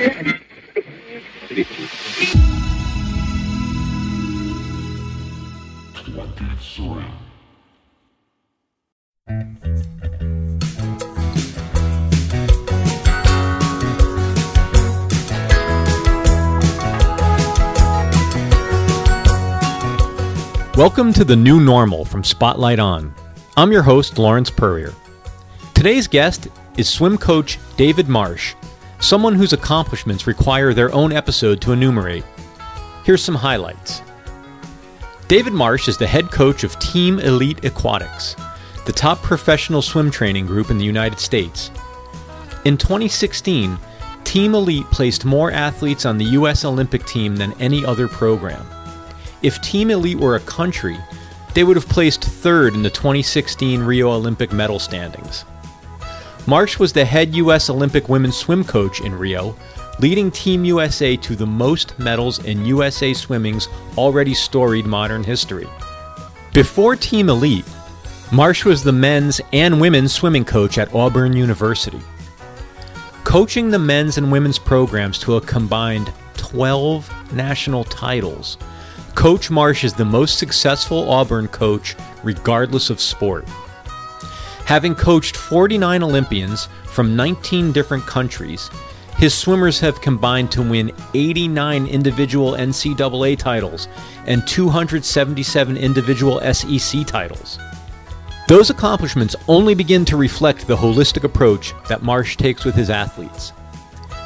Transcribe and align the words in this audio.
Welcome 0.00 0.32
to 21.12 21.26
the 21.26 21.36
new 21.36 21.60
normal 21.60 22.06
from 22.06 22.24
Spotlight 22.24 22.78
On. 22.78 23.14
I'm 23.58 23.70
your 23.70 23.82
host, 23.82 24.16
Lawrence 24.16 24.48
Purrier. 24.48 24.94
Today's 25.74 26.08
guest 26.08 26.48
is 26.78 26.88
swim 26.88 27.18
coach 27.18 27.58
David 27.76 28.08
Marsh, 28.08 28.54
someone 29.00 29.34
whose 29.34 29.52
accomplishments 29.52 30.26
require 30.26 30.72
their 30.72 30.92
own 30.94 31.12
episode 31.12 31.60
to 31.62 31.72
enumerate. 31.72 32.24
Here's 33.04 33.24
some 33.24 33.34
highlights. 33.34 34.02
David 35.26 35.52
Marsh 35.52 35.88
is 35.88 35.96
the 35.96 36.06
head 36.06 36.30
coach 36.30 36.64
of 36.64 36.78
Team 36.78 37.18
Elite 37.18 37.64
Aquatics, 37.64 38.36
the 38.84 38.92
top 38.92 39.22
professional 39.22 39.82
swim 39.82 40.10
training 40.10 40.46
group 40.46 40.70
in 40.70 40.78
the 40.78 40.84
United 40.84 41.18
States. 41.18 41.70
In 42.64 42.76
2016, 42.76 43.78
Team 44.24 44.54
Elite 44.54 44.86
placed 44.86 45.24
more 45.24 45.50
athletes 45.50 46.04
on 46.04 46.18
the 46.18 46.24
U.S. 46.26 46.64
Olympic 46.64 47.04
team 47.06 47.36
than 47.36 47.58
any 47.60 47.84
other 47.84 48.06
program. 48.06 48.66
If 49.42 49.60
Team 49.62 49.90
Elite 49.90 50.18
were 50.18 50.36
a 50.36 50.40
country, 50.40 50.98
they 51.54 51.64
would 51.64 51.76
have 51.76 51.88
placed 51.88 52.22
third 52.22 52.74
in 52.74 52.82
the 52.82 52.90
2016 52.90 53.80
Rio 53.80 54.10
Olympic 54.10 54.52
medal 54.52 54.78
standings. 54.78 55.44
Marsh 56.46 56.78
was 56.78 56.92
the 56.92 57.04
head 57.04 57.34
U.S. 57.34 57.70
Olympic 57.70 58.08
women's 58.08 58.36
swim 58.36 58.64
coach 58.64 59.00
in 59.00 59.14
Rio, 59.14 59.56
leading 59.98 60.30
Team 60.30 60.64
USA 60.64 61.16
to 61.16 61.36
the 61.36 61.46
most 61.46 61.98
medals 61.98 62.44
in 62.44 62.64
USA 62.64 63.12
swimming's 63.14 63.68
already 63.96 64.34
storied 64.34 64.86
modern 64.86 65.22
history. 65.22 65.68
Before 66.52 66.96
Team 66.96 67.28
Elite, 67.28 67.66
Marsh 68.32 68.64
was 68.64 68.82
the 68.82 68.92
men's 68.92 69.40
and 69.52 69.80
women's 69.80 70.12
swimming 70.12 70.44
coach 70.44 70.78
at 70.78 70.94
Auburn 70.94 71.34
University. 71.34 72.00
Coaching 73.24 73.70
the 73.70 73.78
men's 73.78 74.18
and 74.18 74.32
women's 74.32 74.58
programs 74.58 75.18
to 75.20 75.36
a 75.36 75.40
combined 75.40 76.12
12 76.36 77.32
national 77.32 77.84
titles 77.84 78.56
Coach 79.14 79.50
Marsh 79.50 79.84
is 79.84 79.92
the 79.92 80.04
most 80.04 80.38
successful 80.38 81.10
Auburn 81.10 81.48
coach, 81.48 81.94
regardless 82.22 82.88
of 82.88 83.00
sport. 83.00 83.46
Having 84.70 84.94
coached 84.94 85.36
49 85.36 86.00
Olympians 86.04 86.68
from 86.84 87.16
19 87.16 87.72
different 87.72 88.06
countries, 88.06 88.70
his 89.16 89.34
swimmers 89.34 89.80
have 89.80 90.00
combined 90.00 90.52
to 90.52 90.62
win 90.62 90.92
89 91.12 91.88
individual 91.88 92.52
NCAA 92.52 93.36
titles 93.36 93.88
and 94.28 94.46
277 94.46 95.76
individual 95.76 96.40
SEC 96.54 97.04
titles. 97.04 97.58
Those 98.46 98.70
accomplishments 98.70 99.34
only 99.48 99.74
begin 99.74 100.04
to 100.04 100.16
reflect 100.16 100.68
the 100.68 100.76
holistic 100.76 101.24
approach 101.24 101.74
that 101.88 102.04
Marsh 102.04 102.36
takes 102.36 102.64
with 102.64 102.76
his 102.76 102.90
athletes. 102.90 103.52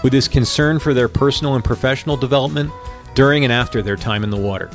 With 0.02 0.12
his 0.12 0.28
concern 0.28 0.78
for 0.78 0.92
their 0.92 1.08
personal 1.08 1.54
and 1.54 1.64
professional 1.64 2.18
development, 2.18 2.70
during 3.14 3.44
and 3.44 3.52
after 3.52 3.80
their 3.80 3.96
time 3.96 4.22
in 4.22 4.28
the 4.28 4.36
water. 4.36 4.68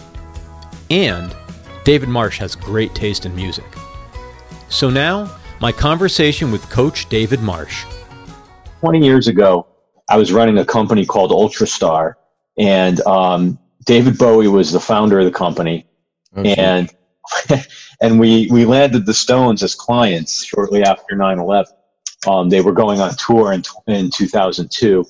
And 0.90 1.36
David 1.84 2.10
Marsh 2.10 2.40
has 2.40 2.56
great 2.56 2.96
taste 2.96 3.28
in 3.28 3.36
music. 3.36 3.72
So 4.70 4.90
now, 4.90 5.36
my 5.60 5.72
conversation 5.72 6.52
with 6.52 6.70
Coach 6.70 7.10
David 7.10 7.42
Marsh. 7.42 7.86
20 8.80 9.04
years 9.04 9.28
ago, 9.28 9.68
I 10.10 10.18
was 10.18 10.32
running 10.32 10.58
a 10.58 10.66
company 10.66 11.06
called 11.06 11.32
Ultrastar, 11.32 12.14
and 12.58 13.02
um, 13.02 13.60
David 13.86 14.18
Bowie 14.18 14.48
was 14.48 14.72
the 14.72 14.80
founder 14.80 15.20
of 15.20 15.26
the 15.26 15.32
company. 15.32 15.86
Okay. 16.38 16.56
And 16.56 16.90
and 18.02 18.20
we 18.20 18.48
we 18.52 18.66
landed 18.66 19.06
the 19.06 19.14
Stones 19.14 19.62
as 19.62 19.76
clients 19.76 20.46
shortly 20.46 20.84
after 20.84 21.16
9/11. 21.16 21.66
Um, 22.28 22.50
they 22.50 22.62
were 22.62 22.72
going 22.72 23.02
on 23.02 23.14
tour 23.16 23.54
in 23.54 23.64
in 23.88 24.10
2002, 24.10 25.06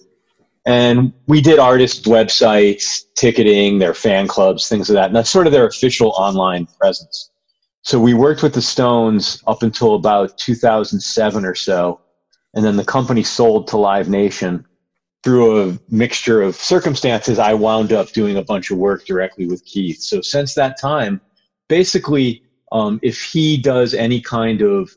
and 0.66 1.14
we 1.28 1.42
did 1.42 1.60
artist 1.60 2.06
websites, 2.06 3.04
ticketing, 3.16 3.80
their 3.80 3.94
fan 3.94 4.28
clubs, 4.28 4.68
things 4.68 4.90
of 4.90 4.96
like 4.96 5.04
that. 5.04 5.08
And 5.08 5.16
that's 5.16 5.30
sort 5.30 5.48
of 5.48 5.54
their 5.54 5.68
official 5.68 6.10
online 6.18 6.68
presence. 6.80 7.30
So 7.90 8.00
we 8.00 8.14
worked 8.14 8.44
with 8.44 8.54
the 8.54 8.62
Stones 8.62 9.42
up 9.48 9.64
until 9.64 9.96
about 9.96 10.38
2007 10.38 11.44
or 11.44 11.56
so. 11.56 12.00
And 12.54 12.64
then 12.64 12.76
the 12.76 12.86
company 12.86 13.24
sold 13.24 13.68
to 13.70 13.78
Live 13.78 14.08
Nation. 14.08 14.64
Through 15.24 15.72
a 15.72 15.80
mixture 15.90 16.44
of 16.44 16.56
circumstances, 16.56 17.40
I 17.40 17.56
wound 17.56 17.92
up 17.92 18.12
doing 18.12 18.38
a 18.38 18.44
bunch 18.44 18.70
of 18.70 18.78
work 18.78 19.08
directly 19.08 19.48
with 19.48 19.66
Keith. 19.66 20.02
So 20.02 20.22
since 20.22 20.54
that 20.54 20.80
time, 20.80 21.20
basically, 21.68 22.44
um, 22.72 23.00
if 23.02 23.24
he 23.24 23.58
does 23.58 23.96
any 23.96 24.22
kind 24.22 24.62
of 24.62 24.92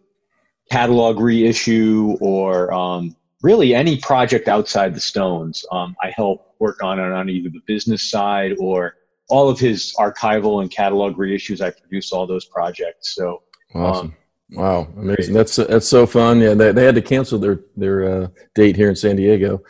catalog 0.70 1.18
reissue 1.18 2.18
or 2.20 2.74
um, 2.74 3.16
really 3.40 3.74
any 3.74 3.96
project 3.96 4.48
outside 4.48 4.94
the 4.94 5.00
Stones, 5.00 5.64
um, 5.72 5.96
I 6.02 6.12
help 6.14 6.56
work 6.58 6.82
on 6.82 6.98
it 6.98 7.10
on 7.10 7.30
either 7.30 7.48
the 7.48 7.62
business 7.66 8.10
side 8.10 8.52
or 8.58 8.96
all 9.28 9.48
of 9.48 9.58
his 9.58 9.94
archival 9.98 10.62
and 10.62 10.70
catalog 10.70 11.16
reissues. 11.16 11.60
I 11.60 11.70
produce 11.70 12.12
all 12.12 12.26
those 12.26 12.44
projects. 12.44 13.14
So 13.14 13.42
awesome. 13.74 14.06
Um, 14.08 14.16
wow, 14.50 14.88
amazing! 14.96 15.34
That's 15.34 15.56
that's 15.56 15.88
so 15.88 16.06
fun. 16.06 16.40
Yeah, 16.40 16.54
they, 16.54 16.72
they 16.72 16.84
had 16.84 16.94
to 16.94 17.02
cancel 17.02 17.38
their 17.38 17.60
their 17.76 18.24
uh, 18.24 18.28
date 18.54 18.76
here 18.76 18.88
in 18.88 18.96
San 18.96 19.16
Diego, 19.16 19.62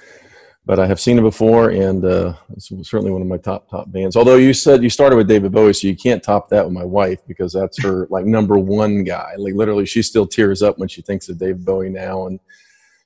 but 0.65 0.79
I 0.79 0.87
have 0.87 1.01
seen 1.01 1.19
it 1.19 1.23
before, 1.23 1.71
and 1.71 2.05
uh, 2.05 2.35
it's 2.53 2.69
certainly 2.89 3.12
one 3.12 3.23
of 3.23 3.29
my 3.29 3.39
top 3.39 3.69
top 3.71 3.91
bands. 3.93 4.17
Although 4.17 4.37
you 4.37 4.55
said 4.55 4.83
you 4.83 4.91
started 4.91 5.17
with 5.17 5.29
David 5.29 5.53
Bowie, 5.53 5.75
so 5.75 5.87
you 5.87 5.97
can't 5.97 6.23
top 6.23 6.49
that 6.51 6.65
with 6.65 6.75
my 6.75 6.85
wife 6.85 7.21
because 7.27 7.53
that's 7.53 7.83
her 7.83 8.07
like 8.11 8.27
number 8.27 8.59
one 8.59 9.05
guy. 9.05 9.35
Like 9.39 9.55
literally, 9.55 9.87
she 9.87 10.03
still 10.03 10.27
tears 10.27 10.62
up 10.62 10.79
when 10.79 10.89
she 10.89 11.03
thinks 11.03 11.29
of 11.29 11.39
David 11.39 11.65
Bowie 11.65 11.91
now, 11.91 12.27
and 12.27 12.41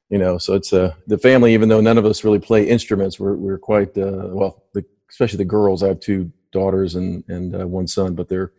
you 0.09 0.19
know 0.19 0.39
so 0.39 0.55
it's 0.55 0.73
uh, 0.73 0.95
the 1.07 1.19
family 1.19 1.53
even 1.55 1.69
though 1.69 1.81
none 1.81 1.99
of 1.99 2.05
us 2.05 2.25
really 2.25 2.39
play 2.39 2.67
instruments 2.69 3.19
we're, 3.19 3.35
we're 3.35 3.59
quite 3.59 3.97
uh, 3.99 4.29
well 4.31 4.65
the, 4.73 4.85
especially 5.11 5.39
the 5.39 5.45
girls 5.45 5.83
i 5.83 5.89
have 5.89 6.01
two 6.01 6.31
daughters 6.61 6.91
and 6.99 7.09
and 7.29 7.47
uh, 7.59 7.67
one 7.79 7.87
son 7.87 8.15
but 8.19 8.29
they're 8.29 8.53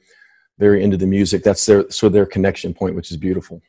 very 0.60 0.84
into 0.84 0.98
the 0.98 1.06
music. 1.18 1.44
That's 1.44 1.66
their 1.66 1.90
so 1.90 2.10
their 2.10 2.26
connection 2.36 2.74
point 2.74 2.96
which 2.96 3.12
is 3.12 3.18
beautiful. 3.18 3.62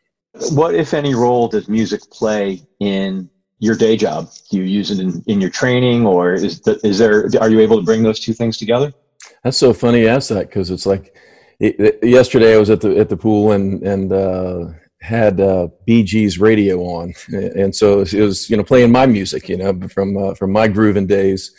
What 0.60 0.74
if 0.74 0.94
any 0.94 1.14
role 1.14 1.48
does 1.48 1.68
music 1.68 2.00
play 2.10 2.44
in 2.80 3.28
your 3.58 3.76
day 3.76 3.96
job? 3.96 4.30
Do 4.50 4.58
you 4.58 4.64
use 4.64 4.90
it 4.90 5.00
in, 5.04 5.10
in 5.26 5.40
your 5.40 5.50
training 5.50 6.06
or 6.06 6.34
is, 6.34 6.60
the, 6.60 6.78
is 6.86 6.98
there 6.98 7.28
are 7.42 7.50
you 7.50 7.60
able 7.60 7.78
to 7.80 7.84
bring 7.90 8.02
those 8.02 8.20
two 8.20 8.34
things 8.40 8.56
together? 8.56 8.92
That's 9.42 9.56
so 9.56 9.72
funny 9.72 10.02
you 10.02 10.08
ask 10.08 10.28
that 10.30 10.46
because 10.48 10.70
it's 10.70 10.86
like 10.86 11.04
it, 11.60 11.98
yesterday 12.02 12.54
i 12.54 12.58
was 12.64 12.70
at 12.70 12.80
the 12.80 12.96
at 13.02 13.08
the 13.08 13.16
pool 13.16 13.50
and 13.56 13.82
and 13.82 14.12
uh 14.12 14.68
had 15.00 15.40
uh, 15.40 15.68
Gees 15.86 16.38
radio 16.38 16.82
on, 16.82 17.14
and 17.28 17.74
so 17.74 18.00
it 18.00 18.12
was 18.14 18.50
you 18.50 18.56
know 18.56 18.64
playing 18.64 18.92
my 18.92 19.06
music, 19.06 19.48
you 19.48 19.56
know, 19.56 19.72
from 19.88 20.16
uh, 20.16 20.34
from 20.34 20.52
my 20.52 20.68
grooving 20.68 21.06
days. 21.06 21.52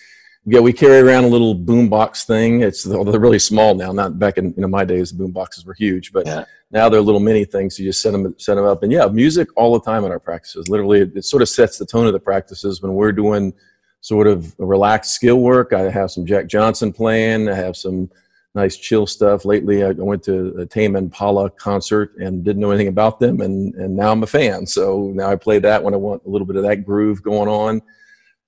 Yeah, 0.46 0.62
we 0.62 0.74
carry 0.74 1.00
around 1.00 1.26
a 1.26 1.28
little 1.28 1.56
boombox 1.56 2.26
thing. 2.26 2.62
It's 2.62 2.84
they're 2.84 3.20
really 3.20 3.40
small 3.40 3.76
now. 3.76 3.92
Not 3.92 4.18
back 4.18 4.38
in 4.38 4.54
you 4.56 4.62
know 4.62 4.68
my 4.68 4.86
days, 4.86 5.12
the 5.12 5.24
boomboxes 5.24 5.66
were 5.66 5.74
huge, 5.74 6.14
but 6.14 6.26
yeah. 6.26 6.46
now 6.72 6.88
they're 6.90 7.02
little 7.02 7.20
mini 7.20 7.46
things. 7.46 7.78
You 7.78 7.86
just 7.86 8.02
set 8.02 8.12
them 8.12 8.34
set 8.38 8.56
them 8.56 8.66
up, 8.66 8.82
and 8.82 8.92
yeah, 8.92 9.06
music 9.08 9.50
all 9.56 9.74
the 9.74 9.82
time 9.82 10.06
in 10.06 10.12
our 10.12 10.20
practices. 10.20 10.70
Literally, 10.70 11.02
it, 11.02 11.18
it 11.18 11.26
sort 11.26 11.42
of 11.42 11.50
sets 11.50 11.78
the 11.78 11.86
tone 11.86 12.08
of 12.08 12.14
the 12.14 12.20
practices 12.20 12.82
when 12.82 12.94
we're 12.94 13.12
doing 13.12 13.54
sort 14.02 14.28
of 14.28 14.56
relaxed 14.60 15.12
skill 15.12 15.40
work. 15.42 15.74
I 15.74 15.90
have 15.90 16.10
some 16.10 16.26
Jack 16.26 16.48
Johnson 16.48 16.94
playing. 16.94 17.50
I 17.50 17.56
have 17.56 17.76
some 17.76 18.10
nice 18.56 18.78
chill 18.78 19.06
stuff. 19.06 19.46
Lately, 19.46 19.84
I 19.84 19.92
went 19.92 20.24
to 20.24 20.56
a 20.58 20.66
Tame 20.66 20.96
Impala 20.96 21.50
concert 21.50 22.16
and 22.18 22.44
didn't 22.44 22.62
know 22.62 22.72
anything 22.72 22.88
about 22.88 23.20
them, 23.20 23.42
and 23.42 23.76
and 23.76 23.96
now 23.96 24.12
I'm 24.12 24.24
a 24.24 24.28
fan. 24.28 24.66
So 24.66 25.12
now 25.14 25.30
I 25.30 25.36
play 25.36 25.60
that 25.60 25.84
when 25.84 25.94
I 25.94 25.98
want 25.98 26.24
a 26.26 26.30
little 26.30 26.48
bit 26.48 26.56
of 26.56 26.64
that 26.64 26.86
groove 26.86 27.22
going 27.22 27.50
on. 27.50 27.82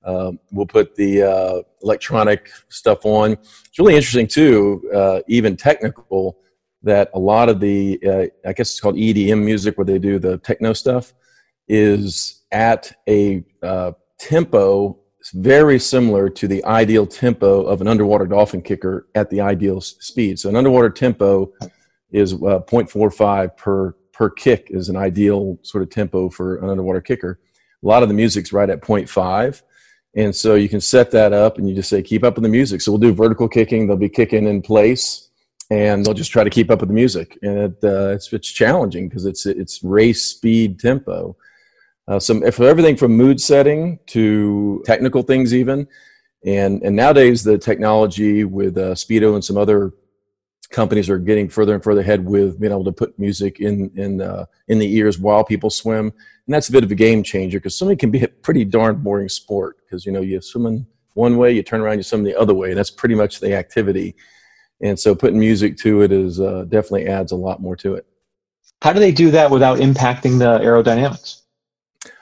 Uh, 0.04 0.32
we'll 0.52 0.66
put 0.66 0.96
the 0.96 1.24
uh, 1.24 1.62
electronic 1.84 2.50
stuff 2.70 3.06
on. 3.06 3.34
It's 3.34 3.80
really 3.80 3.96
interesting 3.96 4.28
too, 4.28 4.90
uh, 4.94 5.20
even 5.28 5.56
technical. 5.56 6.38
That 6.84 7.12
a 7.14 7.20
lot 7.20 7.48
of 7.48 7.60
the, 7.60 8.00
uh, 8.04 8.50
I 8.50 8.54
guess 8.54 8.72
it's 8.72 8.80
called 8.80 8.96
EDM 8.96 9.44
music, 9.44 9.78
where 9.78 9.86
they 9.86 10.00
do 10.00 10.18
the 10.18 10.40
techno 10.40 10.74
stuff, 10.74 11.14
is 11.68 12.42
at 12.52 12.92
a 13.08 13.44
uh, 13.62 13.92
tempo 14.18 14.98
very 15.34 15.78
similar 15.78 16.30
to 16.30 16.48
the 16.48 16.64
ideal 16.66 17.06
tempo 17.06 17.62
of 17.62 17.82
an 17.82 17.88
underwater 17.88 18.26
dolphin 18.26 18.64
kicker 18.64 19.08
at 19.14 19.30
the 19.30 19.40
ideal 19.40 19.80
speed. 19.80 20.40
So 20.40 20.50
an 20.50 20.56
underwater 20.56 20.90
tempo 20.90 21.52
is 22.12 22.34
uh, 22.34 22.62
0.45 22.66 23.56
per 23.56 23.96
per 24.12 24.30
kick 24.30 24.68
is 24.70 24.90
an 24.90 24.96
ideal 24.96 25.58
sort 25.64 25.82
of 25.82 25.90
tempo 25.90 26.30
for 26.30 26.58
an 26.58 26.70
underwater 26.70 27.02
kicker. 27.02 27.40
A 27.84 27.88
lot 27.88 28.04
of 28.04 28.10
the 28.10 28.14
music's 28.14 28.54
right 28.54 28.70
at 28.70 28.82
0.5. 28.82 29.62
And 30.16 30.36
so 30.36 30.56
you 30.56 30.70
can 30.70 30.82
set 30.82 31.12
that 31.12 31.34
up 31.34 31.58
and 31.58 31.70
you 31.70 31.76
just 31.76 31.90
say, 31.90 32.02
keep 32.04 32.24
up 32.24 32.36
with 32.36 32.44
the 32.44 32.50
music. 32.50 32.82
So 32.82 32.92
we'll 32.92 33.00
do 33.00 33.14
vertical 33.14 33.48
kicking. 33.48 33.88
They'll 33.88 33.98
be 33.98 34.10
kicking 34.10 34.48
in 34.48 34.62
place 34.62 35.30
and 35.70 36.06
they'll 36.06 36.14
just 36.14 36.32
try 36.32 36.44
to 36.44 36.50
keep 36.50 36.70
up 36.70 36.82
with 36.82 36.90
the 36.90 36.96
music. 36.96 37.38
And 37.44 37.58
it, 37.58 37.78
uh, 37.84 38.10
it's, 38.10 38.32
it's 38.34 38.52
challenging 38.52 39.08
because 39.08 39.26
it's, 39.26 39.46
it's 39.46 39.84
race 39.84 40.24
speed 40.26 40.80
tempo. 40.80 41.36
uh, 42.08 42.20
some 42.20 42.42
for 42.52 42.68
everything 42.68 42.98
from 42.98 43.16
mood 43.16 43.40
setting 43.40 44.00
to 44.08 44.84
technical 44.86 45.22
things 45.24 45.54
even 45.54 45.88
and 46.46 46.82
and 46.84 46.96
nowadays 46.96 47.44
the 47.44 47.58
technology 47.58 48.44
with 48.44 48.78
uh, 48.78 48.94
speedo 48.94 49.36
and 49.36 49.44
some 49.44 49.58
other 49.58 49.94
companies 50.72 51.10
are 51.10 51.20
getting 51.20 51.50
further 51.50 51.74
and 51.74 51.84
further 51.84 52.02
ahead 52.02 52.26
with 52.26 52.60
being 52.60 52.72
able 52.72 52.84
to 52.84 52.92
put 52.92 53.18
music 53.20 53.60
in 53.60 53.92
in 53.96 54.22
uh, 54.22 54.46
in 54.68 54.80
the 54.80 54.96
ears 54.96 55.20
while 55.20 55.44
people 55.44 55.70
swim, 55.70 56.12
and 56.52 56.58
that's 56.58 56.68
a 56.68 56.74
bit 56.74 56.84
of 56.84 56.92
a 56.92 56.96
game 56.96 57.24
changer 57.24 57.60
because 57.60 57.78
swimming 57.78 57.98
can 57.98 58.12
be 58.12 58.26
a 58.26 58.28
pretty 58.28 58.66
darn 58.66 58.98
boring 58.98 59.30
sport 59.30 59.78
because 59.86 60.06
you 60.06 60.12
know 60.12 60.20
you 60.20 60.42
swim 60.42 60.66
in 60.66 60.86
one 61.14 61.38
way, 61.38 61.54
you 61.54 61.64
turn 61.64 61.80
around, 61.80 61.96
you 61.96 62.04
swim 62.04 62.26
the 62.26 62.38
other 62.38 62.54
way, 62.54 62.72
and 62.72 62.78
that's 62.78 62.92
pretty 62.92 63.16
much 63.16 63.40
the 63.40 63.56
activity. 63.56 64.18
And 64.82 65.00
so 65.00 65.16
putting 65.16 65.40
music 65.40 65.78
to 65.78 66.02
it 66.02 66.12
is 66.12 66.42
uh, 66.42 66.66
definitely 66.68 67.08
adds 67.08 67.32
a 67.32 67.38
lot 67.38 67.62
more 67.62 67.78
to 67.78 67.94
it. 67.96 68.06
How 68.82 68.92
do 68.92 69.00
they 69.00 69.14
do 69.14 69.32
that 69.32 69.50
without 69.50 69.80
impacting 69.80 70.40
the 70.40 70.60
aerodynamics? 70.60 71.44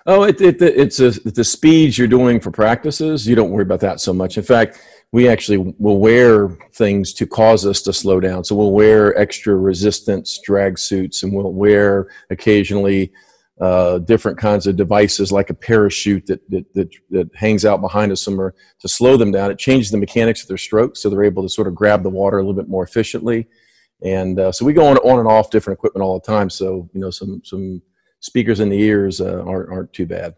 Oh, 0.06 0.22
it, 0.22 0.40
it, 0.42 0.62
it's 0.62 1.00
a, 1.00 1.10
the 1.10 1.44
speeds 1.44 1.98
you're 1.98 2.08
doing 2.08 2.40
for 2.40 2.52
practices. 2.52 3.28
You 3.28 3.34
don't 3.36 3.50
worry 3.50 3.64
about 3.64 3.80
that 3.80 4.00
so 4.00 4.14
much. 4.14 4.38
In 4.38 4.44
fact, 4.44 4.80
we 5.12 5.28
actually 5.28 5.74
will 5.80 5.98
wear 5.98 6.50
things 6.74 7.14
to 7.14 7.26
cause 7.26 7.66
us 7.66 7.82
to 7.82 7.94
slow 7.94 8.20
down. 8.20 8.44
So 8.44 8.54
we'll 8.54 8.74
wear 8.74 9.18
extra 9.18 9.56
resistance 9.56 10.40
drag 10.46 10.78
suits, 10.78 11.24
and 11.24 11.34
we'll 11.34 11.52
wear 11.52 12.10
occasionally 12.30 13.12
uh, 13.60 14.00
different 14.00 14.38
kinds 14.38 14.68
of 14.68 14.76
devices 14.76 15.32
like 15.32 15.50
a 15.50 15.54
parachute 15.54 16.26
that, 16.28 16.50
that, 16.50 16.74
that, 16.74 16.90
that 17.10 17.36
hangs 17.36 17.66
out 17.66 17.82
behind 17.82 18.12
us 18.12 18.22
somewhere 18.22 18.54
to 18.80 18.88
slow 18.88 19.18
them 19.18 19.32
down. 19.32 19.52
It 19.52 19.60
changes 19.60 19.92
the 19.92 19.98
mechanics 19.98 20.42
of 20.42 20.48
their 20.48 20.58
strokes, 20.58 21.02
so 21.02 21.10
they're 21.10 21.24
able 21.24 21.44
to 21.44 21.50
sort 21.50 21.68
of 21.68 21.76
grab 21.76 22.04
the 22.04 22.10
water 22.10 22.38
a 22.38 22.42
little 22.42 22.60
bit 22.60 22.70
more 22.70 22.84
efficiently. 22.84 23.48
And 24.02 24.40
uh, 24.40 24.52
so 24.52 24.66
we 24.66 24.74
go 24.74 24.86
on, 24.88 24.98
on 24.98 25.20
and 25.20 25.28
off 25.28 25.50
different 25.50 25.78
equipment 25.78 26.04
all 26.04 26.20
the 26.20 26.26
time. 26.26 26.50
So 26.50 26.90
you 26.94 27.02
know, 27.02 27.10
some 27.10 27.42
some 27.44 27.82
speakers 28.22 28.60
in 28.60 28.70
the 28.70 28.80
ears 28.80 29.20
uh, 29.20 29.44
aren't 29.46 29.70
aren't 29.70 29.94
too 29.94 30.06
bad. 30.06 30.36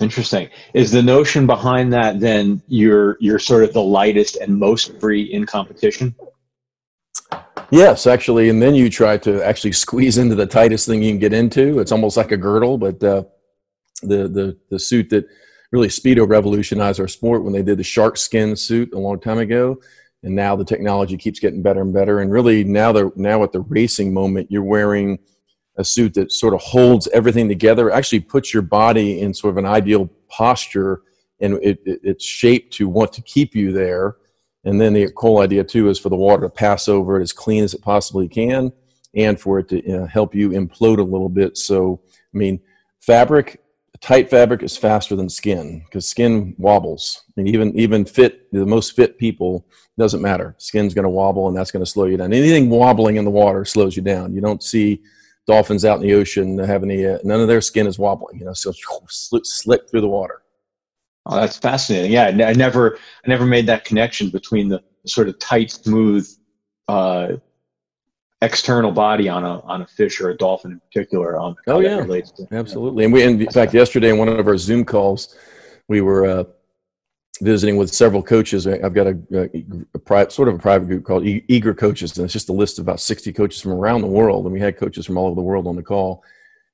Interesting. 0.00 0.48
Is 0.74 0.90
the 0.90 1.02
notion 1.02 1.46
behind 1.46 1.92
that 1.92 2.20
then 2.20 2.62
you're 2.68 3.16
you're 3.20 3.38
sort 3.38 3.64
of 3.64 3.72
the 3.72 3.82
lightest 3.82 4.36
and 4.36 4.56
most 4.58 4.98
free 5.00 5.22
in 5.22 5.46
competition? 5.46 6.14
Yes, 7.70 8.06
actually, 8.06 8.48
and 8.48 8.62
then 8.62 8.74
you 8.74 8.88
try 8.90 9.16
to 9.18 9.44
actually 9.44 9.72
squeeze 9.72 10.18
into 10.18 10.34
the 10.34 10.46
tightest 10.46 10.86
thing 10.86 11.02
you 11.02 11.10
can 11.10 11.18
get 11.18 11.32
into. 11.32 11.80
It's 11.80 11.92
almost 11.92 12.16
like 12.16 12.32
a 12.32 12.36
girdle, 12.36 12.78
but 12.78 13.02
uh, 13.02 13.24
the 14.02 14.28
the 14.28 14.58
the 14.70 14.78
suit 14.78 15.10
that 15.10 15.26
really 15.72 15.88
Speedo 15.88 16.28
revolutionized 16.28 17.00
our 17.00 17.08
sport 17.08 17.42
when 17.42 17.52
they 17.52 17.62
did 17.62 17.78
the 17.78 17.84
shark 17.84 18.16
skin 18.16 18.54
suit 18.54 18.92
a 18.92 18.98
long 18.98 19.18
time 19.18 19.38
ago, 19.38 19.80
and 20.22 20.34
now 20.34 20.54
the 20.56 20.64
technology 20.64 21.16
keeps 21.16 21.40
getting 21.40 21.62
better 21.62 21.80
and 21.80 21.92
better. 21.92 22.20
And 22.20 22.30
really, 22.30 22.64
now 22.64 22.92
they're 22.92 23.10
now 23.16 23.42
at 23.42 23.52
the 23.52 23.60
racing 23.60 24.12
moment, 24.14 24.50
you're 24.50 24.62
wearing 24.62 25.18
a 25.76 25.84
suit 25.84 26.14
that 26.14 26.30
sort 26.30 26.54
of 26.54 26.60
holds 26.60 27.08
everything 27.08 27.48
together, 27.48 27.90
actually 27.90 28.20
puts 28.20 28.54
your 28.54 28.62
body 28.62 29.20
in 29.20 29.34
sort 29.34 29.50
of 29.50 29.58
an 29.58 29.66
ideal 29.66 30.08
posture 30.28 31.02
and 31.40 31.54
it, 31.62 31.80
it, 31.84 32.00
it's 32.02 32.24
shaped 32.24 32.72
to 32.74 32.88
want 32.88 33.12
to 33.12 33.22
keep 33.22 33.54
you 33.54 33.72
there. 33.72 34.16
And 34.64 34.80
then 34.80 34.94
the 34.94 35.10
whole 35.16 35.40
idea 35.40 35.64
too 35.64 35.88
is 35.88 35.98
for 35.98 36.08
the 36.08 36.16
water 36.16 36.42
to 36.42 36.50
pass 36.50 36.88
over 36.88 37.18
it 37.18 37.22
as 37.22 37.32
clean 37.32 37.64
as 37.64 37.74
it 37.74 37.82
possibly 37.82 38.28
can 38.28 38.72
and 39.14 39.38
for 39.40 39.58
it 39.58 39.68
to 39.68 39.92
uh, 39.92 40.06
help 40.06 40.34
you 40.34 40.50
implode 40.50 40.98
a 40.98 41.02
little 41.02 41.28
bit. 41.28 41.56
So, 41.56 42.00
I 42.12 42.36
mean, 42.36 42.60
fabric, 43.00 43.62
tight 44.00 44.30
fabric 44.30 44.62
is 44.62 44.76
faster 44.76 45.14
than 45.16 45.28
skin 45.28 45.82
because 45.84 46.08
skin 46.08 46.54
wobbles. 46.58 47.24
I 47.28 47.42
mean, 47.42 47.54
even, 47.54 47.78
even 47.78 48.04
fit, 48.04 48.50
the 48.52 48.66
most 48.66 48.96
fit 48.96 49.18
people, 49.18 49.66
doesn't 49.96 50.22
matter. 50.22 50.56
Skin's 50.58 50.94
going 50.94 51.04
to 51.04 51.10
wobble 51.10 51.46
and 51.46 51.56
that's 51.56 51.70
going 51.70 51.84
to 51.84 51.90
slow 51.90 52.06
you 52.06 52.16
down. 52.16 52.32
Anything 52.32 52.68
wobbling 52.68 53.16
in 53.16 53.24
the 53.24 53.30
water 53.30 53.64
slows 53.64 53.96
you 53.96 54.02
down. 54.02 54.34
You 54.34 54.40
don't 54.40 54.62
see 54.62 55.00
dolphins 55.46 55.84
out 55.84 56.00
in 56.00 56.06
the 56.06 56.14
ocean 56.14 56.58
have 56.58 56.82
any 56.82 57.06
uh, 57.06 57.18
none 57.22 57.40
of 57.40 57.48
their 57.48 57.60
skin 57.60 57.86
is 57.86 57.98
wobbling 57.98 58.38
you 58.38 58.44
know 58.44 58.52
so 58.52 58.72
slick 59.08 59.88
through 59.88 60.00
the 60.00 60.08
water 60.08 60.42
oh 61.26 61.36
that's 61.36 61.56
fascinating 61.56 62.12
yeah 62.12 62.26
i 62.26 62.52
never 62.52 62.98
i 63.24 63.28
never 63.28 63.46
made 63.46 63.66
that 63.66 63.84
connection 63.84 64.30
between 64.30 64.68
the 64.68 64.82
sort 65.06 65.28
of 65.28 65.38
tight 65.38 65.70
smooth 65.70 66.28
uh, 66.88 67.28
external 68.42 68.92
body 68.92 69.28
on 69.28 69.44
a 69.44 69.60
on 69.60 69.82
a 69.82 69.86
fish 69.86 70.20
or 70.20 70.30
a 70.30 70.36
dolphin 70.36 70.72
in 70.72 70.80
particular 70.80 71.40
um, 71.40 71.54
oh 71.66 71.80
yeah 71.80 72.04
to, 72.04 72.46
absolutely 72.52 73.04
and 73.04 73.12
we 73.12 73.22
in 73.22 73.50
fact 73.50 73.72
yesterday 73.72 74.10
in 74.10 74.18
one 74.18 74.28
of 74.28 74.46
our 74.46 74.58
zoom 74.58 74.84
calls 74.84 75.36
we 75.88 76.00
were 76.00 76.26
uh, 76.26 76.44
visiting 77.40 77.76
with 77.76 77.92
several 77.92 78.22
coaches. 78.22 78.66
I've 78.66 78.94
got 78.94 79.06
a, 79.06 79.18
a, 79.32 79.48
a 79.94 79.98
private, 79.98 80.32
sort 80.32 80.48
of 80.48 80.54
a 80.54 80.58
private 80.58 80.86
group 80.86 81.04
called 81.04 81.26
e- 81.26 81.44
Eager 81.48 81.74
Coaches, 81.74 82.16
and 82.16 82.24
it's 82.24 82.32
just 82.32 82.48
a 82.48 82.52
list 82.52 82.78
of 82.78 82.84
about 82.84 83.00
60 83.00 83.32
coaches 83.32 83.60
from 83.60 83.72
around 83.72 84.02
the 84.02 84.06
world. 84.06 84.44
And 84.44 84.52
we 84.52 84.60
had 84.60 84.76
coaches 84.76 85.06
from 85.06 85.18
all 85.18 85.26
over 85.26 85.34
the 85.34 85.42
world 85.42 85.66
on 85.66 85.76
the 85.76 85.82
call 85.82 86.22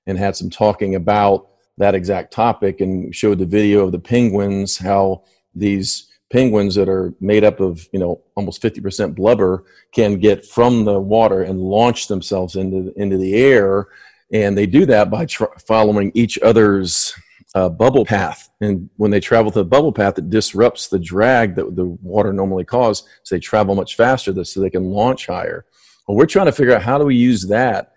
and 0.06 0.19
had 0.19 0.37
some 0.37 0.50
talking 0.50 0.94
about 0.94 1.49
that 1.81 1.94
exact 1.94 2.31
topic 2.32 2.81
and 2.81 3.15
showed 3.15 3.38
the 3.38 3.47
video 3.47 3.85
of 3.85 3.93
the 3.93 3.99
penguins, 3.99 4.77
how 4.77 5.25
these 5.55 6.09
penguins 6.31 6.75
that 6.75 6.88
are 6.88 7.15
made 7.21 7.43
up 7.43 7.59
of, 7.59 7.88
you 7.93 7.99
know, 7.99 8.21
almost 8.37 8.62
50% 8.62 9.15
blubber 9.15 9.65
can 9.91 10.21
get 10.21 10.44
from 10.44 10.85
the 10.85 11.00
water 11.00 11.43
and 11.43 11.59
launch 11.59 12.06
themselves 12.06 12.55
into, 12.55 12.93
into 12.97 13.17
the 13.17 13.35
air. 13.35 13.88
And 14.31 14.56
they 14.56 14.67
do 14.67 14.85
that 14.87 15.11
by 15.11 15.25
tr- 15.25 15.56
following 15.67 16.12
each 16.15 16.38
other's 16.41 17.15
uh, 17.55 17.71
bubble 17.71 18.05
path. 18.05 18.50
And 18.61 18.91
when 18.97 19.11
they 19.11 19.19
travel 19.19 19.50
to 19.50 19.61
the 19.61 19.65
bubble 19.65 19.93
path, 19.93 20.19
it 20.19 20.29
disrupts 20.29 20.88
the 20.88 20.99
drag 20.99 21.56
that 21.56 21.75
the 21.75 21.87
water 21.87 22.32
normally 22.32 22.65
causes. 22.65 23.09
So 23.23 23.35
they 23.35 23.41
travel 23.41 23.75
much 23.75 23.97
faster 23.97 24.44
so 24.44 24.61
they 24.61 24.71
can 24.71 24.85
launch 24.85 25.27
higher. 25.27 25.65
Well, 26.06 26.19
we're 26.19 26.27
trying 26.27 26.47
to 26.47 26.53
figure 26.53 26.75
out 26.75 26.82
how 26.82 26.99
do 26.99 27.06
we 27.06 27.17
use 27.17 27.47
that 27.49 27.94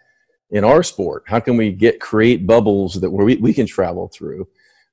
in 0.54 0.64
our 0.64 0.84
sport? 0.84 1.24
How 1.28 1.42
can 1.42 1.58
we 1.58 1.72
get 1.72 2.00
create 2.00 2.48
bubbles 2.48 3.00
that 3.02 3.10
where 3.10 3.26
we, 3.26 3.36
we 3.36 3.54
can 3.54 3.68
travel 3.68 4.08
through? 4.08 4.48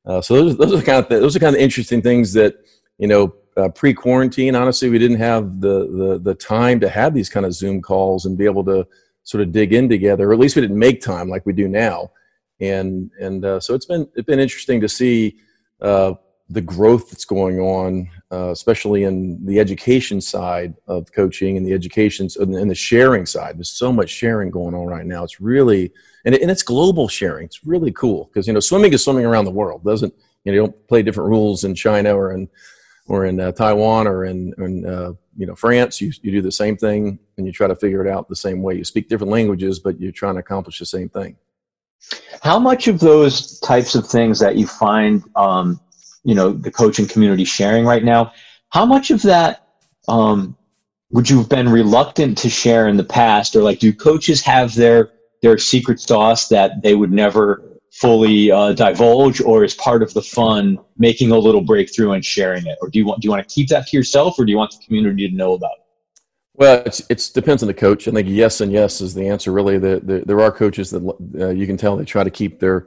Uh, 0.04 0.20
so 0.20 0.34
those, 0.34 0.56
those 0.56 0.72
are 0.72 0.84
kind 0.84 0.98
of 0.98 1.08
th- 1.08 1.20
those 1.20 1.36
are 1.36 1.40
kind 1.40 1.54
of 1.54 1.62
interesting 1.62 2.02
things 2.02 2.32
that 2.32 2.56
you 2.98 3.06
know 3.06 3.32
uh, 3.56 3.68
pre 3.68 3.94
quarantine. 3.94 4.56
Honestly, 4.56 4.90
we 4.90 4.98
didn't 4.98 5.18
have 5.18 5.60
the, 5.60 5.86
the 5.86 6.20
the 6.20 6.34
time 6.34 6.80
to 6.80 6.88
have 6.88 7.14
these 7.14 7.28
kind 7.28 7.46
of 7.46 7.54
Zoom 7.54 7.80
calls 7.80 8.26
and 8.26 8.36
be 8.36 8.44
able 8.44 8.64
to 8.64 8.84
sort 9.22 9.42
of 9.42 9.52
dig 9.52 9.72
in 9.72 9.88
together. 9.88 10.28
Or 10.28 10.32
at 10.32 10.40
least 10.40 10.56
we 10.56 10.62
didn't 10.62 10.78
make 10.78 11.00
time 11.00 11.28
like 11.28 11.46
we 11.46 11.52
do 11.52 11.68
now 11.68 12.10
and 12.60 13.10
and 13.20 13.44
uh, 13.44 13.58
so 13.58 13.74
it's 13.74 13.86
been 13.86 14.08
it's 14.14 14.26
been 14.26 14.38
interesting 14.38 14.80
to 14.80 14.88
see 14.88 15.38
uh, 15.80 16.12
the 16.50 16.60
growth 16.60 17.10
that's 17.10 17.24
going 17.24 17.60
on, 17.60 18.10
uh, 18.32 18.50
especially 18.50 19.04
in 19.04 19.44
the 19.46 19.60
education 19.60 20.20
side 20.20 20.74
of 20.88 21.10
coaching 21.12 21.56
and 21.56 21.64
the 21.64 21.72
education 21.72 22.28
and 22.40 22.70
the 22.70 22.74
sharing 22.74 23.24
side. 23.24 23.56
There's 23.56 23.70
so 23.70 23.92
much 23.92 24.10
sharing 24.10 24.50
going 24.50 24.74
on 24.74 24.86
right 24.86 25.06
now. 25.06 25.22
It's 25.22 25.40
really 25.40 25.92
and, 26.24 26.34
it, 26.34 26.42
and 26.42 26.50
it's 26.50 26.64
global 26.64 27.08
sharing. 27.08 27.46
It's 27.46 27.64
really 27.64 27.92
cool 27.92 28.24
because 28.24 28.46
you 28.48 28.52
know 28.52 28.60
swimming 28.60 28.92
is 28.92 29.04
swimming 29.04 29.24
around 29.24 29.44
the 29.44 29.52
world. 29.52 29.84
Doesn't 29.84 30.12
you 30.44 30.52
know 30.52 30.54
you 30.54 30.60
don't 30.62 30.88
play 30.88 31.02
different 31.02 31.30
rules 31.30 31.62
in 31.62 31.74
China 31.74 32.16
or 32.16 32.32
in 32.32 32.48
or 33.06 33.26
in 33.26 33.40
uh, 33.40 33.52
Taiwan 33.52 34.06
or 34.06 34.24
in, 34.24 34.52
in 34.58 34.86
uh, 34.86 35.12
you 35.36 35.46
know 35.46 35.54
France. 35.54 36.00
You 36.00 36.12
you 36.22 36.32
do 36.32 36.42
the 36.42 36.52
same 36.52 36.76
thing 36.76 37.18
and 37.36 37.46
you 37.46 37.52
try 37.52 37.68
to 37.68 37.76
figure 37.76 38.04
it 38.04 38.10
out 38.10 38.28
the 38.28 38.36
same 38.36 38.60
way. 38.60 38.74
You 38.74 38.84
speak 38.84 39.08
different 39.08 39.32
languages, 39.32 39.78
but 39.78 40.00
you're 40.00 40.10
trying 40.10 40.34
to 40.34 40.40
accomplish 40.40 40.80
the 40.80 40.86
same 40.86 41.08
thing. 41.08 41.36
How 42.42 42.58
much 42.58 42.88
of 42.88 42.98
those 42.98 43.60
types 43.60 43.94
of 43.94 44.06
things 44.06 44.38
that 44.40 44.56
you 44.56 44.66
find, 44.66 45.22
um, 45.36 45.78
you 46.24 46.34
know, 46.34 46.52
the 46.52 46.70
coaching 46.70 47.06
community 47.06 47.44
sharing 47.44 47.84
right 47.84 48.04
now, 48.04 48.32
how 48.70 48.86
much 48.86 49.10
of 49.10 49.22
that 49.22 49.66
um, 50.08 50.56
would 51.10 51.28
you 51.28 51.38
have 51.38 51.48
been 51.48 51.68
reluctant 51.68 52.38
to 52.38 52.48
share 52.48 52.88
in 52.88 52.96
the 52.96 53.04
past, 53.04 53.56
or 53.56 53.62
like, 53.62 53.78
do 53.78 53.92
coaches 53.92 54.42
have 54.42 54.74
their 54.74 55.10
their 55.42 55.56
secret 55.56 55.98
sauce 55.98 56.48
that 56.48 56.82
they 56.82 56.94
would 56.94 57.10
never 57.10 57.62
fully 57.92 58.50
uh, 58.50 58.72
divulge, 58.72 59.40
or 59.40 59.64
is 59.64 59.74
part 59.74 60.02
of 60.02 60.12
the 60.14 60.22
fun 60.22 60.78
making 60.98 61.32
a 61.32 61.38
little 61.38 61.62
breakthrough 61.62 62.12
and 62.12 62.24
sharing 62.24 62.66
it, 62.66 62.78
or 62.80 62.88
do 62.88 62.98
you 62.98 63.06
want 63.06 63.20
do 63.20 63.26
you 63.26 63.30
want 63.30 63.46
to 63.46 63.54
keep 63.54 63.68
that 63.68 63.86
to 63.88 63.96
yourself, 63.96 64.38
or 64.38 64.44
do 64.44 64.52
you 64.52 64.58
want 64.58 64.70
the 64.70 64.84
community 64.84 65.28
to 65.28 65.34
know 65.34 65.54
about 65.54 65.72
it? 65.72 65.86
Well, 66.54 66.82
it's 66.84 67.02
it's 67.08 67.30
depends 67.30 67.62
on 67.62 67.68
the 67.68 67.74
coach. 67.74 68.06
I 68.06 68.10
think 68.10 68.28
yes 68.28 68.60
and 68.60 68.70
yes 68.70 69.00
is 69.00 69.14
the 69.14 69.28
answer. 69.28 69.50
Really, 69.50 69.78
the, 69.78 70.00
the 70.02 70.22
there 70.26 70.40
are 70.40 70.52
coaches 70.52 70.90
that 70.90 71.02
uh, 71.40 71.48
you 71.48 71.66
can 71.66 71.76
tell 71.76 71.96
they 71.96 72.04
try 72.04 72.22
to 72.22 72.30
keep 72.30 72.60
their 72.60 72.86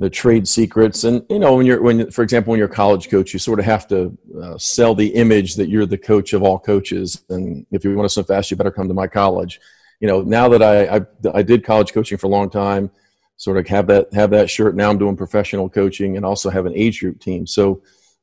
the 0.00 0.10
trade 0.10 0.48
secrets, 0.48 1.04
and 1.04 1.24
you 1.30 1.38
know 1.38 1.56
when 1.56 1.66
you're 1.66 1.80
when 1.80 2.10
for 2.10 2.22
example 2.22 2.50
when 2.50 2.58
you're 2.58 2.68
a 2.68 2.74
college 2.74 3.08
coach, 3.08 3.32
you 3.32 3.38
sort 3.38 3.60
of 3.60 3.64
have 3.64 3.86
to 3.88 4.18
uh, 4.42 4.58
sell 4.58 4.94
the 4.94 5.08
image 5.08 5.54
that 5.54 5.68
you're 5.68 5.86
the 5.86 5.98
coach 5.98 6.32
of 6.32 6.42
all 6.42 6.58
coaches, 6.58 7.22
and 7.28 7.64
if 7.70 7.84
you 7.84 7.94
want 7.94 8.08
to 8.08 8.12
swim 8.12 8.24
fast, 8.24 8.50
you 8.50 8.56
better 8.56 8.72
come 8.72 8.88
to 8.88 8.94
my 8.94 9.06
college. 9.06 9.60
You 10.00 10.08
know, 10.08 10.22
now 10.22 10.48
that 10.48 10.62
I 10.62 10.96
I, 10.96 11.00
I 11.38 11.42
did 11.42 11.64
college 11.64 11.92
coaching 11.92 12.18
for 12.18 12.26
a 12.26 12.30
long 12.30 12.50
time, 12.50 12.90
sort 13.36 13.58
of 13.58 13.68
have 13.68 13.86
that 13.86 14.12
have 14.12 14.30
that 14.30 14.50
shirt. 14.50 14.74
Now 14.74 14.90
I'm 14.90 14.98
doing 14.98 15.16
professional 15.16 15.68
coaching 15.68 16.16
and 16.16 16.26
also 16.26 16.50
have 16.50 16.66
an 16.66 16.72
age 16.74 17.00
group 17.00 17.20
team. 17.20 17.46
So 17.46 17.82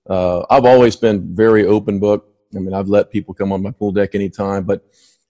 uh, 0.09 0.43
I've 0.49 0.65
always 0.65 0.97
been 0.97 1.33
very 1.33 1.65
open 1.65 1.99
book 1.99 2.33
I 2.55 2.59
mean, 2.59 2.73
I've 2.73 2.87
let 2.87 3.11
people 3.11 3.33
come 3.33 3.51
on 3.51 3.61
my 3.61 3.71
pool 3.71 3.91
deck 3.91 4.15
anytime, 4.15 4.63
but 4.63 4.85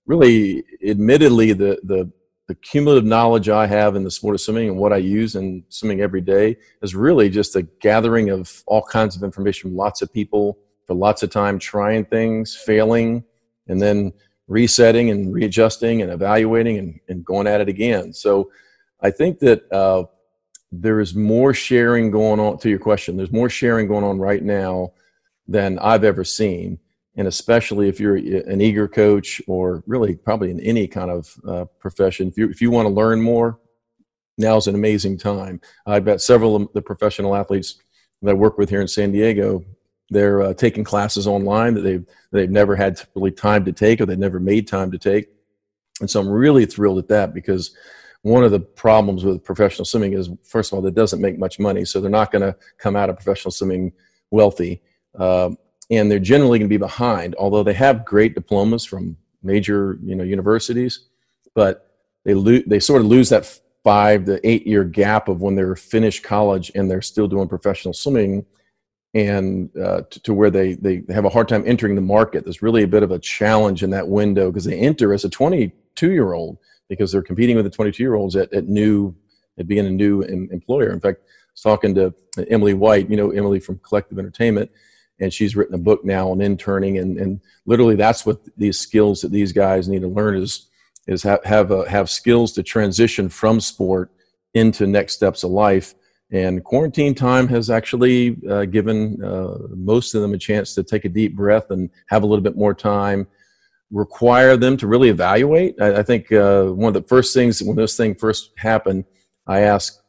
really, 0.06 0.64
admittedly, 0.86 1.54
the 1.54 1.80
the 1.84 2.12
the 2.48 2.56
cumulative 2.56 3.06
knowledge 3.06 3.50
I 3.50 3.68
have 3.68 3.96
in 3.96 4.04
the 4.04 4.12
sport 4.12 4.36
of 4.36 4.42
swimming 4.42 4.70
and 4.70 4.78
what 4.78 4.94
I 4.94 4.98
use 4.98 5.36
in 5.36 5.64
swimming 5.70 6.02
every 6.02 6.22
day 6.22 6.58
is 6.82 6.96
really 6.96 7.30
just 7.30 7.56
a 7.56 7.64
gathering 7.64 8.30
of 8.30 8.64
all 8.68 8.82
kinds 8.82 9.16
of 9.16 9.24
information 9.24 9.70
from 9.70 9.76
lots 9.76 10.02
of 10.02 10.12
people 10.12 10.58
for 10.86 10.94
lots 10.94 11.24
of 11.24 11.30
time, 11.30 11.60
trying 11.60 12.06
things, 12.06 12.56
failing, 12.56 13.24
and 13.68 13.82
then 13.82 14.14
resetting 14.48 15.10
and 15.10 15.34
readjusting 15.34 16.02
and 16.02 16.10
evaluating 16.10 16.78
and, 16.78 17.00
and 17.10 17.26
going 17.26 17.48
at 17.48 17.60
it 17.60 17.68
again. 17.68 18.14
So 18.14 18.50
I 19.02 19.12
think 19.12 19.40
that 19.40 19.70
uh, 19.74 20.06
there 20.72 21.00
is 21.00 21.16
more 21.16 21.54
sharing 21.54 22.12
going 22.12 22.40
on 22.40 22.58
to 22.60 22.70
your 22.70 22.80
question 22.80 23.16
there's 23.16 23.32
more 23.32 23.50
sharing 23.50 23.88
going 23.88 24.04
on 24.04 24.20
right 24.20 24.44
now 24.44 24.92
than 25.48 25.80
i've 25.80 26.04
ever 26.04 26.24
seen 26.24 26.78
and 27.18 27.28
especially 27.28 27.90
if 27.90 28.00
you're 28.00 28.16
an 28.16 28.62
eager 28.62 28.88
coach 28.88 29.42
or 29.48 29.84
really 29.88 30.16
probably 30.16 30.52
in 30.52 30.60
any 30.62 30.88
kind 30.88 31.12
of 31.12 31.36
uh, 31.48 31.66
profession 31.80 32.28
if 32.30 32.38
you, 32.38 32.50
if 32.50 32.62
you 32.62 32.72
want 32.72 32.86
to 32.86 32.94
learn 32.94 33.22
more 33.22 33.60
now's 34.38 34.68
an 34.68 34.76
amazing 34.76 35.18
time. 35.18 35.60
I've 35.86 36.06
got 36.06 36.22
several 36.22 36.56
of 36.56 36.70
the 36.74 36.82
professional 36.82 37.36
athletes 37.36 37.82
that 38.22 38.32
i 38.32 38.34
work 38.34 38.58
with 38.58 38.70
here 38.70 38.82
in 38.82 38.88
san 38.88 39.12
diego. 39.12 39.64
They're 40.10 40.42
uh, 40.42 40.54
taking 40.54 40.84
classes 40.84 41.28
online 41.28 41.74
that 41.76 41.82
they've 41.82 42.06
they've 42.32 42.50
never 42.50 42.76
had 42.76 43.02
really 43.16 43.32
time 43.32 43.66
to 43.66 43.72
take 43.72 44.00
or 44.00 44.06
they've 44.06 44.18
never 44.18 44.40
made 44.40 44.68
time 44.68 44.92
to 44.92 44.98
take. 44.98 45.30
And 46.00 46.10
so 46.10 46.20
i'm 46.20 46.30
really 46.30 46.66
thrilled 46.66 47.00
at 47.00 47.08
that 47.10 47.34
because 47.34 47.76
one 48.22 48.44
of 48.44 48.52
the 48.52 48.60
problems 48.60 49.24
with 49.24 49.44
professional 49.44 49.86
swimming 49.86 50.14
is 50.14 50.30
first 50.44 50.72
of 50.72 50.80
all 50.80 50.86
it 50.86 50.96
doesn't 50.96 51.22
make 51.22 51.38
much 51.38 51.60
money 51.60 51.86
so 51.86 52.02
they're 52.02 52.10
not 52.10 52.32
going 52.32 52.42
to 52.42 52.56
come 52.78 52.96
out 52.96 53.10
of 53.10 53.16
professional 53.16 53.52
swimming 53.52 53.94
wealthy. 54.32 54.82
Uh, 55.18 55.52
and 55.90 56.12
they're 56.12 56.20
generally 56.20 56.60
going 56.60 56.70
to 56.70 56.74
be 56.74 56.78
behind 56.78 57.36
although 57.38 57.64
they 57.64 57.74
have 57.74 58.06
great 58.06 58.36
diplomas 58.36 58.86
from 58.86 59.18
major 59.44 59.98
you 60.04 60.16
know 60.16 60.24
universities 60.24 61.08
but 61.56 61.92
they 62.26 62.34
lo- 62.34 62.64
they 62.68 62.80
sort 62.80 63.02
of 63.02 63.08
lose 63.08 63.30
that 63.30 63.60
five 63.84 64.26
to 64.26 64.46
eight 64.48 64.68
year 64.68 64.84
gap 64.84 65.30
of 65.30 65.42
when 65.42 65.56
they're 65.56 65.76
finished 65.76 66.24
college 66.24 66.72
and 66.76 66.90
they're 66.90 67.02
still 67.02 67.28
doing 67.28 67.48
professional 67.48 67.94
swimming 67.94 68.46
and 69.14 69.70
uh, 69.78 70.02
to, 70.10 70.20
to, 70.20 70.34
where 70.34 70.52
they, 70.52 70.74
they 70.74 71.02
have 71.10 71.24
a 71.24 71.30
hard 71.30 71.48
time 71.48 71.64
entering 71.66 71.96
the 71.96 72.02
market 72.02 72.44
there's 72.44 72.62
really 72.62 72.84
a 72.84 72.88
bit 72.88 73.04
of 73.04 73.12
a 73.12 73.20
challenge 73.20 73.84
in 73.84 73.90
that 73.90 74.08
window 74.08 74.52
because 74.52 74.66
they 74.66 74.78
enter 74.78 75.14
as 75.14 75.24
a 75.24 75.30
22 75.30 76.12
year 76.12 76.34
old 76.34 76.58
because 76.90 77.12
they're 77.12 77.22
competing 77.22 77.56
with 77.56 77.66
the 77.66 77.72
22 77.72 78.04
year 78.04 78.16
olds 78.16 78.36
at, 78.36 78.52
at 78.54 78.68
new 78.68 79.16
at 79.58 79.68
being 79.68 79.86
a 79.86 79.90
new 79.90 80.22
em- 80.24 80.50
employer. 80.52 80.92
In 80.92 81.00
fact, 81.00 81.22
I 81.24 81.32
was 81.54 81.62
talking 81.62 81.96
to 81.96 82.14
Emily 82.50 82.74
White, 82.74 83.10
you 83.10 83.18
know 83.18 83.32
Emily 83.32 83.60
from 83.60 83.80
Collective 83.80 84.20
Entertainment, 84.20 84.70
and 85.20 85.34
she's 85.34 85.56
written 85.56 85.76
a 85.76 85.80
book 85.80 86.06
now 86.06 86.30
on 86.30 86.42
interning, 86.42 86.98
and, 86.98 87.18
and 87.18 87.42
literally 87.66 87.96
that's 87.96 88.26
what 88.26 88.40
these 88.58 88.80
skills 88.80 89.22
that 89.22 89.32
these 89.32 89.52
guys 89.52 89.88
need 89.88 90.02
to 90.02 90.08
learn 90.08 90.38
is 90.38 90.70
is 91.08 91.24
have 91.24 91.44
have, 91.46 91.72
a, 91.72 91.90
have 91.90 92.10
skills 92.10 92.52
to 92.54 92.64
transition 92.64 93.30
from 93.30 93.60
sport 93.60 94.12
into 94.54 94.86
next 94.86 95.14
steps 95.14 95.44
of 95.44 95.52
life. 95.52 95.96
And 96.30 96.62
quarantine 96.62 97.16
time 97.16 97.48
has 97.48 97.70
actually 97.70 98.36
uh, 98.50 98.66
given 98.66 99.24
uh, 99.24 99.58
most 99.70 100.14
of 100.14 100.22
them 100.22 100.34
a 100.34 100.38
chance 100.38 100.76
to 100.76 100.84
take 100.84 101.06
a 101.06 101.10
deep 101.10 101.36
breath 101.36 101.72
and 101.72 101.90
have 102.08 102.24
a 102.24 102.26
little 102.26 102.44
bit 102.44 102.58
more 102.58 102.74
time 102.74 103.28
require 103.92 104.58
them 104.58 104.78
to 104.78 104.88
really 104.88 105.10
evaluate. 105.10 105.76
I, 105.82 105.98
I 105.98 106.04
think 106.04 106.32
uh, 106.32 106.66
one 106.66 106.96
of 106.96 107.02
the 107.02 107.08
first 107.08 107.34
things 107.34 107.62
when 107.64 107.78
this 107.78 107.96
thing 107.96 108.16
first 108.16 108.52
happened, 108.58 109.06
I 109.46 109.62
asked 109.62 110.02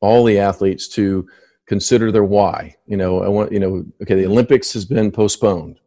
all 0.00 0.24
the 0.24 0.38
athletes 0.38 0.88
to 0.88 1.28
consider 1.66 2.10
their 2.10 2.24
why. 2.24 2.76
You 2.86 2.96
know, 2.96 3.22
I 3.22 3.28
want 3.28 3.52
you 3.52 3.60
know, 3.60 3.84
okay, 4.02 4.14
the 4.14 4.26
Olympics 4.26 4.72
has 4.72 4.84
been 4.84 5.10
postponed. 5.10 5.80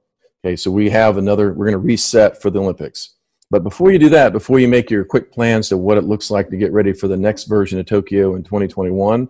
Okay, 0.44 0.56
so 0.56 0.72
we 0.72 0.90
have 0.90 1.18
another. 1.18 1.54
We're 1.54 1.66
going 1.66 1.74
to 1.74 1.80
reset 1.80 2.42
for 2.42 2.50
the 2.50 2.60
Olympics. 2.60 3.16
But 3.52 3.64
before 3.64 3.92
you 3.92 3.98
do 3.98 4.10
that, 4.10 4.32
before 4.32 4.60
you 4.60 4.68
make 4.68 4.92
your 4.92 5.04
quick 5.04 5.32
plans 5.32 5.70
to 5.70 5.78
what 5.78 5.98
it 5.98 6.04
looks 6.04 6.30
like 6.30 6.50
to 6.50 6.58
get 6.58 6.72
ready 6.72 6.94
for 6.94 7.08
the 7.08 7.18
next 7.18 7.46
version 7.46 7.80
of 7.80 7.88
Tokyo 7.88 8.36
in 8.36 8.44
2021, 8.44 9.28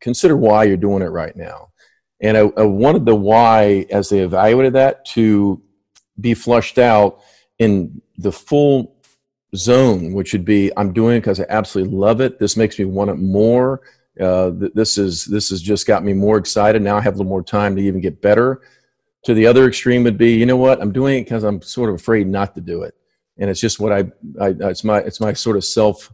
consider 0.00 0.36
why 0.36 0.64
you're 0.64 0.76
doing 0.76 1.02
it 1.02 1.06
right 1.06 1.34
now. 1.36 1.70
And 2.20 2.36
I, 2.36 2.40
I 2.56 2.62
wanted 2.62 3.06
the 3.06 3.14
why 3.14 3.86
as 3.90 4.08
they 4.08 4.20
evaluated 4.20 4.72
that 4.72 5.04
to 5.06 5.62
be 6.20 6.34
flushed 6.34 6.78
out 6.78 7.20
in 7.58 8.00
the 8.18 8.32
full 8.32 8.96
zone, 9.54 10.12
which 10.12 10.32
would 10.32 10.44
be 10.44 10.72
I'm 10.76 10.92
doing 10.92 11.16
it 11.16 11.20
because 11.20 11.40
I 11.40 11.46
absolutely 11.48 11.96
love 11.96 12.20
it. 12.20 12.38
This 12.38 12.56
makes 12.56 12.78
me 12.78 12.84
want 12.84 13.10
it 13.10 13.18
more. 13.18 13.80
Uh, 14.20 14.52
this 14.74 14.96
is 14.96 15.24
this 15.24 15.50
has 15.50 15.60
just 15.60 15.86
got 15.86 16.04
me 16.04 16.12
more 16.12 16.38
excited. 16.38 16.80
Now 16.80 16.96
I 16.96 17.00
have 17.00 17.14
a 17.14 17.18
little 17.18 17.30
more 17.30 17.42
time 17.42 17.74
to 17.76 17.82
even 17.82 18.00
get 18.00 18.22
better. 18.22 18.62
To 19.24 19.34
the 19.34 19.46
other 19.46 19.66
extreme 19.66 20.04
would 20.04 20.18
be, 20.18 20.34
you 20.34 20.46
know 20.46 20.56
what? 20.56 20.80
I'm 20.80 20.92
doing 20.92 21.18
it 21.18 21.24
because 21.24 21.44
I'm 21.44 21.62
sort 21.62 21.88
of 21.88 21.96
afraid 21.96 22.28
not 22.28 22.54
to 22.54 22.60
do 22.60 22.82
it, 22.82 22.94
and 23.38 23.50
it's 23.50 23.60
just 23.60 23.80
what 23.80 23.92
I, 23.92 24.04
I 24.40 24.54
it's 24.70 24.84
my 24.84 24.98
it's 24.98 25.20
my 25.20 25.32
sort 25.32 25.56
of 25.56 25.64
self 25.64 26.12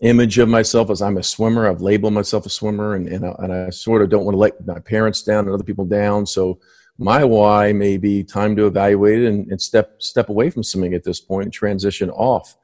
image 0.00 0.38
of 0.38 0.48
myself 0.48 0.90
as 0.90 1.00
I'm 1.00 1.16
a 1.16 1.22
swimmer. 1.22 1.68
I've 1.68 1.80
labeled 1.80 2.12
myself 2.12 2.44
a 2.46 2.50
swimmer, 2.50 2.96
and 2.96 3.08
and 3.08 3.24
I, 3.24 3.34
and 3.38 3.52
I 3.52 3.70
sort 3.70 4.02
of 4.02 4.10
don't 4.10 4.24
want 4.24 4.34
to 4.34 4.40
let 4.40 4.66
my 4.66 4.80
parents 4.80 5.22
down 5.22 5.46
and 5.46 5.54
other 5.54 5.64
people 5.64 5.86
down. 5.86 6.26
So 6.26 6.58
my 6.98 7.24
why 7.24 7.72
may 7.72 7.96
be 7.96 8.24
time 8.24 8.56
to 8.56 8.66
evaluate 8.66 9.22
it 9.22 9.28
and, 9.28 9.50
and 9.50 9.62
step 9.62 10.02
step 10.02 10.28
away 10.28 10.50
from 10.50 10.64
swimming 10.64 10.94
at 10.94 11.04
this 11.04 11.20
point 11.20 11.44
and 11.44 11.52
transition 11.52 12.10
off. 12.10 12.56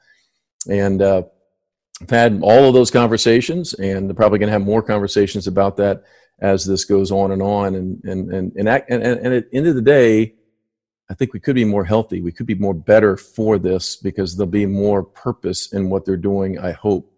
And 0.69 1.01
uh, 1.01 1.23
I've 2.01 2.09
had 2.09 2.39
all 2.41 2.67
of 2.67 2.73
those 2.73 2.91
conversations, 2.91 3.73
and 3.75 4.09
I'm 4.09 4.15
probably 4.15 4.39
going 4.39 4.47
to 4.47 4.53
have 4.53 4.65
more 4.65 4.81
conversations 4.81 5.47
about 5.47 5.77
that 5.77 6.03
as 6.39 6.65
this 6.65 6.83
goes 6.83 7.11
on 7.11 7.31
and 7.31 7.41
on. 7.41 7.75
And 7.75 8.03
and 8.03 8.31
and 8.31 8.51
and, 8.57 8.67
and, 8.67 9.03
and 9.03 9.33
at 9.33 9.49
the 9.49 9.57
end 9.57 9.67
of 9.67 9.75
the 9.75 9.81
day, 9.81 10.35
I 11.09 11.13
think 11.13 11.33
we 11.33 11.39
could 11.39 11.55
be 11.55 11.65
more 11.65 11.85
healthy. 11.85 12.21
We 12.21 12.33
could 12.33 12.47
be 12.47 12.55
more 12.55 12.73
better 12.73 13.15
for 13.15 13.57
this 13.57 13.95
because 13.95 14.35
there'll 14.35 14.51
be 14.51 14.65
more 14.65 15.03
purpose 15.03 15.71
in 15.71 15.89
what 15.89 16.05
they're 16.05 16.17
doing. 16.17 16.59
I 16.59 16.71
hope. 16.71 17.11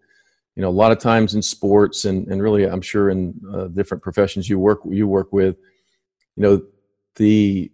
You 0.54 0.62
know, 0.62 0.70
a 0.70 0.70
lot 0.70 0.90
of 0.90 0.98
times 0.98 1.36
in 1.36 1.42
sports, 1.42 2.04
and, 2.04 2.26
and 2.26 2.42
really, 2.42 2.64
I'm 2.64 2.80
sure 2.80 3.10
in 3.10 3.40
uh, 3.54 3.68
different 3.68 4.02
professions 4.02 4.48
you 4.48 4.58
work 4.58 4.80
you 4.88 5.06
work 5.06 5.32
with, 5.32 5.56
you 6.34 6.42
know, 6.42 6.62
the 7.14 7.70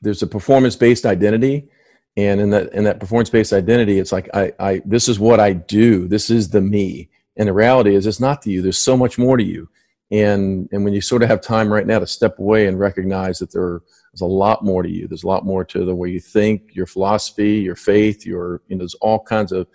there's 0.00 0.22
a 0.22 0.26
performance 0.26 0.76
based 0.76 1.04
identity 1.04 1.68
and 2.16 2.40
in 2.40 2.50
that 2.50 2.72
in 2.72 2.84
that 2.84 3.00
performance 3.00 3.30
based 3.30 3.52
identity 3.52 3.98
it's 3.98 4.12
like 4.12 4.28
I, 4.34 4.52
I 4.58 4.82
this 4.84 5.08
is 5.08 5.18
what 5.18 5.40
i 5.40 5.52
do. 5.52 6.08
This 6.08 6.30
is 6.30 6.50
the 6.50 6.60
me. 6.60 7.10
And 7.36 7.48
the 7.48 7.52
reality 7.52 7.94
is 7.94 8.06
it's 8.06 8.20
not 8.20 8.40
to 8.42 8.50
you. 8.50 8.62
There's 8.62 8.78
so 8.78 8.96
much 8.96 9.18
more 9.18 9.36
to 9.36 9.44
you. 9.44 9.68
And 10.10 10.68
and 10.72 10.84
when 10.84 10.94
you 10.94 11.00
sort 11.00 11.22
of 11.22 11.28
have 11.28 11.40
time 11.40 11.72
right 11.72 11.86
now 11.86 11.98
to 11.98 12.06
step 12.06 12.38
away 12.38 12.66
and 12.66 12.78
recognize 12.78 13.38
that 13.40 13.52
there's 13.52 13.82
a 14.20 14.24
lot 14.24 14.64
more 14.64 14.82
to 14.82 14.88
you. 14.88 15.06
There's 15.06 15.24
a 15.24 15.28
lot 15.28 15.44
more 15.44 15.64
to 15.64 15.84
the 15.84 15.94
way 15.94 16.08
you 16.10 16.20
think 16.20 16.74
your 16.74 16.86
philosophy 16.86 17.54
your 17.58 17.76
faith 17.76 18.24
your 18.24 18.62
you 18.68 18.76
know 18.76 18.80
there's 18.80 18.94
all 18.96 19.20
kinds 19.20 19.52
of 19.52 19.66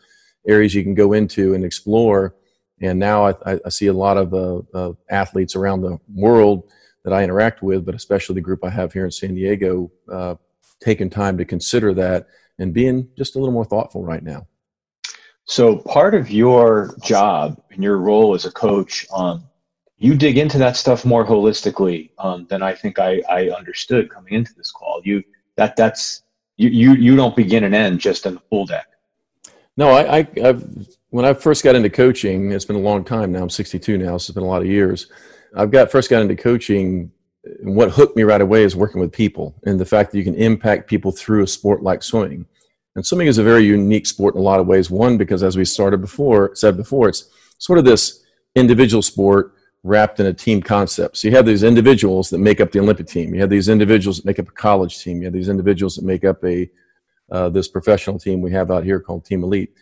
areas 0.48 0.74
you 0.74 0.84
can 0.84 0.96
go 0.96 1.14
into 1.14 1.54
and 1.54 1.64
explore. 1.64 2.36
And 2.82 2.98
now 2.98 3.28
i, 3.28 3.60
I 3.66 3.70
see 3.70 3.88
a 3.88 3.94
lot 3.94 4.18
of 4.18 4.34
uh, 4.34 4.62
uh, 4.74 4.94
athletes 5.10 5.56
around 5.56 5.82
the 5.82 6.00
world 6.14 6.72
that 7.04 7.14
I 7.14 7.24
interact 7.24 7.64
with, 7.64 7.86
but 7.86 7.96
especially 7.96 8.36
the 8.36 8.42
group 8.42 8.64
I 8.64 8.70
have 8.70 8.94
here 8.94 9.06
in 9.06 9.12
San 9.12 9.34
Diego, 9.34 9.92
uh, 10.12 10.36
taking 10.82 11.10
time 11.10 11.38
to 11.38 11.46
consider 11.46 11.94
that 11.94 12.28
and 12.60 12.74
being 12.74 13.08
just 13.18 13.36
a 13.36 13.40
little 13.40 13.54
more 13.54 13.66
thoughtful 13.66 14.04
right 14.04 14.24
now. 14.24 14.48
So, 15.46 15.78
part 15.78 16.14
of 16.14 16.30
your 16.30 16.96
job 17.04 17.62
and 17.72 17.84
your 17.84 17.98
role 17.98 18.36
as 18.36 18.46
a 18.46 18.52
coach, 18.52 19.06
um, 19.14 19.44
you 19.98 20.16
dig 20.16 20.38
into 20.38 20.58
that 20.60 20.78
stuff 20.78 21.06
more 21.06 21.26
holistically 21.26 22.12
um, 22.18 22.48
than 22.50 22.62
I 22.64 22.74
think 22.74 23.00
I, 23.00 23.22
I 23.30 23.50
understood 23.50 24.10
coming 24.10 24.34
into 24.34 24.54
this 24.56 24.72
call. 24.72 25.02
You 25.04 25.24
that 25.56 25.76
that's 25.76 26.24
you 26.58 26.70
you 26.70 26.94
you 26.94 27.16
don't 27.16 27.36
begin 27.36 27.64
and 27.64 27.76
end 27.76 28.00
just 28.00 28.26
in 28.26 28.36
the 28.36 28.40
pool 28.40 28.66
deck. 28.66 28.88
No, 29.78 29.90
I, 29.90 30.20
I 30.20 30.28
I've 30.44 30.88
when 31.10 31.26
I 31.26 31.34
first 31.34 31.64
got 31.64 31.76
into 31.76 31.90
coaching, 31.90 32.52
it's 32.52 32.66
been 32.66 32.76
a 32.76 32.80
long 32.80 33.04
time 33.04 33.32
now. 33.32 33.42
I'm 33.42 33.50
62 33.50 33.98
now, 33.98 34.18
so 34.18 34.32
it's 34.32 34.32
been 34.32 34.44
a 34.44 34.48
lot 34.48 34.62
of 34.62 34.68
years. 34.68 35.12
I've 35.56 35.72
got 35.72 35.92
first 35.92 36.10
got 36.10 36.22
into 36.22 36.36
coaching. 36.36 37.12
And 37.44 37.76
what 37.76 37.92
hooked 37.92 38.16
me 38.16 38.24
right 38.24 38.42
away 38.42 38.64
is 38.64 38.76
working 38.76 39.02
with 39.02 39.12
people 39.12 39.56
and 39.66 39.80
the 39.80 39.86
fact 39.86 40.12
that 40.12 40.18
you 40.18 40.24
can 40.24 40.36
impact 40.36 40.90
people 40.90 41.12
through 41.12 41.44
a 41.44 41.48
sport 41.48 41.82
like 41.82 42.04
swimming. 42.04 42.46
And 42.96 43.06
swimming 43.06 43.28
is 43.28 43.38
a 43.38 43.44
very 43.44 43.64
unique 43.64 44.06
sport 44.06 44.36
in 44.36 44.42
a 44.42 44.44
lot 44.44 44.60
of 44.60 44.68
ways. 44.68 44.92
One, 44.92 45.18
because 45.18 45.44
as 45.44 45.58
we 45.58 45.66
started 45.66 46.02
before, 46.02 46.56
said 46.56 46.78
before, 46.78 47.10
it's 47.10 47.30
sort 47.58 47.80
of 47.80 47.86
this 47.86 48.24
individual 48.56 49.02
sport 49.02 49.54
wrapped 49.84 50.20
in 50.20 50.28
a 50.28 50.34
team 50.34 50.62
concept. 50.62 51.18
So 51.18 51.28
you 51.28 51.36
have 51.36 51.46
these 51.46 51.64
individuals 51.64 52.30
that 52.30 52.38
make 52.38 52.62
up 52.62 52.72
the 52.72 52.80
Olympic 52.80 53.08
team. 53.08 53.34
You 53.34 53.42
have 53.42 53.50
these 53.50 53.70
individuals 53.70 54.18
that 54.18 54.26
make 54.26 54.40
up 54.40 54.50
a 54.50 54.52
college 54.52 55.04
team. 55.04 55.20
You 55.20 55.26
have 55.26 55.34
these 55.34 55.50
individuals 55.50 55.96
that 55.96 56.06
make 56.06 56.24
up 56.24 56.44
a 56.44 56.70
uh, 57.32 57.50
this 57.50 57.70
professional 57.70 58.20
team 58.20 58.42
we 58.42 58.52
have 58.52 58.70
out 58.70 58.84
here 58.84 59.00
called 59.00 59.26
Team 59.26 59.44
Elite. 59.44 59.74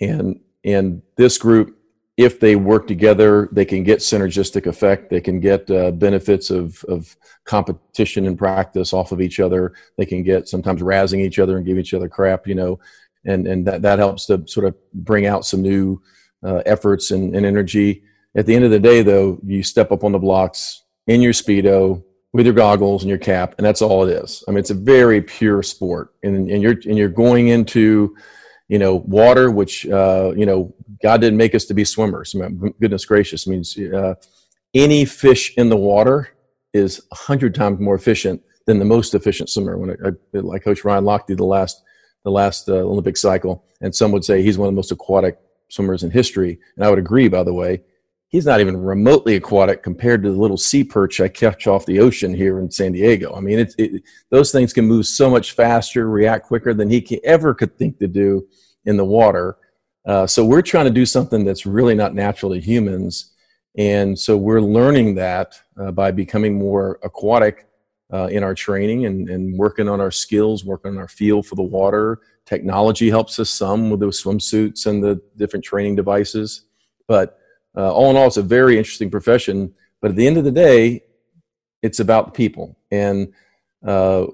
And 0.00 0.40
and 0.64 1.02
this 1.16 1.38
group 1.38 1.78
if 2.16 2.38
they 2.38 2.54
work 2.54 2.86
together, 2.86 3.48
they 3.50 3.64
can 3.64 3.82
get 3.82 3.98
synergistic 3.98 4.66
effect. 4.66 5.10
They 5.10 5.20
can 5.20 5.40
get 5.40 5.68
uh, 5.70 5.90
benefits 5.90 6.50
of, 6.50 6.84
of 6.84 7.16
competition 7.44 8.26
and 8.26 8.38
practice 8.38 8.92
off 8.92 9.10
of 9.10 9.20
each 9.20 9.40
other. 9.40 9.74
They 9.96 10.06
can 10.06 10.22
get 10.22 10.48
sometimes 10.48 10.80
razzing 10.80 11.20
each 11.20 11.38
other 11.38 11.56
and 11.56 11.66
give 11.66 11.78
each 11.78 11.92
other 11.92 12.08
crap, 12.08 12.46
you 12.46 12.54
know, 12.54 12.78
and, 13.24 13.46
and 13.46 13.66
that, 13.66 13.82
that 13.82 13.98
helps 13.98 14.26
to 14.26 14.46
sort 14.46 14.66
of 14.66 14.76
bring 14.92 15.26
out 15.26 15.44
some 15.44 15.62
new 15.62 16.00
uh, 16.44 16.62
efforts 16.66 17.10
and, 17.10 17.34
and 17.34 17.44
energy. 17.44 18.04
At 18.36 18.46
the 18.46 18.54
end 18.54 18.64
of 18.64 18.70
the 18.70 18.78
day, 18.78 19.02
though, 19.02 19.40
you 19.44 19.62
step 19.62 19.90
up 19.90 20.04
on 20.04 20.12
the 20.12 20.18
blocks 20.18 20.84
in 21.06 21.20
your 21.20 21.32
Speedo 21.32 22.02
with 22.32 22.46
your 22.46 22.54
goggles 22.54 23.02
and 23.02 23.08
your 23.08 23.18
cap, 23.18 23.54
and 23.58 23.66
that's 23.66 23.82
all 23.82 24.06
it 24.06 24.12
is. 24.12 24.44
I 24.46 24.50
mean, 24.50 24.58
it's 24.58 24.70
a 24.70 24.74
very 24.74 25.20
pure 25.20 25.62
sport, 25.62 26.14
and, 26.22 26.50
and 26.50 26.62
you're 26.62 26.72
and 26.72 26.98
you're 26.98 27.08
going 27.08 27.48
into 27.48 28.16
you 28.68 28.78
know, 28.78 28.96
water, 29.06 29.50
which, 29.50 29.86
uh, 29.86 30.32
you 30.36 30.46
know, 30.46 30.74
God 31.02 31.20
didn't 31.20 31.36
make 31.36 31.54
us 31.54 31.64
to 31.66 31.74
be 31.74 31.84
swimmers. 31.84 32.34
I 32.34 32.48
goodness 32.80 33.04
gracious 33.04 33.46
means 33.46 33.76
uh, 33.78 34.14
any 34.72 35.04
fish 35.04 35.54
in 35.56 35.68
the 35.68 35.76
water 35.76 36.30
is 36.72 37.00
a 37.12 37.14
hundred 37.14 37.54
times 37.54 37.78
more 37.78 37.94
efficient 37.94 38.42
than 38.66 38.78
the 38.78 38.84
most 38.84 39.14
efficient 39.14 39.50
swimmer. 39.50 39.78
When 39.78 39.90
I, 39.90 40.08
I 40.08 40.40
like 40.40 40.64
Coach 40.64 40.84
Ryan 40.84 41.04
Lochte, 41.04 41.36
the 41.36 41.44
last, 41.44 41.82
the 42.24 42.30
last 42.30 42.68
uh, 42.68 42.76
Olympic 42.76 43.16
cycle, 43.16 43.64
and 43.80 43.94
some 43.94 44.10
would 44.12 44.24
say 44.24 44.42
he's 44.42 44.58
one 44.58 44.68
of 44.68 44.72
the 44.72 44.76
most 44.76 44.90
aquatic 44.90 45.38
swimmers 45.68 46.02
in 46.02 46.10
history. 46.10 46.58
And 46.76 46.84
I 46.84 46.90
would 46.90 46.98
agree, 46.98 47.28
by 47.28 47.42
the 47.42 47.52
way, 47.52 47.82
he's 48.34 48.46
not 48.46 48.60
even 48.60 48.76
remotely 48.76 49.36
aquatic 49.36 49.80
compared 49.80 50.20
to 50.20 50.32
the 50.32 50.36
little 50.36 50.56
sea 50.56 50.82
perch 50.82 51.20
I 51.20 51.28
catch 51.28 51.68
off 51.68 51.86
the 51.86 52.00
ocean 52.00 52.34
here 52.34 52.58
in 52.58 52.68
San 52.68 52.90
Diego. 52.90 53.32
I 53.32 53.38
mean, 53.38 53.68
it, 53.78 54.02
those 54.28 54.50
things 54.50 54.72
can 54.72 54.86
move 54.86 55.06
so 55.06 55.30
much 55.30 55.52
faster, 55.52 56.10
react 56.10 56.46
quicker 56.48 56.74
than 56.74 56.90
he 56.90 57.00
can, 57.00 57.20
ever 57.22 57.54
could 57.54 57.78
think 57.78 58.00
to 58.00 58.08
do 58.08 58.44
in 58.86 58.96
the 58.96 59.04
water. 59.04 59.58
Uh, 60.04 60.26
so 60.26 60.44
we're 60.44 60.62
trying 60.62 60.86
to 60.86 60.90
do 60.90 61.06
something 61.06 61.44
that's 61.44 61.64
really 61.64 61.94
not 61.94 62.12
natural 62.12 62.52
to 62.52 62.58
humans. 62.58 63.34
And 63.78 64.18
so 64.18 64.36
we're 64.36 64.60
learning 64.60 65.14
that 65.14 65.54
uh, 65.80 65.92
by 65.92 66.10
becoming 66.10 66.58
more 66.58 66.98
aquatic 67.04 67.68
uh, 68.12 68.26
in 68.32 68.42
our 68.42 68.56
training 68.56 69.06
and, 69.06 69.30
and 69.30 69.56
working 69.56 69.88
on 69.88 70.00
our 70.00 70.10
skills, 70.10 70.64
working 70.64 70.90
on 70.90 70.98
our 70.98 71.06
feel 71.06 71.40
for 71.40 71.54
the 71.54 71.62
water. 71.62 72.18
Technology 72.46 73.10
helps 73.10 73.38
us 73.38 73.48
some 73.48 73.90
with 73.90 74.00
the 74.00 74.06
swimsuits 74.06 74.86
and 74.86 75.04
the 75.04 75.22
different 75.36 75.64
training 75.64 75.94
devices. 75.94 76.64
But 77.06 77.38
uh, 77.76 77.92
all 77.92 78.10
in 78.10 78.16
all, 78.16 78.26
it's 78.26 78.36
a 78.36 78.42
very 78.42 78.78
interesting 78.78 79.10
profession. 79.10 79.74
But 80.00 80.10
at 80.10 80.16
the 80.16 80.26
end 80.26 80.36
of 80.36 80.44
the 80.44 80.50
day, 80.50 81.04
it's 81.82 82.00
about 82.00 82.34
people. 82.34 82.76
And 82.90 83.32
uh, 83.84 84.26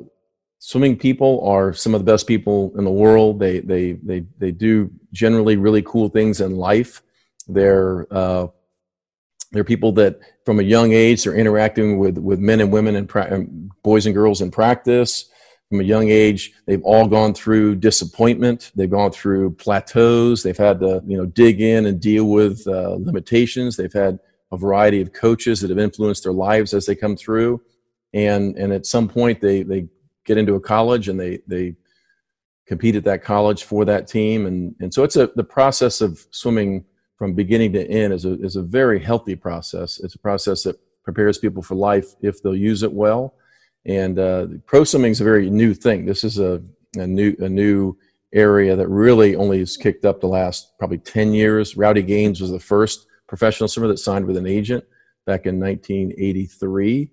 swimming 0.59 0.97
people 0.97 1.47
are 1.47 1.73
some 1.73 1.95
of 1.95 2.01
the 2.05 2.13
best 2.13 2.27
people 2.27 2.73
in 2.77 2.85
the 2.85 2.91
world. 2.91 3.41
They, 3.41 3.61
they, 3.61 3.93
they, 3.93 4.21
they 4.39 4.53
do 4.53 4.91
generally 5.13 5.57
really 5.57 5.83
cool 5.83 6.09
things 6.09 6.41
in 6.41 6.57
life. 6.57 7.03
They're, 7.49 8.07
uh, 8.13 8.49
they're 9.53 9.65
people 9.65 9.93
that 9.93 10.21
from 10.45 10.61
a 10.61 10.65
young 10.65 10.93
age 10.93 11.25
they're 11.25 11.35
interacting 11.35 11.99
with, 11.99 12.19
with 12.19 12.39
men 12.39 12.61
and 12.61 12.73
women 12.73 12.95
and 12.97 13.09
pra- 13.09 13.45
boys 13.83 14.07
and 14.07 14.15
girls 14.15 14.41
in 14.41 14.51
practice 14.51 15.31
from 15.71 15.81
a 15.81 15.85
young 15.85 16.09
age 16.09 16.53
they've 16.67 16.83
all 16.83 17.07
gone 17.07 17.33
through 17.33 17.77
disappointment. 17.77 18.73
They've 18.75 18.91
gone 18.91 19.13
through 19.13 19.53
plateaus. 19.53 20.43
They've 20.43 20.57
had 20.57 20.81
to 20.81 21.03
you 21.07 21.17
know 21.17 21.27
dig 21.27 21.61
in 21.61 21.87
and 21.87 22.01
deal 22.01 22.25
with 22.25 22.67
uh, 22.67 22.97
limitations. 22.99 23.77
They've 23.77 23.93
had 23.93 24.19
a 24.53 24.57
variety 24.57 25.01
of 25.01 25.13
coaches 25.13 25.61
that 25.61 25.71
have 25.71 25.79
influenced 25.79 26.25
their 26.25 26.33
lives 26.33 26.75
as 26.75 26.87
they 26.87 26.97
come 26.97 27.17
through. 27.17 27.63
And 28.13 28.57
and 28.57 28.73
at 28.73 28.85
some 28.85 29.09
point 29.09 29.41
they 29.41 29.63
they 29.63 29.87
get 30.27 30.37
into 30.37 30.57
a 30.57 30.61
college 30.61 31.09
and 31.09 31.19
they 31.19 31.39
they 31.47 31.77
compete 32.67 32.97
at 32.97 33.05
that 33.05 33.23
college 33.23 33.63
for 33.63 33.85
that 33.85 34.09
team. 34.09 34.47
And 34.47 34.75
and 34.81 34.93
so 34.93 35.05
it's 35.05 35.17
a 35.17 35.29
the 35.37 35.45
process 35.45 36.01
of 36.01 36.27
swimming 36.33 36.85
from 37.17 37.35
beginning 37.35 37.73
to 37.75 37.89
end 37.89 38.13
is 38.13 38.25
a 38.25 38.33
is 38.43 38.57
a 38.57 38.63
very 38.63 38.99
healthy 38.99 39.37
process. 39.37 40.01
It's 40.01 40.17
a 40.17 40.19
process 40.19 40.65
that 40.65 40.81
prepares 41.05 41.39
people 41.39 41.63
for 41.63 41.77
life 41.77 42.17
if 42.23 42.43
they'll 42.43 42.57
use 42.57 42.83
it 42.83 42.93
well 42.93 43.35
and 43.87 44.19
uh, 44.19 44.47
pro 44.67 44.85
swimming 44.85 45.13
is 45.13 45.21
a 45.21 45.25
very 45.25 45.51
new 45.51 45.75
thing. 45.75 46.05
This 46.05 46.25
is 46.25 46.39
a, 46.39 46.63
a 46.97 47.07
new 47.07 47.35
a 47.39 47.49
new 47.49 47.97
area 48.33 48.77
that 48.77 48.89
really 48.89 49.35
only 49.35 49.59
has 49.59 49.77
kicked 49.77 50.05
up 50.05 50.21
the 50.21 50.27
last 50.27 50.79
probably 50.79 50.99
10 50.99 51.35
years. 51.35 51.77
Rowdy 51.77 52.03
Gaines 52.03 52.41
was 52.41 52.51
the 52.51 52.61
first 52.61 53.07
professional 53.27 53.69
swimmer 53.69 53.89
that 53.89 53.99
signed 53.99 54.27
with 54.27 54.37
an 54.37 54.47
agent 54.47 54.85
back 55.27 55.47
in 55.47 55.59
1983. 55.59 57.11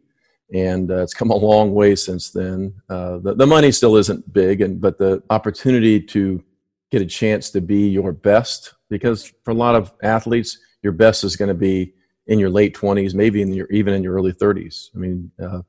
And 0.54 0.92
uh, 0.92 1.04
it's 1.04 1.14
come 1.14 1.32
a 1.32 1.36
long 1.36 1.74
way 1.74 1.96
since 1.96 2.30
then. 2.32 2.74
Uh, 2.90 3.18
the, 3.20 3.36
the 3.36 3.48
money 3.48 3.72
still 3.72 3.98
isn't 3.98 4.32
big, 4.32 4.62
and 4.62 4.80
but 4.80 4.98
the 4.98 5.22
opportunity 5.30 6.00
to 6.00 6.42
get 6.90 7.02
a 7.02 7.06
chance 7.06 7.50
to 7.50 7.60
be 7.60 7.90
your 7.90 8.14
best, 8.14 8.74
because 8.90 9.34
for 9.44 9.52
a 9.52 9.56
lot 9.56 9.76
of 9.76 9.92
athletes, 10.04 10.58
your 10.84 10.94
best 10.94 11.26
is 11.26 11.36
going 11.36 11.50
to 11.50 11.54
be 11.54 11.94
in 12.28 12.40
your 12.40 12.50
late 12.50 12.76
20s, 12.76 13.14
maybe 13.14 13.42
in 13.42 13.54
your 13.54 13.68
even 13.72 13.94
in 13.94 14.04
your 14.04 14.14
early 14.14 14.32
30s. 14.32 14.88
I 14.96 15.00
mean, 15.00 15.32
uh, 15.42 15.64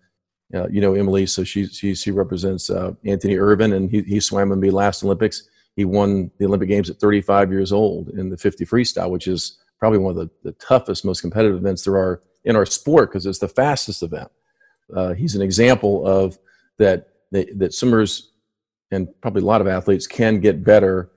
uh, 0.54 0.68
you 0.68 0.80
know 0.80 0.94
Emily, 0.94 1.26
so 1.26 1.44
she 1.44 1.66
she, 1.66 1.94
she 1.94 2.10
represents 2.10 2.70
uh, 2.70 2.92
Anthony 3.04 3.36
Ervin, 3.36 3.72
and 3.72 3.90
he, 3.90 4.02
he 4.02 4.20
swam 4.20 4.52
in 4.52 4.60
the 4.60 4.70
last 4.70 5.04
Olympics. 5.04 5.48
He 5.76 5.84
won 5.84 6.30
the 6.38 6.46
Olympic 6.46 6.68
Games 6.68 6.90
at 6.90 6.98
35 6.98 7.52
years 7.52 7.72
old 7.72 8.08
in 8.08 8.30
the 8.30 8.36
50 8.36 8.64
freestyle, 8.64 9.10
which 9.10 9.28
is 9.28 9.58
probably 9.78 9.98
one 9.98 10.10
of 10.10 10.16
the, 10.16 10.30
the 10.42 10.52
toughest, 10.52 11.04
most 11.04 11.20
competitive 11.20 11.56
events 11.56 11.84
there 11.84 11.96
are 11.96 12.22
in 12.44 12.56
our 12.56 12.66
sport 12.66 13.10
because 13.10 13.26
it's 13.26 13.38
the 13.38 13.48
fastest 13.48 14.02
event. 14.02 14.28
Uh, 14.94 15.12
he's 15.14 15.36
an 15.36 15.42
example 15.42 16.06
of 16.06 16.38
that, 16.78 17.08
that 17.30 17.58
that 17.58 17.74
swimmers 17.74 18.30
and 18.90 19.08
probably 19.20 19.42
a 19.42 19.44
lot 19.44 19.60
of 19.60 19.68
athletes 19.68 20.06
can 20.06 20.40
get 20.40 20.64
better 20.64 21.10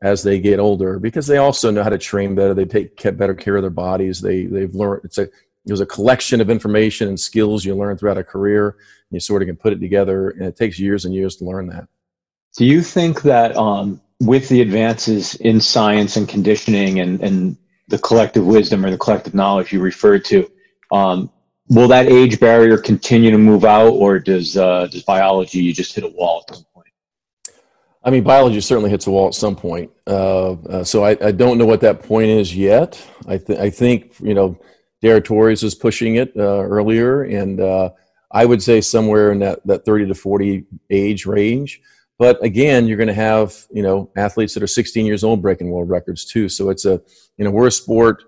as 0.00 0.22
they 0.22 0.40
get 0.40 0.60
older 0.60 0.98
because 0.98 1.26
they 1.26 1.38
also 1.38 1.70
know 1.70 1.82
how 1.82 1.90
to 1.90 1.98
train 1.98 2.34
better. 2.34 2.54
They 2.54 2.64
take 2.64 2.96
better 3.18 3.34
care 3.34 3.56
of 3.56 3.62
their 3.62 3.70
bodies. 3.70 4.20
They 4.20 4.46
they've 4.46 4.74
learned 4.74 5.02
it's 5.04 5.18
a 5.18 5.28
there's 5.68 5.80
a 5.80 5.86
collection 5.86 6.40
of 6.40 6.48
information 6.48 7.08
and 7.08 7.20
skills 7.20 7.64
you 7.64 7.76
learn 7.76 7.96
throughout 7.96 8.18
a 8.18 8.24
career. 8.24 8.68
And 8.70 9.12
you 9.12 9.20
sort 9.20 9.42
of 9.42 9.46
can 9.46 9.56
put 9.56 9.72
it 9.72 9.80
together, 9.80 10.30
and 10.30 10.42
it 10.42 10.56
takes 10.56 10.78
years 10.78 11.04
and 11.04 11.14
years 11.14 11.36
to 11.36 11.44
learn 11.44 11.68
that. 11.68 11.88
Do 12.56 12.64
you 12.64 12.82
think 12.82 13.22
that 13.22 13.56
um, 13.56 14.00
with 14.20 14.48
the 14.48 14.62
advances 14.62 15.34
in 15.36 15.60
science 15.60 16.16
and 16.16 16.28
conditioning 16.28 17.00
and, 17.00 17.22
and 17.22 17.56
the 17.88 17.98
collective 17.98 18.46
wisdom 18.46 18.84
or 18.84 18.90
the 18.90 18.98
collective 18.98 19.34
knowledge 19.34 19.72
you 19.72 19.80
referred 19.80 20.24
to, 20.26 20.50
um, 20.90 21.30
will 21.68 21.88
that 21.88 22.06
age 22.06 22.40
barrier 22.40 22.78
continue 22.78 23.30
to 23.30 23.38
move 23.38 23.64
out, 23.64 23.90
or 23.90 24.18
does 24.18 24.56
uh, 24.56 24.86
does 24.86 25.02
biology 25.02 25.60
you 25.60 25.74
just 25.74 25.94
hit 25.94 26.04
a 26.04 26.08
wall 26.08 26.44
at 26.48 26.54
some 26.54 26.64
point? 26.74 26.86
I 28.02 28.10
mean, 28.10 28.24
biology 28.24 28.60
certainly 28.62 28.90
hits 28.90 29.06
a 29.06 29.10
wall 29.10 29.28
at 29.28 29.34
some 29.34 29.54
point. 29.54 29.90
Uh, 30.06 30.52
uh, 30.52 30.84
so 30.84 31.04
I, 31.04 31.10
I, 31.22 31.30
don't 31.30 31.58
know 31.58 31.66
what 31.66 31.82
that 31.82 32.02
point 32.02 32.30
is 32.30 32.56
yet. 32.56 32.98
I, 33.26 33.36
th- 33.36 33.58
I 33.58 33.68
think 33.68 34.18
you 34.20 34.32
know 34.32 34.58
Dara 35.00 35.20
Torres 35.20 35.62
was 35.62 35.74
pushing 35.74 36.16
it 36.16 36.32
uh, 36.36 36.62
earlier, 36.62 37.22
and 37.22 37.60
uh, 37.60 37.90
I 38.30 38.44
would 38.44 38.62
say 38.62 38.80
somewhere 38.80 39.32
in 39.32 39.38
that, 39.40 39.66
that 39.66 39.84
30 39.84 40.06
to 40.06 40.14
40 40.14 40.64
age 40.90 41.26
range. 41.26 41.80
But 42.18 42.42
again, 42.42 42.88
you're 42.88 42.96
going 42.96 43.08
to 43.08 43.14
have 43.14 43.66
you 43.70 43.82
know 43.82 44.10
athletes 44.16 44.54
that 44.54 44.62
are 44.62 44.68
16 44.68 45.06
years 45.06 45.22
old 45.22 45.40
breaking 45.40 45.70
world 45.70 45.88
records 45.88 46.24
too. 46.24 46.48
So 46.48 46.68
it's 46.70 46.84
a 46.84 47.00
you 47.36 47.44
know 47.44 47.50
we're 47.50 47.68
a 47.68 47.72
sport 47.72 48.24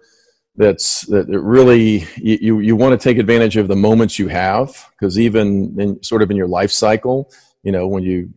that's 0.56 1.02
that 1.06 1.26
really 1.28 2.06
you 2.16 2.60
you 2.60 2.76
want 2.76 2.98
to 2.98 3.02
take 3.02 3.18
advantage 3.18 3.56
of 3.56 3.66
the 3.66 3.76
moments 3.76 4.18
you 4.18 4.28
have 4.28 4.88
because 4.92 5.18
even 5.18 5.78
in 5.80 6.02
sort 6.02 6.22
of 6.22 6.30
in 6.30 6.36
your 6.36 6.46
life 6.46 6.70
cycle, 6.70 7.32
you 7.62 7.72
know 7.72 7.88
when 7.88 8.04
you 8.04 8.32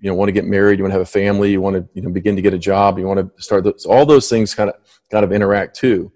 you 0.00 0.08
know 0.08 0.14
want 0.14 0.28
to 0.28 0.32
get 0.32 0.46
married, 0.46 0.78
you 0.78 0.84
want 0.84 0.92
to 0.92 0.98
have 0.98 1.06
a 1.06 1.10
family, 1.10 1.50
you 1.50 1.60
want 1.60 1.76
to 1.76 1.86
you 1.92 2.00
know 2.00 2.10
begin 2.10 2.36
to 2.36 2.42
get 2.42 2.54
a 2.54 2.58
job, 2.58 2.98
you 2.98 3.06
want 3.06 3.20
to 3.20 3.42
start 3.42 3.64
those, 3.64 3.84
all 3.84 4.06
those 4.06 4.30
things 4.30 4.54
kind 4.54 4.70
of 4.70 4.76
kind 5.10 5.24
of 5.24 5.32
interact 5.32 5.76
too. 5.76 6.10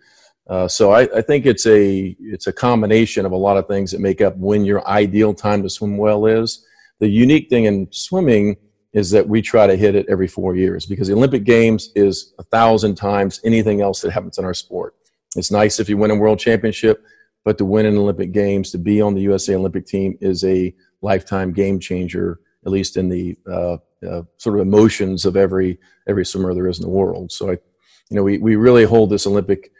Uh, 0.48 0.66
so 0.66 0.90
I, 0.90 1.02
I, 1.16 1.22
think 1.22 1.46
it's 1.46 1.66
a 1.66 2.16
it's 2.18 2.48
a 2.48 2.52
combination 2.52 3.24
of 3.24 3.32
a 3.32 3.36
lot 3.36 3.56
of 3.56 3.68
things 3.68 3.92
that 3.92 4.00
make 4.00 4.20
up 4.20 4.36
when 4.36 4.64
your 4.64 4.86
ideal 4.88 5.32
time 5.34 5.62
to 5.62 5.70
swim 5.70 5.96
well 5.96 6.26
is. 6.26 6.66
The 6.98 7.08
unique 7.08 7.48
thing 7.48 7.64
in 7.64 7.88
swimming 7.92 8.56
is 8.92 9.10
that 9.10 9.28
we 9.28 9.40
try 9.40 9.66
to 9.66 9.76
hit 9.76 9.94
it 9.94 10.06
every 10.08 10.28
four 10.28 10.54
years 10.54 10.84
because 10.84 11.08
the 11.08 11.14
Olympic 11.14 11.44
Games 11.44 11.90
is 11.94 12.34
a 12.38 12.42
thousand 12.44 12.96
times 12.96 13.40
anything 13.44 13.80
else 13.80 14.00
that 14.00 14.10
happens 14.10 14.38
in 14.38 14.44
our 14.44 14.54
sport. 14.54 14.94
It's 15.36 15.50
nice 15.50 15.80
if 15.80 15.88
you 15.88 15.96
win 15.96 16.10
a 16.10 16.16
world 16.16 16.38
championship, 16.38 17.02
but 17.44 17.56
to 17.58 17.64
win 17.64 17.86
an 17.86 17.96
Olympic 17.96 18.32
Games, 18.32 18.70
to 18.72 18.78
be 18.78 19.00
on 19.00 19.14
the 19.14 19.22
USA 19.22 19.54
Olympic 19.54 19.86
team 19.86 20.18
is 20.20 20.44
a 20.44 20.74
lifetime 21.00 21.52
game 21.52 21.80
changer, 21.80 22.40
at 22.66 22.72
least 22.72 22.96
in 22.96 23.08
the 23.08 23.36
uh, 23.50 23.76
uh, 24.06 24.22
sort 24.36 24.56
of 24.56 24.60
emotions 24.60 25.24
of 25.24 25.36
every 25.36 25.78
every 26.08 26.26
swimmer 26.26 26.52
there 26.52 26.68
is 26.68 26.78
in 26.78 26.84
the 26.84 26.90
world. 26.90 27.32
So 27.32 27.50
I, 27.50 27.52
you 28.10 28.16
know, 28.16 28.22
we, 28.22 28.38
we 28.38 28.56
really 28.56 28.84
hold 28.84 29.10
this 29.10 29.26
Olympic 29.26 29.72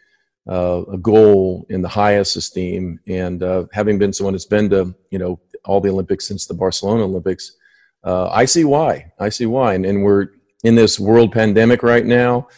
uh, 0.48 0.82
a 0.92 0.98
goal 0.98 1.66
in 1.68 1.82
the 1.82 1.88
highest 1.88 2.36
esteem. 2.36 2.98
And 3.06 3.42
uh, 3.42 3.66
having 3.72 3.98
been 3.98 4.12
someone 4.12 4.34
that's 4.34 4.46
been 4.46 4.70
to 4.70 4.94
you 5.10 5.18
know 5.18 5.40
all 5.64 5.80
the 5.80 5.90
Olympics 5.90 6.26
since 6.26 6.46
the 6.46 6.54
Barcelona 6.54 7.04
Olympics, 7.04 7.56
uh, 8.04 8.28
I 8.30 8.44
see 8.44 8.64
why. 8.64 9.12
I 9.18 9.28
see 9.28 9.46
why. 9.46 9.74
And, 9.74 9.86
and, 9.86 10.02
we're 10.02 10.28
in 10.64 10.74
this 10.74 10.98
world 10.98 11.32
pandemic 11.32 11.82
right 11.84 12.04
now, 12.04 12.48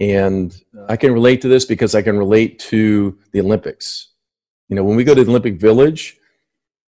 and 0.00 0.56
I 0.88 0.96
can 0.96 1.12
relate 1.12 1.42
to 1.42 1.48
this 1.48 1.66
because 1.66 1.94
I 1.94 2.02
can 2.02 2.16
relate 2.16 2.58
to 2.70 3.18
the 3.32 3.40
Olympics. 3.40 4.08
You 4.68 4.76
know, 4.76 4.84
when 4.84 4.96
we 4.96 5.04
go 5.04 5.14
to 5.14 5.22
the 5.22 5.30
Olympic 5.30 5.60
Village, 5.60 6.16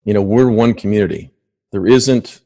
you 0.05 0.13
know, 0.13 0.23
we're 0.23 0.51
one 0.51 0.75
community. 0.75 1.31
There 1.73 1.87
isn't 1.87 2.41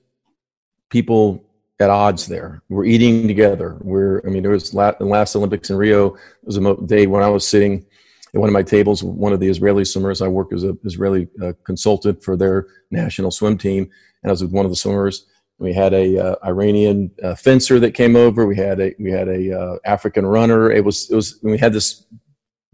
people 0.91 1.45
at 1.81 1.91
odds 1.91 2.27
there. 2.27 2.63
We're 2.69 2.85
eating 2.85 3.29
together. 3.29 3.79
We're, 3.81 4.21
I 4.27 4.31
mean, 4.31 4.43
there 4.43 4.53
was 4.53 4.71
the 4.71 4.97
last 5.01 5.37
Olympics 5.37 5.71
in 5.71 5.77
Rio. 5.77 6.15
It 6.15 6.21
was 6.45 6.57
a 6.57 6.77
day 6.87 7.07
when 7.07 7.23
I 7.23 7.29
was 7.29 7.47
sitting 7.47 7.87
at 8.35 8.41
one 8.41 8.49
of 8.49 8.53
my 8.53 8.63
tables. 8.63 9.03
One 9.03 9.33
of 9.33 9.41
the 9.41 9.49
Israeli 9.49 9.85
swimmers. 9.85 10.23
I 10.23 10.29
work 10.29 10.53
as 10.53 10.65
an 10.65 10.79
Israeli 10.85 11.29
uh, 11.43 11.53
consultant 11.65 12.23
for 12.23 12.37
their 12.37 12.67
national 12.91 13.31
swim 13.31 13.59
team, 13.59 13.91
and 14.23 14.31
I 14.31 14.33
was 14.33 14.43
with 14.43 14.53
one 14.53 14.65
of 14.65 14.71
the 14.71 14.77
swimmers. 14.77 15.27
We 15.59 15.73
had 15.73 15.93
a 15.93 16.19
uh, 16.19 16.37
Iranian 16.45 17.11
uh, 17.23 17.35
fencer 17.35 17.81
that 17.81 17.93
came 17.93 18.15
over. 18.15 18.47
We 18.47 18.57
had 18.57 18.81
a 18.81 18.95
we 18.99 19.11
had 19.11 19.29
a 19.29 19.61
uh, 19.61 19.79
African 19.85 20.25
runner. 20.27 20.71
It 20.71 20.85
was 20.85 21.11
it 21.11 21.17
was 21.17 21.39
we 21.43 21.59
had 21.59 21.73
this 21.73 22.05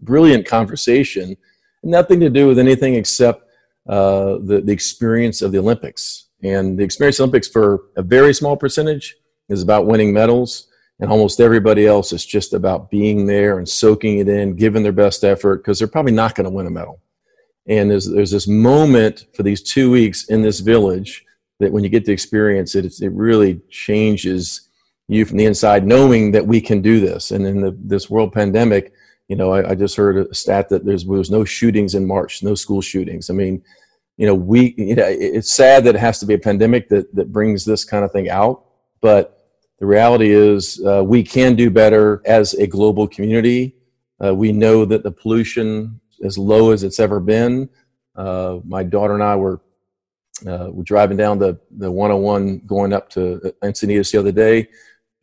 brilliant 0.01 0.45
conversation, 0.45 1.35
nothing 1.83 2.19
to 2.19 2.29
do 2.29 2.47
with 2.47 2.59
anything 2.59 2.93
except 2.93 3.43
uh, 3.89 4.37
the 4.43 4.61
the 4.63 4.71
experience 4.71 5.41
of 5.41 5.51
the 5.51 5.57
Olympics 5.57 6.25
and 6.43 6.77
the 6.77 6.83
Experience 6.83 7.19
of 7.19 7.23
the 7.23 7.23
Olympics, 7.23 7.47
for 7.47 7.85
a 7.95 8.03
very 8.03 8.33
small 8.33 8.55
percentage, 8.55 9.15
is 9.49 9.63
about 9.63 9.87
winning 9.87 10.13
medals. 10.13 10.67
And 10.99 11.11
almost 11.11 11.39
everybody 11.39 11.85
else 11.85 12.13
is 12.13 12.25
just 12.25 12.53
about 12.53 12.89
being 12.89 13.25
there 13.25 13.57
and 13.57 13.67
soaking 13.67 14.19
it 14.19 14.29
in, 14.29 14.55
giving 14.55 14.83
their 14.83 14.91
best 14.91 15.23
effort, 15.23 15.57
because 15.57 15.77
they're 15.77 15.87
probably 15.87 16.13
not 16.13 16.35
going 16.35 16.45
to 16.45 16.55
win 16.55 16.67
a 16.67 16.69
medal. 16.69 17.01
And 17.67 17.91
there's, 17.91 18.09
there's 18.09 18.31
this 18.31 18.47
moment 18.47 19.25
for 19.33 19.43
these 19.43 19.61
two 19.61 19.91
weeks 19.91 20.25
in 20.29 20.41
this 20.41 20.59
village 20.59 21.25
that 21.59 21.71
when 21.71 21.83
you 21.83 21.89
get 21.89 22.05
to 22.05 22.11
experience 22.11 22.75
it, 22.75 22.85
it 23.01 23.11
really 23.11 23.61
changes 23.69 24.69
you 25.07 25.25
from 25.25 25.37
the 25.37 25.45
inside, 25.45 25.85
knowing 25.85 26.31
that 26.31 26.47
we 26.47 26.61
can 26.61 26.81
do 26.81 26.99
this. 26.99 27.31
And 27.31 27.45
in 27.45 27.61
the, 27.61 27.77
this 27.77 28.09
world 28.09 28.31
pandemic, 28.33 28.93
You 29.27 29.35
know, 29.35 29.53
I, 29.53 29.71
I 29.71 29.75
just 29.75 29.95
heard 29.95 30.17
a 30.17 30.33
stat 30.33 30.69
that 30.69 30.85
there's, 30.85 31.03
there 31.03 31.17
was 31.17 31.31
no 31.31 31.43
shootings 31.43 31.95
in 31.95 32.05
March, 32.05 32.43
no 32.43 32.55
school 32.55 32.81
shootings. 32.81 33.29
I 33.29 33.33
mean, 33.33 33.63
you 34.17 34.27
know, 34.27 34.35
we, 34.35 34.75
you 34.77 34.95
know, 34.95 35.05
it's 35.07 35.51
sad 35.51 35.83
that 35.83 35.95
it 35.95 35.99
has 35.99 36.19
to 36.19 36.25
be 36.25 36.35
a 36.35 36.39
pandemic 36.39 36.89
that, 36.89 37.13
that 37.15 37.31
brings 37.31 37.65
this 37.65 37.83
kind 37.83 38.05
of 38.05 38.11
thing 38.11 38.29
out. 38.29 38.63
But 39.01 39.34
the 39.79 39.85
reality 39.85 40.31
is 40.31 40.81
uh, 40.85 41.03
we 41.03 41.23
can 41.23 41.55
do 41.55 41.69
better 41.69 42.21
as 42.25 42.53
a 42.53 42.67
global 42.67 43.07
community. 43.07 43.75
Uh, 44.23 44.33
we 44.33 44.51
know 44.51 44.85
that 44.85 45.03
the 45.03 45.11
pollution 45.11 45.99
as 46.23 46.37
low 46.37 46.71
as 46.71 46.83
it's 46.83 46.99
ever 46.99 47.19
been. 47.19 47.69
Uh, 48.15 48.59
my 48.65 48.83
daughter 48.83 49.13
and 49.13 49.23
I 49.23 49.35
were, 49.35 49.61
uh, 50.47 50.69
were 50.71 50.83
driving 50.83 51.17
down 51.17 51.39
the, 51.39 51.59
the 51.71 51.91
101 51.91 52.61
going 52.65 52.93
up 52.93 53.09
to 53.11 53.53
Encinitas 53.61 54.11
the 54.11 54.19
other 54.19 54.31
day. 54.31 54.67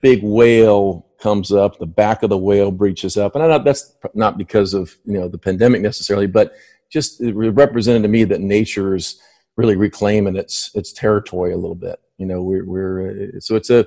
Big 0.03 0.23
whale 0.23 1.07
comes 1.19 1.53
up, 1.53 1.79
the 1.79 1.87
back 1.87 2.23
of 2.23 2.31
the 2.31 2.37
whale 2.37 2.71
breaches 2.71 3.17
up. 3.17 3.35
And 3.35 3.45
I 3.45 3.47
know 3.47 3.59
that's 3.59 3.97
not 4.15 4.37
because 4.37 4.75
of, 4.75 4.95
you 5.05 5.19
know, 5.19 5.29
the 5.29 5.39
pandemic 5.39 5.81
necessarily, 5.81 6.27
but 6.27 6.55
just 6.91 7.23
it 7.23 7.35
represented 7.35 8.03
to 8.03 8.09
me 8.09 8.25
that 8.25 8.41
nature 8.41 8.95
is 8.95 9.19
really 9.57 9.77
reclaiming 9.77 10.37
its 10.37 10.71
its 10.75 10.93
territory 10.93 11.53
a 11.53 11.57
little 11.57 11.75
bit. 11.75 11.99
You 12.19 12.27
know, 12.27 12.43
we're 12.43 12.67
we're 12.67 13.11
uh, 13.37 13.41
so 13.41 13.57
it's 13.57 13.71
a 13.71 13.87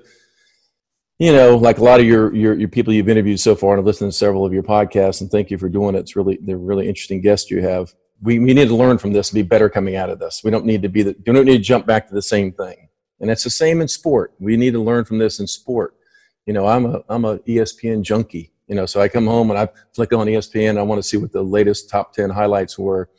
you 1.19 1.31
know 1.31 1.57
like 1.57 1.77
a 1.77 1.83
lot 1.83 1.99
of 1.99 2.05
your 2.05 2.33
your, 2.33 2.53
your 2.55 2.67
people 2.67 2.93
you've 2.93 3.09
interviewed 3.09 3.39
so 3.39 3.55
far, 3.55 3.71
and 3.73 3.79
I've 3.79 3.85
listened 3.85 4.11
to 4.11 4.17
several 4.17 4.45
of 4.45 4.53
your 4.53 4.63
podcasts, 4.63 5.21
and 5.21 5.29
thank 5.29 5.49
you 5.49 5.57
for 5.57 5.69
doing 5.69 5.95
it. 5.95 5.99
It's 5.99 6.15
really 6.15 6.39
they're 6.41 6.57
really 6.57 6.87
interesting 6.87 7.21
guests 7.21 7.49
you 7.49 7.61
have. 7.61 7.93
We 8.21 8.39
we 8.39 8.53
need 8.53 8.67
to 8.67 8.75
learn 8.75 8.97
from 8.97 9.13
this 9.13 9.29
and 9.29 9.35
be 9.35 9.47
better 9.47 9.69
coming 9.69 9.95
out 9.95 10.09
of 10.09 10.19
this. 10.19 10.41
We 10.43 10.51
don't 10.51 10.65
need 10.65 10.81
to 10.81 10.89
be 10.89 11.03
the 11.03 11.15
we 11.25 11.33
don't 11.33 11.45
need 11.45 11.57
to 11.57 11.63
jump 11.63 11.85
back 11.85 12.07
to 12.07 12.13
the 12.13 12.21
same 12.21 12.51
thing. 12.51 12.89
And 13.21 13.31
it's 13.31 13.45
the 13.45 13.49
same 13.49 13.79
in 13.81 13.87
sport. 13.87 14.33
We 14.39 14.57
need 14.57 14.73
to 14.73 14.83
learn 14.83 15.05
from 15.05 15.19
this 15.19 15.39
in 15.39 15.47
sport. 15.47 15.95
You 16.45 16.53
know, 16.53 16.67
I'm 16.67 16.85
a 16.85 17.03
I'm 17.09 17.25
a 17.25 17.39
ESPN 17.39 18.01
junkie 18.01 18.51
you 18.67 18.75
know, 18.75 18.85
so 18.85 18.99
I 18.99 19.07
come 19.07 19.27
home 19.27 19.51
and 19.51 19.59
I 19.59 19.69
flick 19.93 20.11
on 20.13 20.27
ESPN. 20.27 20.77
I 20.77 20.81
want 20.81 20.99
to 20.99 21.07
see 21.07 21.17
what 21.17 21.31
the 21.31 21.43
latest 21.43 21.89
top 21.89 22.13
10 22.13 22.29
highlights 22.29 22.79
were. 22.79 23.09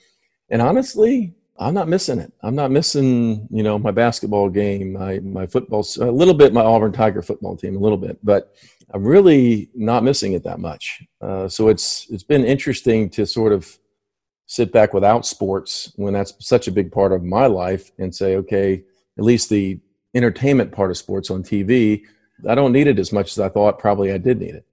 And 0.51 0.61
honestly, 0.61 1.35
I'm 1.59 1.75
not 1.75 1.89
missing 1.89 2.19
it. 2.19 2.33
I'm 2.43 2.55
not 2.55 2.71
missing, 2.71 3.49
you 3.51 3.63
know, 3.63 3.79
my 3.79 3.91
basketball 3.91 4.49
game, 4.49 4.93
my, 4.93 5.21
my 5.21 5.47
football, 5.47 5.87
a 6.01 6.11
little 6.11 6.35
bit, 6.35 6.53
my 6.53 6.63
Auburn 6.63 6.93
Tiger 6.93 7.23
football 7.23 7.57
team, 7.57 7.77
a 7.77 7.81
little 7.81 7.99
bit, 7.99 8.19
but 8.23 8.55
I'm 8.93 9.05
really 9.05 9.71
not 9.75 10.05
missing 10.05 10.35
it 10.35 10.45
that 10.45 10.61
much. 10.61 11.03
Uh, 11.21 11.49
so 11.49 11.69
it's, 11.69 12.07
it's 12.11 12.23
been 12.23 12.45
interesting 12.45 13.09
to 13.11 13.27
sort 13.27 13.53
of 13.53 13.79
sit 14.47 14.73
back 14.73 14.95
without 14.95 15.27
sports 15.27 15.93
when 15.97 16.15
that's 16.15 16.35
such 16.41 16.69
a 16.69 16.73
big 16.73 16.93
part 16.93 17.13
of 17.13 17.23
my 17.23 17.47
life 17.47 17.91
and 17.99 18.15
say, 18.15 18.37
okay, 18.37 18.85
at 19.19 19.25
least 19.25 19.49
the 19.49 19.81
entertainment 20.15 20.73
part 20.73 20.91
of 20.91 20.97
sports 20.97 21.31
on 21.31 21.43
TV, 21.43 22.03
I 22.49 22.55
don't 22.55 22.73
need 22.73 22.87
it 22.87 22.99
as 22.99 23.13
much 23.13 23.33
as 23.33 23.41
I 23.41 23.49
thought 23.49 23.79
probably 23.79 24.13
I 24.13 24.19
did 24.19 24.41
need 24.41 24.55
it 24.55 24.67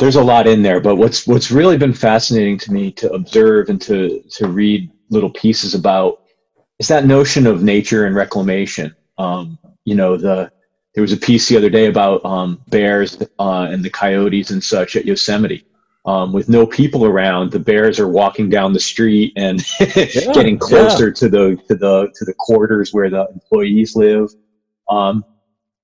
there's 0.00 0.16
a 0.16 0.24
lot 0.24 0.46
in 0.46 0.62
there, 0.62 0.80
but 0.80 0.96
what's 0.96 1.26
what's 1.26 1.50
really 1.50 1.76
been 1.76 1.92
fascinating 1.92 2.56
to 2.56 2.72
me 2.72 2.90
to 2.92 3.12
observe 3.12 3.68
and 3.68 3.80
to 3.82 4.24
to 4.30 4.48
read 4.48 4.90
little 5.10 5.30
pieces 5.30 5.74
about 5.74 6.22
is 6.78 6.88
that 6.88 7.06
notion 7.06 7.46
of 7.46 7.62
nature 7.62 8.06
and 8.06 8.14
reclamation. 8.14 8.94
Um, 9.18 9.58
you 9.84 9.94
know, 9.94 10.16
the 10.16 10.50
there 10.94 11.02
was 11.02 11.12
a 11.12 11.16
piece 11.16 11.48
the 11.48 11.56
other 11.56 11.70
day 11.70 11.86
about 11.86 12.24
um, 12.24 12.60
bears 12.68 13.20
uh, 13.38 13.68
and 13.70 13.84
the 13.84 13.90
coyotes 13.90 14.50
and 14.50 14.62
such 14.62 14.96
at 14.96 15.04
Yosemite. 15.04 15.64
Um, 16.06 16.32
with 16.32 16.48
no 16.48 16.66
people 16.66 17.04
around, 17.04 17.52
the 17.52 17.58
bears 17.58 18.00
are 18.00 18.08
walking 18.08 18.48
down 18.48 18.72
the 18.72 18.80
street 18.80 19.34
and 19.36 19.62
yeah, 19.80 20.06
getting 20.32 20.58
closer 20.58 21.08
yeah. 21.08 21.14
to 21.14 21.28
the 21.28 21.62
to 21.68 21.74
the 21.74 22.10
to 22.14 22.24
the 22.24 22.34
quarters 22.38 22.92
where 22.92 23.10
the 23.10 23.28
employees 23.28 23.94
live. 23.94 24.30
Um, 24.88 25.24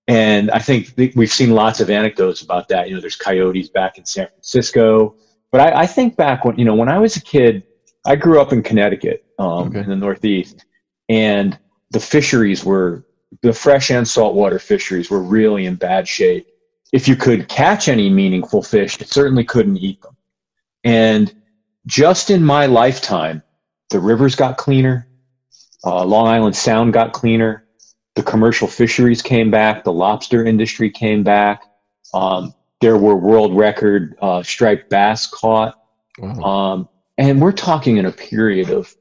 and 0.09 0.51
I 0.53 0.61
think 0.61 0.93
we've 1.17 1.33
seen 1.33 1.51
lots 1.51 1.81
of 1.81 1.91
anecdotes 1.91 2.41
about 2.41 2.69
that. 2.69 2.89
You 2.89 2.95
know, 2.95 3.01
there's 3.01 3.17
coyotes 3.17 3.69
back 3.69 3.99
in 3.99 4.05
San 4.05 4.29
Francisco. 4.29 5.17
But 5.51 5.61
I, 5.61 5.83
I 5.83 5.87
think 5.87 6.17
back 6.17 6.45
when, 6.45 6.59
you 6.59 6.65
know, 6.65 6.75
when 6.75 6.89
I 6.89 6.99
was 6.99 7.17
a 7.17 7.21
kid, 7.21 7.65
I 8.07 8.16
grew 8.16 8.40
up 8.40 8.53
in 8.53 8.62
Connecticut, 8.62 9.25
um, 9.38 9.69
okay. 9.69 9.81
in 9.81 9.88
the 9.88 9.97
Northeast, 9.97 10.64
and 11.09 11.59
the 11.90 12.01
fisheries 12.01 12.64
were, 12.64 13.05
the 13.42 13.53
fresh 13.53 13.90
and 13.90 14.07
saltwater 14.07 14.59
fisheries 14.59 15.11
were 15.11 15.23
really 15.23 15.66
in 15.66 15.75
bad 15.75 16.07
shape. 16.07 16.47
If 16.92 17.09
you 17.09 17.16
could 17.16 17.49
catch 17.49 17.88
any 17.88 18.09
meaningful 18.09 18.62
fish, 18.62 18.99
you 19.01 19.07
certainly 19.07 19.45
couldn't 19.45 19.77
eat 19.79 20.01
them. 20.03 20.16
And 20.85 21.35
just 21.87 22.31
in 22.31 22.45
my 22.45 22.66
lifetime, 22.66 23.42
the 23.90 23.99
rivers 23.99 24.35
got 24.35 24.57
cleaner, 24.57 25.09
uh, 25.85 26.05
Long 26.05 26.27
Island 26.27 26.57
Sound 26.57 26.92
got 26.92 27.12
cleaner, 27.12 27.66
the 28.14 28.23
commercial 28.23 28.66
fisheries 28.66 29.21
came 29.21 29.51
back, 29.51 29.85
the 29.85 29.92
lobster 29.92 30.45
industry 30.45 30.90
came 30.90 31.23
back. 31.23 31.64
Um, 32.14 32.55
there 32.81 32.97
were 32.97 33.16
world 33.16 33.57
record 33.57 34.16
uh, 34.21 34.42
striped 34.42 34.90
bass 34.90 35.27
caught. 35.27 35.79
Wow. 36.19 36.42
Um, 36.42 36.88
and 37.18 37.40
we're 37.40 37.52
talking 37.52 37.96
in 37.96 38.07
a 38.07 38.12
period 38.12 38.70
of, 38.70 38.94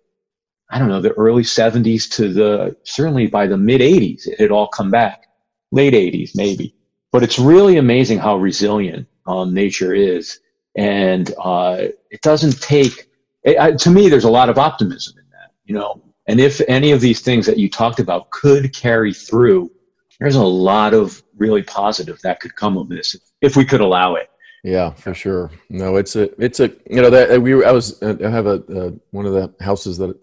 I 0.70 0.80
don't 0.80 0.88
know, 0.88 1.02
the 1.02 1.14
early 1.14 1.44
70s 1.44 2.10
to 2.16 2.32
the 2.32 2.76
certainly 2.84 3.28
by 3.28 3.48
the 3.48 3.58
mid 3.58 3.82
80s, 3.82 4.28
it 4.28 4.40
had 4.40 4.52
all 4.52 4.68
come 4.68 4.92
back. 4.92 5.28
Late 5.72 5.94
80s, 5.94 6.32
maybe. 6.36 6.76
But 7.12 7.24
it's 7.24 7.40
really 7.40 7.78
amazing 7.78 8.20
how 8.20 8.38
resilient 8.38 9.08
um, 9.26 9.54
nature 9.54 9.94
is. 9.94 10.40
And 10.76 11.34
uh, 11.40 11.88
it 12.12 12.22
doesn't 12.22 12.62
take, 12.62 13.10
it, 13.44 13.80
to 13.80 13.90
me, 13.90 14.10
there's 14.10 14.26
a 14.26 14.30
lot 14.30 14.50
of 14.50 14.58
optimism 14.58 15.18
in 15.18 15.26
that. 15.32 15.52
You 15.66 15.76
know, 15.76 16.02
and 16.28 16.40
if 16.40 16.62
any 16.68 16.92
of 16.92 17.02
these 17.02 17.22
things 17.22 17.46
that 17.46 17.58
you 17.58 17.70
talked 17.70 18.00
about 18.00 18.30
could 18.32 18.74
carry 18.74 19.14
through, 19.14 19.72
there's 20.20 20.36
a 20.36 20.44
lot 20.44 20.94
of 20.94 21.22
really 21.38 21.64
positive 21.64 22.20
that 22.22 22.40
could 22.40 22.56
come 22.56 22.78
of 22.78 22.88
this 22.90 23.16
if 23.42 23.56
we 23.56 23.66
could 23.66 23.82
allow 23.82 24.16
it. 24.16 24.30
Yeah, 24.66 24.90
for 24.94 25.14
sure. 25.14 25.52
No, 25.70 25.98
it's 25.98 26.16
a, 26.16 26.24
it's 26.44 26.60
a, 26.60 26.70
you 26.90 27.00
know, 27.00 27.12
that 27.12 27.40
we 27.40 27.54
were, 27.54 27.68
I 27.68 27.72
was, 27.72 28.02
I 28.02 28.28
have 28.28 28.48
a, 28.48 28.64
uh, 28.76 28.92
one 29.12 29.28
of 29.28 29.34
the 29.34 29.54
houses 29.64 30.00
that, 30.00 30.20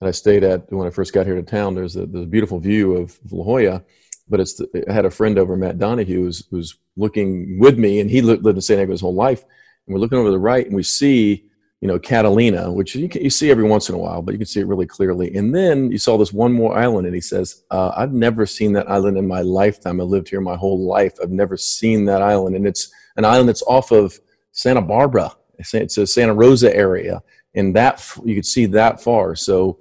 that 0.00 0.06
I 0.06 0.10
stayed 0.10 0.44
at 0.44 0.70
when 0.70 0.86
I 0.86 0.90
first 0.90 1.14
got 1.14 1.24
here 1.24 1.34
to 1.34 1.42
town. 1.42 1.74
There's 1.74 1.96
a, 1.96 2.04
there's 2.04 2.24
a 2.24 2.28
beautiful 2.28 2.60
view 2.60 2.92
of 2.92 3.18
La 3.30 3.42
Jolla, 3.42 3.82
but 4.28 4.38
it's, 4.38 4.52
the, 4.52 4.84
I 4.86 4.92
had 4.92 5.06
a 5.06 5.10
friend 5.10 5.38
over, 5.38 5.56
Matt 5.56 5.78
Donahue, 5.78 6.24
who's, 6.24 6.46
who's 6.50 6.76
looking 6.98 7.58
with 7.58 7.78
me 7.78 8.00
and 8.00 8.10
he 8.10 8.20
lived, 8.20 8.44
lived 8.44 8.58
in 8.58 8.60
San 8.60 8.76
Diego 8.76 8.92
his 8.92 9.00
whole 9.00 9.14
life. 9.14 9.44
And 9.86 9.94
we're 9.94 10.00
looking 10.00 10.18
over 10.18 10.30
the 10.30 10.38
right 10.38 10.66
and 10.66 10.76
we 10.76 10.82
see 10.82 11.48
you 11.80 11.88
know, 11.88 11.98
Catalina, 11.98 12.72
which 12.72 12.94
you, 12.94 13.08
can, 13.08 13.22
you 13.22 13.30
see 13.30 13.50
every 13.50 13.64
once 13.64 13.88
in 13.88 13.94
a 13.94 13.98
while, 13.98 14.20
but 14.20 14.32
you 14.32 14.38
can 14.38 14.46
see 14.46 14.60
it 14.60 14.66
really 14.66 14.86
clearly. 14.86 15.34
And 15.34 15.54
then 15.54 15.90
you 15.90 15.98
saw 15.98 16.16
this 16.16 16.32
one 16.32 16.52
more 16.52 16.76
island, 16.76 17.06
and 17.06 17.14
he 17.14 17.20
says, 17.20 17.64
uh, 17.70 17.92
"I've 17.94 18.14
never 18.14 18.46
seen 18.46 18.72
that 18.72 18.90
island 18.90 19.18
in 19.18 19.28
my 19.28 19.42
lifetime. 19.42 20.00
I 20.00 20.04
lived 20.04 20.30
here 20.30 20.40
my 20.40 20.56
whole 20.56 20.86
life. 20.86 21.12
I've 21.22 21.30
never 21.30 21.58
seen 21.58 22.06
that 22.06 22.22
island, 22.22 22.56
and 22.56 22.66
it's 22.66 22.90
an 23.16 23.24
island 23.24 23.48
that's 23.48 23.62
off 23.62 23.90
of 23.90 24.18
Santa 24.52 24.82
Barbara. 24.82 25.32
It's 25.58 25.98
a 25.98 26.06
Santa 26.06 26.34
Rosa 26.34 26.74
area, 26.74 27.22
and 27.54 27.74
that 27.76 28.04
you 28.24 28.34
could 28.34 28.46
see 28.46 28.66
that 28.66 29.00
far. 29.00 29.36
So." 29.36 29.78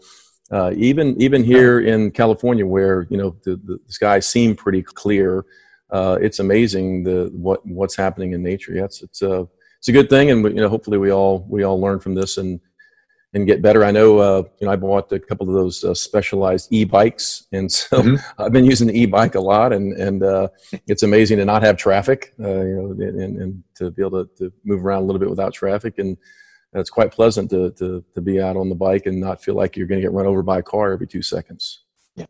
Uh, 0.52 0.72
even 0.76 1.20
even 1.20 1.44
here 1.44 1.80
in 1.80 2.12
California, 2.12 2.64
where 2.64 3.08
you 3.10 3.18
know 3.18 3.36
the, 3.44 3.56
the 3.66 3.80
skies 3.88 4.28
seem 4.28 4.56
pretty 4.56 4.84
clear, 4.84 5.44
uh, 5.90 6.18
it's 6.22 6.38
amazing 6.38 7.04
the 7.04 7.32
what 7.34 7.66
what's 7.66 7.96
happening 7.96 8.34
in 8.34 8.44
nature. 8.44 8.74
Yeah, 8.74 8.84
it's 8.84 9.02
it's 9.02 9.24
uh, 9.24 9.46
it's 9.80 9.88
a 9.88 9.92
good 9.92 10.10
thing, 10.10 10.32
and 10.32 10.44
you 10.44 10.62
know, 10.62 10.70
hopefully 10.70 10.98
we 10.98 11.12
all 11.12 11.46
we 11.50 11.64
all 11.64 11.80
learn 11.80 12.00
from 12.00 12.16
this 12.16 12.38
and 12.38 12.60
and 13.36 13.46
get 13.46 13.62
better. 13.62 13.84
I 13.84 13.92
know, 13.92 14.18
uh, 14.20 14.44
you 14.60 14.66
know, 14.66 14.72
I 14.72 14.78
bought 14.78 15.12
a 15.12 15.20
couple 15.20 15.48
of 15.50 15.54
those 15.54 15.84
uh, 15.84 15.94
specialized 15.94 16.72
e-bikes, 16.72 17.46
and 17.52 17.70
so 17.70 18.02
mm-hmm. 18.02 18.16
I've 18.42 18.54
been 18.54 18.66
using 18.66 18.88
the 18.88 18.98
e-bike 18.98 19.36
a 19.36 19.42
lot, 19.42 19.74
and 19.74 19.94
and 19.94 20.24
uh, 20.24 20.48
it's 20.88 21.04
amazing 21.04 21.38
to 21.40 21.46
not 21.46 21.62
have 21.62 21.76
traffic, 21.76 22.34
uh, 22.40 22.62
you 22.62 22.76
know, 22.76 22.92
and, 22.92 23.42
and 23.42 23.64
to 23.76 23.92
be 23.92 24.02
able 24.02 24.26
to, 24.26 24.36
to 24.38 24.54
move 24.64 24.86
around 24.86 25.04
a 25.04 25.06
little 25.06 25.20
bit 25.20 25.30
without 25.30 25.54
traffic, 25.54 26.00
and 26.00 26.18
it's 26.74 26.90
quite 26.90 27.12
pleasant 27.12 27.50
to, 27.50 27.72
to 27.72 28.04
to 28.14 28.22
be 28.22 28.42
out 28.42 28.56
on 28.56 28.70
the 28.70 28.76
bike 28.76 29.06
and 29.06 29.20
not 29.20 29.44
feel 29.44 29.56
like 29.56 29.76
you're 29.76 29.88
going 29.88 30.00
to 30.00 30.08
get 30.08 30.14
run 30.14 30.26
over 30.26 30.42
by 30.42 30.60
a 30.60 30.64
car 30.64 30.94
every 30.94 31.08
two 31.08 31.22
seconds. 31.22 31.82
Yeah. 32.16 32.28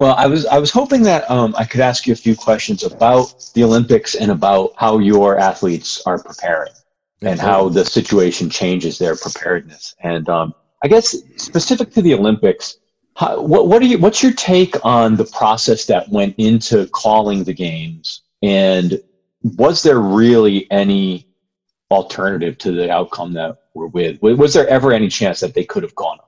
Well, 0.00 0.14
I 0.14 0.26
was 0.26 0.46
I 0.46 0.58
was 0.58 0.70
hoping 0.70 1.02
that 1.02 1.30
um, 1.30 1.54
I 1.58 1.66
could 1.66 1.80
ask 1.82 2.06
you 2.06 2.14
a 2.14 2.16
few 2.16 2.34
questions 2.34 2.82
about 2.82 3.50
the 3.54 3.62
Olympics 3.62 4.14
and 4.14 4.30
about 4.30 4.72
how 4.76 4.98
your 4.98 5.38
athletes 5.38 6.02
are 6.06 6.18
preparing 6.22 6.72
and 7.22 7.40
how 7.40 7.68
the 7.68 7.84
situation 7.84 8.50
changes 8.50 8.98
their 8.98 9.16
preparedness. 9.16 9.94
And 10.00 10.28
um, 10.28 10.54
I 10.82 10.88
guess 10.88 11.16
specific 11.36 11.92
to 11.92 12.02
the 12.02 12.14
Olympics, 12.14 12.78
how, 13.14 13.40
what, 13.40 13.68
what 13.68 13.82
are 13.82 13.86
you, 13.86 13.98
what's 13.98 14.22
your 14.22 14.34
take 14.34 14.76
on 14.84 15.16
the 15.16 15.24
process 15.24 15.86
that 15.86 16.08
went 16.10 16.34
into 16.38 16.86
calling 16.88 17.44
the 17.44 17.54
games? 17.54 18.22
And 18.42 19.00
was 19.42 19.82
there 19.82 20.00
really 20.00 20.70
any 20.70 21.26
alternative 21.90 22.58
to 22.58 22.72
the 22.72 22.90
outcome 22.90 23.32
that 23.34 23.56
we're 23.74 23.86
with? 23.86 24.20
Was 24.20 24.52
there 24.52 24.68
ever 24.68 24.92
any 24.92 25.08
chance 25.08 25.40
that 25.40 25.54
they 25.54 25.64
could 25.64 25.82
have 25.82 25.94
gone 25.94 26.18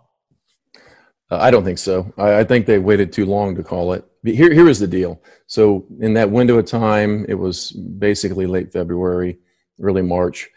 uh, 1.31 1.37
I 1.37 1.51
don't 1.51 1.65
think 1.65 1.79
so. 1.79 2.13
I, 2.17 2.39
I, 2.39 2.45
think 2.45 2.67
they 2.67 2.79
waited 2.79 3.13
too 3.13 3.27
long 3.27 3.55
to 3.57 3.63
call 3.63 3.93
it. 3.93 4.05
Here, 4.25 4.53
here 4.53 4.69
is 4.69 4.79
the 4.79 4.87
deal. 4.87 5.21
So 5.47 5.87
in 6.01 6.15
that 6.15 6.31
window 6.31 6.59
of 6.59 6.67
time, 6.67 7.27
it 7.29 7.35
was 7.35 7.73
basically 7.73 8.47
late 8.47 8.73
February, 8.73 9.39
early 9.81 10.03
March 10.03 10.49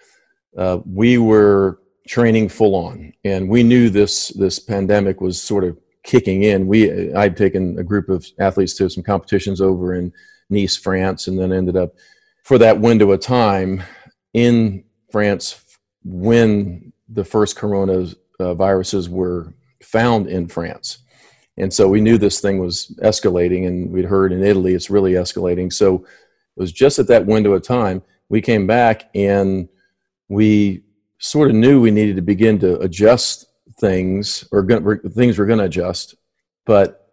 uh, 0.58 0.80
we 0.86 1.18
were 1.18 1.80
training 2.08 2.50
full 2.50 2.76
on, 2.76 3.14
and 3.24 3.50
we 3.50 3.64
knew 3.64 3.90
this 3.90 4.30
this 4.30 4.60
pandemic 4.60 5.22
was 5.22 5.42
sort 5.42 5.64
of 5.64 5.78
kicking 6.04 6.44
in. 6.44 6.68
We 6.68 7.14
I'd 7.14 7.38
taken 7.38 7.78
a 7.80 7.84
group 7.84 8.10
of 8.10 8.26
athletes 8.40 8.74
to 8.76 8.90
some 8.90 9.04
competitions 9.04 9.62
over 9.62 9.96
in 9.96 10.12
Nice, 10.50 10.76
France, 10.76 11.28
and 11.28 11.40
then 11.40 11.54
ended 11.54 11.78
up 11.78 11.96
for 12.44 12.58
that 12.58 12.80
window 12.80 13.12
of 13.12 13.22
time 13.22 13.84
in 14.34 14.84
France 15.12 15.64
when 16.04 16.92
the 17.08 17.24
first 17.24 17.58
coronaviruses 17.58 18.16
viruses 18.40 19.10
were 19.10 19.54
found 19.84 20.28
in 20.28 20.48
France. 20.48 21.00
And 21.58 21.72
so 21.72 21.88
we 21.88 22.02
knew 22.02 22.18
this 22.18 22.42
thing 22.42 22.60
was 22.60 22.94
escalating, 23.04 23.68
and 23.68 23.92
we'd 23.92 24.06
heard 24.06 24.32
in 24.32 24.44
Italy 24.44 24.74
it's 24.74 24.90
really 24.90 25.14
escalating. 25.14 25.72
So 25.72 25.96
it 25.96 26.60
was 26.60 26.72
just 26.72 27.00
at 27.00 27.08
that 27.08 27.26
window 27.26 27.54
of 27.54 27.64
time 27.64 28.02
we 28.30 28.42
came 28.42 28.66
back 28.66 29.10
and 29.14 29.68
we 30.32 30.82
sort 31.20 31.50
of 31.50 31.56
knew 31.58 31.82
we 31.82 31.92
needed 31.92 32.16
to 32.16 32.22
begin 32.22 32.58
to 32.58 32.80
adjust 32.80 33.48
things 33.82 34.48
or 34.54 34.66
things 35.14 35.38
were 35.38 35.46
going 35.46 35.60
to 35.60 35.66
adjust, 35.66 36.16
but 36.66 37.10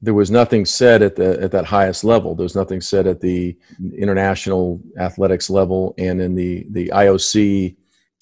there 0.00 0.14
was 0.14 0.30
nothing 0.30 0.64
said 0.64 1.02
at 1.02 1.16
the 1.16 1.40
at 1.42 1.50
that 1.50 1.64
highest 1.64 2.04
level. 2.04 2.36
There 2.36 2.44
was 2.44 2.54
nothing 2.54 2.80
said 2.80 3.08
at 3.08 3.20
the 3.20 3.56
international 3.96 4.80
athletics 4.98 5.50
level 5.50 5.94
and 5.98 6.20
in 6.20 6.36
the 6.36 6.66
the 6.70 6.88
IOC. 6.94 7.76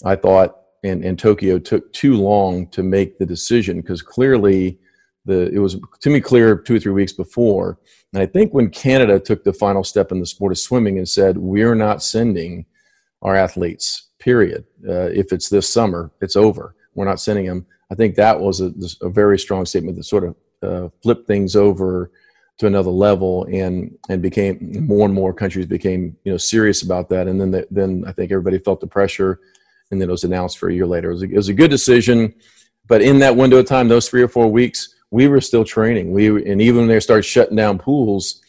I 0.06 0.16
thought 0.16 0.56
in, 0.84 1.04
in 1.04 1.16
Tokyo 1.18 1.58
took 1.58 1.92
too 1.92 2.16
long 2.16 2.66
to 2.68 2.82
make 2.82 3.18
the 3.18 3.26
decision 3.26 3.82
because 3.82 4.00
clearly 4.00 4.78
the 5.26 5.50
it 5.52 5.58
was 5.58 5.76
to 6.00 6.10
me 6.10 6.20
clear 6.20 6.56
two 6.56 6.76
or 6.76 6.80
three 6.80 6.92
weeks 6.92 7.12
before. 7.12 7.78
And 8.14 8.22
I 8.22 8.26
think 8.26 8.54
when 8.54 8.70
Canada 8.70 9.20
took 9.20 9.44
the 9.44 9.52
final 9.52 9.84
step 9.84 10.12
in 10.12 10.20
the 10.20 10.26
sport 10.26 10.52
of 10.52 10.58
swimming 10.58 10.96
and 10.96 11.08
said 11.08 11.36
we're 11.36 11.74
not 11.74 12.02
sending 12.02 12.64
our 13.22 13.36
athletes, 13.36 14.09
period. 14.20 14.64
Uh, 14.88 15.10
if 15.10 15.32
it's 15.32 15.48
this 15.48 15.68
summer, 15.68 16.12
it's 16.20 16.36
over. 16.36 16.76
We're 16.94 17.06
not 17.06 17.20
sending 17.20 17.46
them. 17.46 17.66
I 17.90 17.96
think 17.96 18.14
that 18.14 18.38
was 18.38 18.60
a, 18.60 18.72
a 19.02 19.08
very 19.08 19.38
strong 19.38 19.66
statement 19.66 19.96
that 19.96 20.04
sort 20.04 20.24
of 20.24 20.36
uh, 20.62 20.88
flipped 21.02 21.26
things 21.26 21.56
over 21.56 22.12
to 22.58 22.66
another 22.66 22.90
level 22.90 23.46
and 23.50 23.96
and 24.10 24.20
became 24.20 24.86
more 24.86 25.06
and 25.06 25.14
more 25.14 25.32
countries 25.32 25.64
became 25.64 26.14
you 26.24 26.32
know 26.32 26.36
serious 26.36 26.82
about 26.82 27.08
that 27.08 27.26
and 27.26 27.40
then 27.40 27.50
the, 27.50 27.66
then 27.70 28.04
I 28.06 28.12
think 28.12 28.30
everybody 28.30 28.58
felt 28.58 28.80
the 28.80 28.86
pressure 28.86 29.40
and 29.90 30.00
then 30.00 30.08
it 30.08 30.12
was 30.12 30.24
announced 30.24 30.58
for 30.58 30.68
a 30.68 30.74
year 30.74 30.86
later. 30.86 31.10
It 31.10 31.14
was 31.14 31.22
a, 31.22 31.26
it 31.26 31.36
was 31.36 31.48
a 31.48 31.54
good 31.54 31.70
decision, 31.70 32.34
but 32.86 33.02
in 33.02 33.18
that 33.20 33.36
window 33.36 33.58
of 33.58 33.66
time, 33.66 33.88
those 33.88 34.08
three 34.08 34.22
or 34.22 34.28
four 34.28 34.48
weeks, 34.48 34.94
we 35.10 35.26
were 35.26 35.40
still 35.40 35.64
training. 35.64 36.12
We 36.12 36.26
and 36.50 36.60
even 36.60 36.80
when 36.80 36.88
they 36.88 37.00
started 37.00 37.22
shutting 37.22 37.56
down 37.56 37.78
pools, 37.78 38.40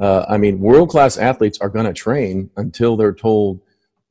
uh, 0.00 0.24
I 0.28 0.36
mean, 0.38 0.60
world 0.60 0.88
class 0.88 1.16
athletes 1.16 1.58
are 1.60 1.68
going 1.68 1.86
to 1.86 1.92
train 1.92 2.50
until 2.56 2.96
they're 2.96 3.14
told. 3.14 3.60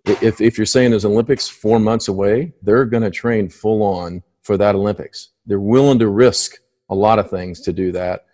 If 0.08 0.41
if 0.41 0.58
you're 0.58 0.65
saying 0.65 0.91
there's 0.91 1.06
Olympics 1.06 1.48
four 1.48 1.80
months 1.80 2.08
away, 2.08 2.54
they're 2.62 2.86
going 2.86 3.04
to 3.04 3.12
train 3.12 3.50
full 3.50 3.84
on 3.84 4.24
for 4.41 4.58
that 4.58 4.76
Olympics. 4.76 5.30
They're 5.46 5.60
willing 5.60 6.00
to 6.00 6.08
risk 6.08 6.58
a 6.89 6.96
lot 6.96 7.20
of 7.20 7.30
things 7.30 7.62
to 7.62 7.74
do 7.74 7.91
that. 7.91 8.26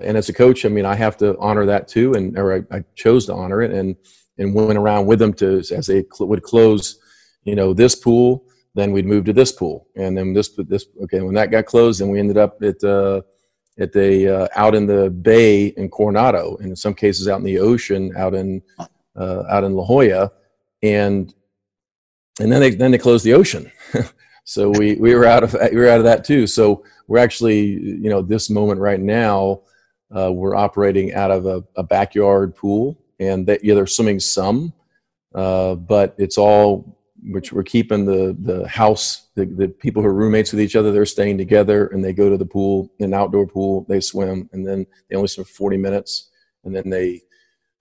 And 0.00 0.16
as 0.16 0.28
a 0.28 0.32
coach, 0.32 0.64
I 0.64 0.68
mean, 0.68 0.86
I 0.86 0.94
have 0.96 1.16
to 1.18 1.38
honor 1.38 1.66
that 1.66 1.86
too, 1.86 2.14
and 2.14 2.36
or 2.38 2.54
I, 2.54 2.76
I 2.76 2.84
chose 2.94 3.26
to 3.26 3.34
honor 3.34 3.62
it, 3.62 3.70
and 3.70 3.96
and 4.38 4.54
went 4.54 4.78
around 4.78 5.06
with 5.06 5.18
them 5.18 5.32
to 5.34 5.58
as 5.58 5.86
they 5.86 6.04
cl- 6.12 6.28
would 6.28 6.42
close 6.42 6.98
you 7.44 7.54
know, 7.54 7.72
this 7.72 7.94
pool, 7.94 8.44
then 8.74 8.92
we'd 8.92 9.06
move 9.06 9.24
to 9.24 9.32
this 9.32 9.52
pool, 9.52 9.88
and 9.96 10.16
then 10.16 10.32
this 10.32 10.50
this 10.68 10.86
okay. 11.02 11.20
When 11.20 11.34
that 11.34 11.50
got 11.50 11.66
closed, 11.66 12.00
then 12.00 12.08
we 12.08 12.20
ended 12.20 12.38
up 12.38 12.62
at 12.62 12.82
uh, 12.84 13.22
at 13.78 13.92
the 13.92 14.28
uh, 14.28 14.48
out 14.54 14.74
in 14.74 14.86
the 14.86 15.10
bay 15.10 15.66
in 15.68 15.88
Coronado, 15.88 16.56
and 16.58 16.70
in 16.70 16.76
some 16.76 16.94
cases 16.94 17.26
out 17.26 17.38
in 17.38 17.44
the 17.44 17.58
ocean, 17.58 18.12
out 18.16 18.34
in 18.34 18.62
uh, 19.16 19.42
out 19.50 19.64
in 19.64 19.74
La 19.74 19.84
Jolla, 19.84 20.30
and 20.82 21.32
and 22.40 22.50
then 22.50 22.60
they 22.60 22.70
then 22.70 22.90
they 22.90 22.98
closed 22.98 23.24
the 23.24 23.34
ocean. 23.34 23.70
so 24.44 24.70
we 24.70 24.94
we 24.96 25.14
were 25.14 25.26
out 25.26 25.42
of 25.44 25.54
we 25.72 25.76
were 25.76 25.88
out 25.88 25.98
of 25.98 26.04
that 26.04 26.24
too. 26.24 26.46
So 26.46 26.84
we're 27.06 27.18
actually 27.18 27.64
you 27.64 28.08
know 28.10 28.22
this 28.22 28.50
moment 28.50 28.80
right 28.80 29.00
now 29.00 29.62
uh, 30.16 30.32
we're 30.32 30.56
operating 30.56 31.14
out 31.14 31.30
of 31.30 31.46
a, 31.46 31.62
a 31.76 31.82
backyard 31.82 32.56
pool, 32.56 32.98
and 33.18 33.46
that 33.46 33.64
yeah 33.64 33.74
they're 33.74 33.86
swimming 33.86 34.20
some, 34.20 34.72
uh, 35.34 35.74
but 35.74 36.14
it's 36.18 36.38
all 36.38 36.98
which 37.22 37.52
we're 37.52 37.62
keeping 37.62 38.04
the 38.04 38.36
the 38.40 38.66
house 38.66 39.28
the, 39.34 39.44
the 39.44 39.68
people 39.68 40.02
who 40.02 40.08
are 40.08 40.14
roommates 40.14 40.52
with 40.52 40.60
each 40.60 40.74
other 40.74 40.90
they're 40.90 41.04
staying 41.04 41.36
together 41.36 41.88
and 41.88 42.02
they 42.02 42.14
go 42.14 42.30
to 42.30 42.38
the 42.38 42.46
pool 42.46 42.90
an 43.00 43.12
outdoor 43.12 43.46
pool 43.46 43.84
they 43.90 44.00
swim 44.00 44.48
and 44.52 44.66
then 44.66 44.86
they 45.08 45.16
only 45.16 45.28
swim 45.28 45.44
40 45.44 45.76
minutes 45.76 46.30
and 46.64 46.74
then 46.74 46.88
they 46.88 47.20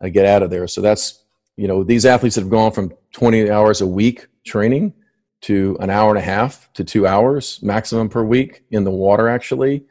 uh, 0.04 0.10
get 0.10 0.26
out 0.26 0.44
of 0.44 0.50
there 0.50 0.68
so 0.68 0.82
that's 0.82 1.24
you 1.60 1.68
know 1.68 1.84
these 1.84 2.06
athletes 2.06 2.36
have 2.36 2.50
gone 2.50 2.72
from 2.72 2.94
20 3.14 3.50
hours 3.50 3.82
a 3.82 3.88
week 3.88 4.28
training 4.46 4.94
to 5.42 5.78
an 5.80 5.90
hour 5.90 6.10
and 6.10 6.20
a 6.20 6.22
half 6.22 6.72
to 6.74 6.84
two 6.84 7.06
hours 7.08 7.60
maximum 7.62 8.10
per 8.10 8.24
week 8.24 8.64
in 8.72 8.84
the 8.84 8.92
water 8.92 9.28
actually 9.28 9.84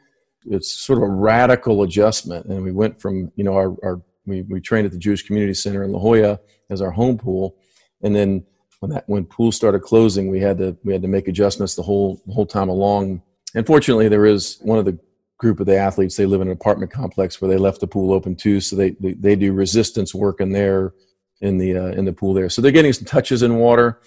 it's 0.45 0.73
sort 0.73 0.97
of 0.97 1.03
a 1.03 1.11
radical 1.11 1.83
adjustment 1.83 2.45
and 2.47 2.63
we 2.63 2.71
went 2.71 2.99
from 2.99 3.31
you 3.35 3.43
know 3.43 3.53
our, 3.53 3.75
our 3.83 4.01
we, 4.25 4.41
we 4.43 4.59
trained 4.59 4.85
at 4.85 4.91
the 4.91 4.97
jewish 4.97 5.23
community 5.23 5.53
center 5.53 5.83
in 5.83 5.91
la 5.91 5.99
jolla 5.99 6.39
as 6.69 6.81
our 6.81 6.91
home 6.91 7.17
pool 7.17 7.55
and 8.01 8.15
then 8.15 8.43
when 8.79 8.91
that 8.91 9.03
when 9.07 9.25
pools 9.25 9.55
started 9.55 9.81
closing, 9.81 10.29
we 10.29 10.39
had 10.39 10.57
to 10.57 10.77
we 10.83 10.93
had 10.93 11.01
to 11.01 11.07
make 11.07 11.27
adjustments 11.27 11.75
the 11.75 11.83
whole 11.83 12.21
the 12.25 12.33
whole 12.33 12.45
time 12.45 12.69
along. 12.69 13.21
And 13.55 13.65
fortunately, 13.65 14.07
there 14.09 14.25
is 14.25 14.57
one 14.61 14.79
of 14.79 14.85
the 14.85 14.97
group 15.37 15.59
of 15.59 15.65
the 15.65 15.77
athletes. 15.77 16.15
They 16.15 16.25
live 16.25 16.41
in 16.41 16.47
an 16.47 16.53
apartment 16.53 16.91
complex 16.91 17.39
where 17.41 17.49
they 17.49 17.57
left 17.57 17.81
the 17.81 17.87
pool 17.87 18.13
open 18.13 18.35
too, 18.35 18.61
so 18.61 18.75
they 18.75 18.91
they, 18.91 19.13
they 19.13 19.35
do 19.35 19.53
resistance 19.53 20.15
work 20.15 20.39
in 20.39 20.51
there 20.51 20.93
in 21.41 21.57
the 21.57 21.77
uh, 21.77 21.87
in 21.87 22.05
the 22.05 22.13
pool 22.13 22.33
there. 22.33 22.49
So 22.49 22.61
they're 22.61 22.71
getting 22.71 22.93
some 22.93 23.05
touches 23.05 23.43
in 23.43 23.55
water, 23.55 24.01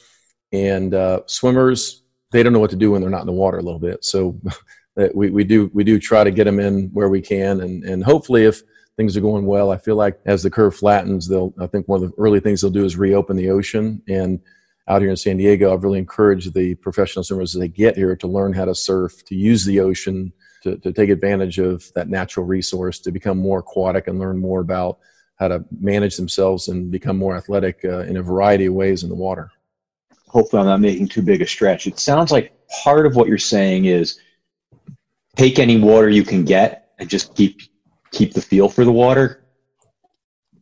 and 0.53 0.95
uh, 0.95 1.21
swimmers 1.27 2.03
they 2.31 2.43
don't 2.43 2.53
know 2.53 2.61
what 2.61 2.71
to 2.71 2.77
do 2.77 2.91
when 2.91 3.03
they're 3.03 3.11
not 3.11 3.21
in 3.21 3.27
the 3.27 3.33
water 3.33 3.59
a 3.59 3.63
little 3.63 3.81
bit. 3.81 4.05
So 4.05 4.41
we 5.15 5.31
we 5.31 5.45
do 5.45 5.71
we 5.73 5.85
do 5.85 5.99
try 5.99 6.25
to 6.25 6.31
get 6.31 6.45
them 6.45 6.61
in 6.61 6.89
where 6.93 7.09
we 7.09 7.21
can, 7.21 7.61
and 7.61 7.85
and 7.85 8.05
hopefully 8.05 8.45
if 8.45 8.63
things 8.97 9.17
are 9.17 9.23
going 9.23 9.47
well, 9.47 9.71
I 9.71 9.79
feel 9.79 9.97
like 9.97 10.21
as 10.27 10.43
the 10.43 10.51
curve 10.51 10.77
flattens, 10.77 11.29
they'll 11.29 11.55
I 11.59 11.67
think 11.67 11.89
one 11.89 12.03
of 12.03 12.11
the 12.11 12.17
early 12.23 12.41
things 12.41 12.61
they'll 12.61 12.71
do 12.71 12.85
is 12.85 12.97
reopen 12.97 13.37
the 13.37 13.51
ocean 13.51 14.03
and 14.09 14.41
out 14.89 15.01
here 15.01 15.11
in 15.11 15.17
San 15.17 15.37
Diego, 15.37 15.73
I've 15.73 15.85
really 15.85 15.99
encouraged 15.99 16.55
the 16.55 16.75
professional 16.77 17.23
swimmers 17.23 17.55
as 17.55 17.61
they 17.61 17.69
get 17.69 17.97
here 17.97 18.17
to 18.17 18.27
learn 18.27 18.53
how 18.53 18.65
to 18.65 18.75
surf, 18.75 19.25
to 19.27 19.35
use 19.35 19.65
the 19.65 19.81
ocean, 19.81 20.33
to, 20.65 20.77
to 20.79 20.93
take 20.93 21.09
advantage 21.09 21.59
of 21.59 21.93
that 21.95 22.09
natural 22.09 22.47
resource, 22.47 22.99
to 23.01 23.13
become 23.13 23.39
more 23.39 23.61
aquatic 23.61 24.09
and 24.09 24.19
learn 24.19 24.39
more 24.39 24.61
about 24.61 24.99
how 25.39 25.49
to 25.49 25.65
manage 25.81 26.17
themselves 26.17 26.69
and 26.69 26.91
become 26.91 27.17
more 27.17 27.37
athletic 27.37 27.81
uh, 27.85 28.01
in 28.01 28.17
a 28.17 28.23
variety 28.23 28.67
of 28.67 28.75
ways 28.75 29.03
in 29.03 29.09
the 29.09 29.15
water. 29.15 29.51
Hopefully, 30.29 30.61
I'm 30.61 30.67
not 30.67 30.81
making 30.81 31.09
too 31.09 31.23
big 31.23 31.43
a 31.43 31.47
stretch. 31.47 31.87
It 31.87 31.99
sounds 31.99 32.33
like 32.33 32.53
part 32.85 33.07
of 33.07 33.17
what 33.17 33.29
you're 33.29 33.39
saying 33.39 33.85
is 33.85 34.19
take 35.37 35.59
any 35.59 35.79
water 35.79 36.09
you 36.09 36.25
can 36.25 36.45
get 36.45 36.91
and 36.99 37.09
just 37.09 37.35
keep 37.35 37.61
keep 38.13 38.33
the 38.33 38.41
feel 38.41 38.69
for 38.69 38.85
the 38.85 38.93
water. 38.93 39.45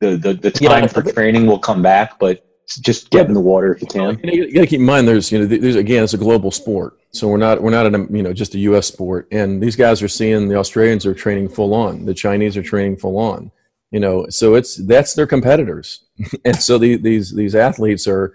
The 0.00 0.16
the, 0.16 0.35
the 0.35 0.50
time 0.50 0.85
yeah. 0.85 0.87
for 0.87 1.02
training 1.02 1.46
will 1.46 1.59
come 1.59 1.83
back, 1.83 2.18
but 2.18 2.46
just 2.78 3.11
get 3.11 3.26
in 3.26 3.35
the 3.35 3.40
water 3.40 3.74
if 3.74 3.83
you 3.83 3.88
can. 3.88 4.20
You 4.22 4.52
got 4.52 4.61
to 4.61 4.66
keep 4.66 4.80
in 4.80 4.87
mind, 4.87 5.09
there's 5.09 5.33
you 5.33 5.40
know, 5.40 5.46
there's 5.46 5.74
again, 5.74 6.04
it's 6.04 6.14
a 6.14 6.18
global 6.18 6.50
sport, 6.50 6.98
so 7.11 7.28
we're 7.28 7.37
not 7.37 7.62
we're 7.62 7.70
not 7.70 7.87
in 7.87 7.94
a 7.94 7.98
you 8.11 8.22
know 8.22 8.33
just 8.33 8.54
a 8.54 8.59
U.S. 8.61 8.87
sport, 8.87 9.26
and 9.33 9.62
these 9.62 9.76
guys 9.76 10.02
are 10.02 10.09
seeing 10.09 10.48
the 10.48 10.56
Australians 10.56 11.04
are 11.04 11.14
training 11.14 11.48
full 11.48 11.74
on, 11.74 12.04
the 12.04 12.14
Chinese 12.14 12.56
are 12.56 12.62
training 12.62 12.96
full 12.96 13.18
on, 13.18 13.50
you 13.90 14.00
know, 14.00 14.26
so 14.29 14.55
it's 14.55 14.76
that's 14.76 15.14
their 15.14 15.26
competitors, 15.26 16.05
and 16.44 16.57
so 16.57 16.79
the, 16.79 16.96
these 16.96 17.35
these 17.35 17.55
athletes 17.55 18.07
are. 18.07 18.35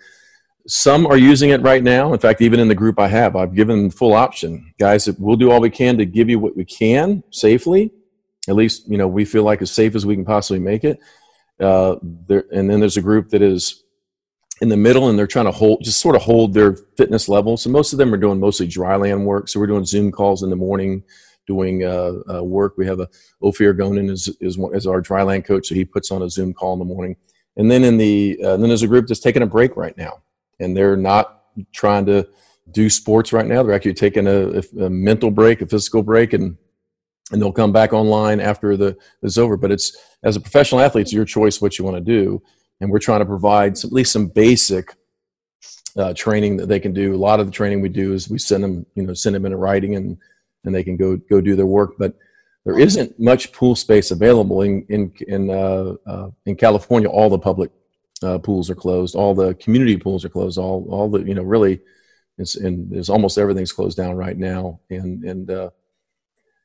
Some 0.68 1.06
are 1.06 1.16
using 1.16 1.52
it 1.52 1.62
right 1.62 1.84
now. 1.84 2.12
In 2.12 2.18
fact, 2.18 2.42
even 2.42 2.60
in 2.60 2.68
the 2.68 2.74
group 2.74 2.98
I 2.98 3.08
have, 3.08 3.36
I've 3.36 3.54
given 3.54 3.84
them 3.84 3.92
full 3.92 4.16
option. 4.16 4.74
Guys, 4.80 5.08
we'll 5.20 5.36
do 5.36 5.52
all 5.52 5.62
we 5.62 5.70
can 5.70 5.96
to 6.00 6.08
give 6.08 6.28
you 6.28 6.40
what 6.40 6.58
we 6.58 6.66
can 6.66 7.24
safely. 7.30 7.92
At 8.50 8.56
least, 8.56 8.90
you 8.90 8.98
know, 8.98 9.08
we 9.08 9.26
feel 9.26 9.44
like 9.44 9.62
as 9.62 9.70
safe 9.70 9.94
as 9.94 10.08
we 10.08 10.16
can 10.16 10.26
possibly 10.26 10.58
make 10.58 10.84
it. 10.84 10.98
Uh, 11.60 11.98
there, 12.02 12.46
and 12.52 12.68
then 12.68 12.80
there's 12.80 12.98
a 12.98 13.02
group 13.04 13.30
that 13.30 13.44
is 13.44 13.84
in 14.62 14.70
the 14.70 14.78
middle 14.78 15.10
and 15.10 15.20
they're 15.20 15.28
trying 15.28 15.46
to 15.46 15.52
hold 15.52 15.84
just 15.84 16.00
sort 16.00 16.16
of 16.16 16.22
hold 16.22 16.54
their 16.54 16.76
fitness 16.98 17.28
level 17.28 17.58
so 17.58 17.70
most 17.70 17.92
of 17.92 18.00
them 18.00 18.14
are 18.14 18.18
doing 18.18 18.40
mostly 18.40 18.66
dry 18.66 18.96
land 18.96 19.26
work 19.26 19.48
so 19.48 19.60
we're 19.60 19.68
doing 19.68 19.86
zoom 19.86 20.12
calls 20.12 20.44
in 20.44 20.50
the 20.50 20.56
morning 20.56 21.04
doing 21.48 21.84
uh, 21.84 22.14
uh, 22.34 22.44
work. 22.44 22.76
We 22.78 22.86
have 22.86 23.00
a 23.00 23.10
ophir 23.42 23.74
gonin 23.74 24.10
is, 24.10 24.30
is, 24.42 24.58
is 24.74 24.88
our 24.88 25.02
dry 25.02 25.24
land 25.24 25.46
coach 25.46 25.68
so 25.68 25.76
he 25.76 25.86
puts 25.86 26.12
on 26.12 26.22
a 26.22 26.30
zoom 26.30 26.54
call 26.54 26.74
in 26.74 26.80
the 26.80 26.86
morning. 26.86 27.16
And 27.58 27.72
then 27.72 27.84
in 27.84 27.98
the 27.98 28.40
uh, 28.44 28.58
then 28.58 28.70
there's 28.70 28.84
a 28.84 28.88
group 28.88 29.08
that's 29.08 29.20
taking 29.20 29.42
a 29.42 29.48
break 29.48 29.76
right 29.78 29.98
now 29.98 30.22
and 30.60 30.76
they're 30.76 30.98
not 30.98 31.44
trying 31.74 32.06
to 32.08 32.28
do 32.72 32.90
sports 32.90 33.32
right 33.32 33.46
now. 33.46 33.64
They're 33.64 33.76
actually 33.76 33.94
taking 33.94 34.28
a, 34.28 34.62
a 34.80 34.90
mental 34.90 35.32
break 35.32 35.62
a 35.62 35.68
physical 35.68 36.04
break 36.04 36.34
and 36.34 36.58
and 37.32 37.42
they'll 37.42 37.52
come 37.52 37.72
back 37.72 37.92
online 37.92 38.40
after 38.40 38.78
the 38.78 38.98
is 39.24 39.38
over. 39.38 39.58
But 39.58 39.72
it's 39.72 39.96
as 40.24 40.36
a 40.36 40.42
professional 40.42 40.82
athlete 40.82 41.04
it's 41.04 41.14
your 41.14 41.26
choice 41.26 41.62
what 41.62 41.78
you 41.78 41.86
want 41.86 41.98
to 41.98 42.02
do 42.02 42.42
and 42.82 42.90
we're 42.90 43.00
trying 43.00 43.20
to 43.20 43.26
provide 43.26 43.78
some, 43.78 43.90
at 43.90 43.94
least 43.94 44.12
some 44.12 44.28
basic 44.28 44.96
uh, 45.98 46.14
training 46.14 46.58
that 46.58 46.68
they 46.68 46.80
can 46.80 46.94
do. 46.94 47.16
A 47.16 47.18
lot 47.18 47.40
of 47.40 47.46
the 47.46 47.52
training 47.52 47.82
we 47.82 47.90
do 47.90 48.14
is 48.14 48.30
we 48.30 48.38
send 48.38 48.64
them, 48.64 48.86
you 48.96 49.04
know, 49.04 49.14
send 49.14 49.36
them 49.36 49.46
in 49.46 49.56
writing 49.56 49.96
and 49.96 50.18
and 50.66 50.76
they 50.76 50.84
can 50.84 50.98
go 50.98 51.18
go 51.18 51.42
do 51.42 51.56
their 51.56 51.66
work. 51.66 51.96
But 51.98 52.16
there 52.66 52.80
isn't 52.80 53.20
much 53.20 53.52
pool 53.52 53.76
space 53.76 54.12
available 54.12 54.62
in 54.62 54.86
in 54.90 55.14
in 55.28 55.50
uh, 55.50 55.96
uh, 56.06 56.30
in 56.46 56.56
California. 56.56 57.10
All 57.10 57.30
the 57.30 57.40
public 57.40 57.72
uh, 58.24 58.40
pools 58.40 58.70
are 58.70 58.76
closed. 58.76 59.16
All 59.16 59.36
the 59.36 59.54
community 59.56 59.98
pools 59.98 60.26
are 60.26 60.30
closed. 60.30 60.58
All 60.58 60.86
all 60.90 61.10
the 61.10 61.22
you 61.24 61.36
know 61.36 61.44
really, 61.44 61.82
it's 62.38 62.56
and 62.56 62.90
there's 62.92 63.10
almost 63.10 63.38
everything's 63.38 63.72
closed 63.72 63.98
down 63.98 64.16
right 64.16 64.38
now. 64.38 64.80
And 64.90 65.24
and 65.24 65.52
uh, 65.52 65.70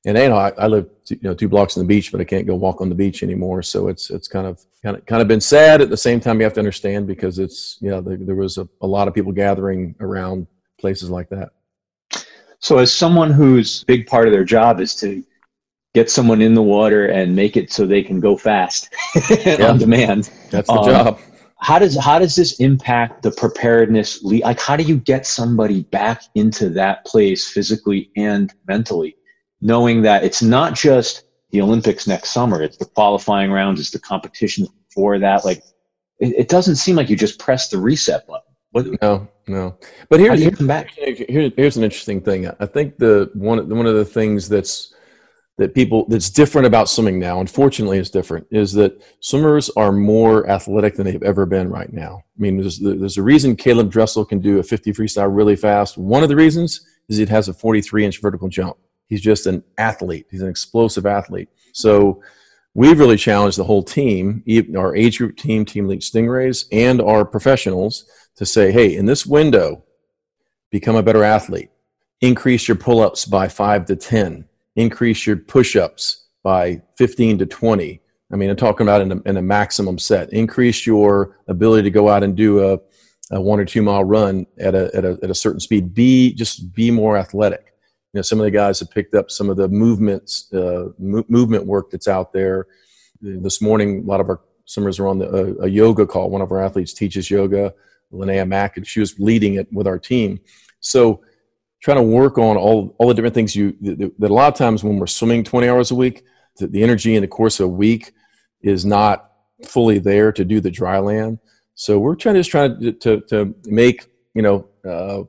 and 0.06 0.16
you 0.16 0.28
know, 0.30 0.36
I, 0.36 0.52
I 0.56 0.66
live 0.66 0.88
you 1.08 1.18
know 1.20 1.34
two 1.34 1.48
blocks 1.48 1.74
from 1.74 1.82
the 1.82 1.88
beach, 1.88 2.10
but 2.10 2.20
I 2.20 2.24
can't 2.24 2.46
go 2.46 2.54
walk 2.54 2.80
on 2.80 2.88
the 2.88 2.94
beach 2.94 3.22
anymore. 3.22 3.62
So 3.62 3.88
it's 3.88 4.08
it's 4.10 4.28
kind 4.28 4.46
of 4.46 4.64
kind 4.82 4.96
of 4.96 5.04
kind 5.04 5.20
of 5.20 5.28
been 5.28 5.40
sad. 5.40 5.82
At 5.82 5.90
the 5.90 5.96
same 5.96 6.20
time, 6.20 6.40
you 6.40 6.44
have 6.44 6.54
to 6.54 6.60
understand 6.60 7.06
because 7.06 7.38
it's 7.38 7.76
you 7.80 7.90
know 7.90 8.00
there, 8.00 8.16
there 8.16 8.34
was 8.34 8.56
a, 8.56 8.66
a 8.80 8.86
lot 8.86 9.08
of 9.08 9.14
people 9.14 9.32
gathering 9.32 9.94
around 10.00 10.46
places 10.78 11.10
like 11.10 11.28
that. 11.28 11.50
So, 12.60 12.78
as 12.78 12.92
someone 12.92 13.30
whose 13.30 13.84
big 13.84 14.06
part 14.06 14.26
of 14.26 14.32
their 14.32 14.44
job 14.44 14.80
is 14.80 14.94
to 14.96 15.24
get 15.94 16.10
someone 16.10 16.40
in 16.42 16.54
the 16.54 16.62
water 16.62 17.06
and 17.06 17.34
make 17.34 17.56
it 17.56 17.72
so 17.72 17.86
they 17.86 18.02
can 18.02 18.20
go 18.20 18.36
fast 18.36 18.94
yeah. 19.44 19.66
on 19.66 19.78
demand, 19.78 20.30
that's 20.50 20.68
the 20.68 20.74
um, 20.74 20.84
job. 20.84 21.20
How 21.62 21.78
does 21.78 21.98
how 21.98 22.18
does 22.18 22.36
this 22.36 22.60
impact 22.60 23.22
the 23.22 23.30
preparedness? 23.30 24.22
Like, 24.22 24.60
how 24.60 24.76
do 24.76 24.84
you 24.84 24.96
get 24.96 25.26
somebody 25.26 25.82
back 25.84 26.22
into 26.34 26.70
that 26.70 27.04
place 27.06 27.50
physically 27.50 28.10
and 28.16 28.52
mentally, 28.66 29.16
knowing 29.60 30.02
that 30.02 30.24
it's 30.24 30.42
not 30.42 30.74
just 30.74 31.24
the 31.50 31.60
Olympics 31.62 32.06
next 32.06 32.30
summer; 32.30 32.62
it's 32.62 32.76
the 32.76 32.86
qualifying 32.86 33.50
rounds, 33.50 33.80
it's 33.80 33.90
the 33.90 33.98
competitions 33.98 34.68
before 34.88 35.18
that. 35.18 35.44
Like, 35.44 35.62
it, 36.18 36.34
it 36.36 36.48
doesn't 36.48 36.76
seem 36.76 36.96
like 36.96 37.10
you 37.10 37.16
just 37.16 37.38
press 37.38 37.68
the 37.68 37.78
reset 37.78 38.26
button. 38.26 38.49
What, 38.72 38.86
no, 39.02 39.28
no. 39.48 39.76
But 40.08 40.20
here's 40.20 40.40
here, 40.40 41.14
here, 41.28 41.50
here's 41.56 41.76
an 41.76 41.84
interesting 41.84 42.20
thing. 42.20 42.48
I 42.60 42.66
think 42.66 42.98
the 42.98 43.30
one 43.34 43.68
one 43.68 43.86
of 43.86 43.94
the 43.94 44.04
things 44.04 44.48
that's 44.48 44.94
that 45.58 45.74
people 45.74 46.06
that's 46.08 46.30
different 46.30 46.66
about 46.66 46.88
swimming 46.88 47.18
now, 47.18 47.40
unfortunately, 47.40 47.98
is 47.98 48.10
different. 48.10 48.46
Is 48.50 48.72
that 48.74 49.02
swimmers 49.20 49.70
are 49.76 49.92
more 49.92 50.48
athletic 50.48 50.94
than 50.94 51.04
they've 51.04 51.22
ever 51.22 51.46
been 51.46 51.68
right 51.68 51.92
now. 51.92 52.22
I 52.38 52.40
mean, 52.40 52.58
there's 52.58 52.78
there's 52.78 53.18
a 53.18 53.22
reason 53.22 53.56
Caleb 53.56 53.90
Dressel 53.90 54.24
can 54.24 54.40
do 54.40 54.58
a 54.58 54.62
50 54.62 54.92
freestyle 54.92 55.34
really 55.34 55.56
fast. 55.56 55.98
One 55.98 56.22
of 56.22 56.28
the 56.28 56.36
reasons 56.36 56.86
is 57.08 57.16
he 57.16 57.26
has 57.26 57.48
a 57.48 57.54
43 57.54 58.04
inch 58.04 58.20
vertical 58.20 58.48
jump. 58.48 58.76
He's 59.08 59.20
just 59.20 59.46
an 59.46 59.64
athlete. 59.76 60.26
He's 60.30 60.42
an 60.42 60.48
explosive 60.48 61.04
athlete. 61.04 61.48
So 61.72 62.22
we've 62.74 62.98
really 62.98 63.16
challenged 63.16 63.58
the 63.58 63.64
whole 63.64 63.82
team, 63.82 64.44
our 64.76 64.94
age 64.94 65.18
group 65.18 65.36
team, 65.36 65.64
Team 65.64 65.86
Elite 65.86 66.02
Stingrays, 66.02 66.66
and 66.70 67.02
our 67.02 67.24
professionals 67.24 68.04
to 68.36 68.46
say, 68.46 68.72
hey, 68.72 68.96
in 68.96 69.06
this 69.06 69.26
window, 69.26 69.84
become 70.70 70.96
a 70.96 71.02
better 71.02 71.24
athlete. 71.24 71.70
Increase 72.20 72.68
your 72.68 72.76
pull 72.76 73.00
ups 73.00 73.24
by 73.24 73.48
five 73.48 73.86
to 73.86 73.96
10. 73.96 74.44
Increase 74.76 75.26
your 75.26 75.36
push 75.36 75.76
ups 75.76 76.26
by 76.42 76.82
15 76.96 77.38
to 77.38 77.46
20. 77.46 78.00
I 78.32 78.36
mean, 78.36 78.50
I'm 78.50 78.56
talking 78.56 78.86
about 78.86 79.00
in 79.00 79.12
a, 79.12 79.20
in 79.28 79.36
a, 79.36 79.42
maximum 79.42 79.98
set. 79.98 80.32
Increase 80.32 80.86
your 80.86 81.38
ability 81.48 81.82
to 81.82 81.90
go 81.90 82.08
out 82.08 82.22
and 82.22 82.36
do 82.36 82.64
a, 82.64 82.78
a 83.32 83.40
one 83.40 83.58
or 83.58 83.64
two 83.64 83.82
mile 83.82 84.04
run 84.04 84.46
at 84.58 84.74
a, 84.74 84.90
at 84.94 85.04
a, 85.04 85.18
at 85.22 85.30
a 85.30 85.34
certain 85.34 85.60
speed. 85.60 85.94
Be 85.94 86.32
just 86.34 86.72
be 86.72 86.90
more 86.90 87.16
athletic. 87.16 87.74
You 88.12 88.18
know, 88.18 88.22
some 88.22 88.38
of 88.38 88.44
the 88.44 88.50
guys 88.50 88.78
have 88.80 88.90
picked 88.90 89.14
up 89.14 89.30
some 89.30 89.50
of 89.50 89.56
the 89.56 89.68
movements, 89.68 90.52
uh, 90.52 90.90
mo- 90.98 91.24
movement 91.28 91.66
work 91.66 91.90
that's 91.90 92.08
out 92.08 92.32
there. 92.32 92.66
This 93.20 93.60
morning, 93.60 94.04
a 94.04 94.06
lot 94.06 94.20
of 94.20 94.28
our 94.28 94.40
swimmers 94.64 94.98
are 94.98 95.06
on 95.06 95.18
the, 95.18 95.28
a, 95.28 95.64
a 95.64 95.68
yoga 95.68 96.06
call. 96.06 96.30
One 96.30 96.40
of 96.40 96.52
our 96.52 96.62
athletes 96.62 96.92
teaches 96.92 97.30
yoga 97.30 97.74
Linnea 98.12 98.46
Mack, 98.46 98.76
and 98.76 98.86
she 98.86 99.00
was 99.00 99.18
leading 99.18 99.54
it 99.54 99.72
with 99.72 99.86
our 99.86 99.98
team. 99.98 100.40
So 100.80 101.22
trying 101.80 101.96
to 101.96 102.02
work 102.02 102.38
on 102.38 102.56
all, 102.56 102.94
all 102.98 103.08
the 103.08 103.14
different 103.14 103.34
things 103.34 103.56
you 103.56 103.76
that, 103.80 104.12
that 104.18 104.30
a 104.30 104.34
lot 104.34 104.52
of 104.52 104.58
times 104.58 104.84
when 104.84 104.98
we're 104.98 105.06
swimming 105.06 105.44
20 105.44 105.68
hours 105.68 105.90
a 105.90 105.94
week, 105.94 106.24
the, 106.56 106.66
the 106.66 106.82
energy 106.82 107.14
in 107.14 107.22
the 107.22 107.28
course 107.28 107.60
of 107.60 107.66
a 107.66 107.68
week 107.68 108.12
is 108.62 108.84
not 108.84 109.30
fully 109.66 109.98
there 109.98 110.32
to 110.32 110.44
do 110.44 110.60
the 110.60 110.70
dry 110.70 110.98
land. 110.98 111.38
So 111.74 111.98
we're 111.98 112.16
trying 112.16 112.34
to 112.34 112.40
just 112.40 112.50
trying 112.50 112.80
to, 112.80 112.92
to, 112.92 113.20
to 113.22 113.54
make, 113.64 114.06
you 114.34 114.42
know, 114.42 114.68
uh, 114.86 115.24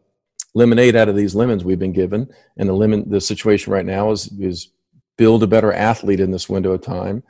lemonade 0.54 0.98
out 0.98 1.08
of 1.08 1.16
these 1.16 1.34
lemons 1.34 1.64
we've 1.64 1.80
been 1.80 1.94
given. 1.94 2.30
And 2.58 2.68
the 2.68 2.74
lemon, 2.74 3.10
the 3.10 3.22
situation 3.22 3.72
right 3.72 3.86
now 3.86 4.12
is, 4.12 4.28
is 4.40 4.70
build 5.18 5.44
a 5.44 5.48
better 5.48 5.72
athlete 5.72 6.20
in 6.20 6.32
this 6.32 6.50
window 6.50 6.72
of 6.72 6.82
time 6.82 7.24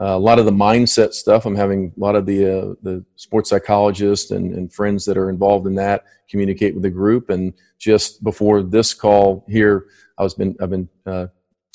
a 0.00 0.18
lot 0.18 0.38
of 0.38 0.46
the 0.46 0.50
mindset 0.50 1.12
stuff. 1.12 1.44
I'm 1.44 1.54
having 1.54 1.92
a 1.94 2.00
lot 2.00 2.16
of 2.16 2.26
the 2.26 2.46
uh, 2.46 2.74
the 2.82 3.04
sports 3.16 3.50
psychologists 3.50 4.30
and, 4.30 4.54
and 4.54 4.72
friends 4.72 5.04
that 5.04 5.18
are 5.18 5.28
involved 5.28 5.66
in 5.66 5.74
that 5.76 6.04
communicate 6.28 6.74
with 6.74 6.82
the 6.82 6.90
group. 6.90 7.30
And 7.30 7.52
just 7.78 8.24
before 8.24 8.62
this 8.62 8.94
call 8.94 9.44
here, 9.48 9.86
I 10.18 10.22
was 10.22 10.34
been 10.34 10.56
I've 10.60 10.70
been 10.70 10.88
uh, 11.06 11.26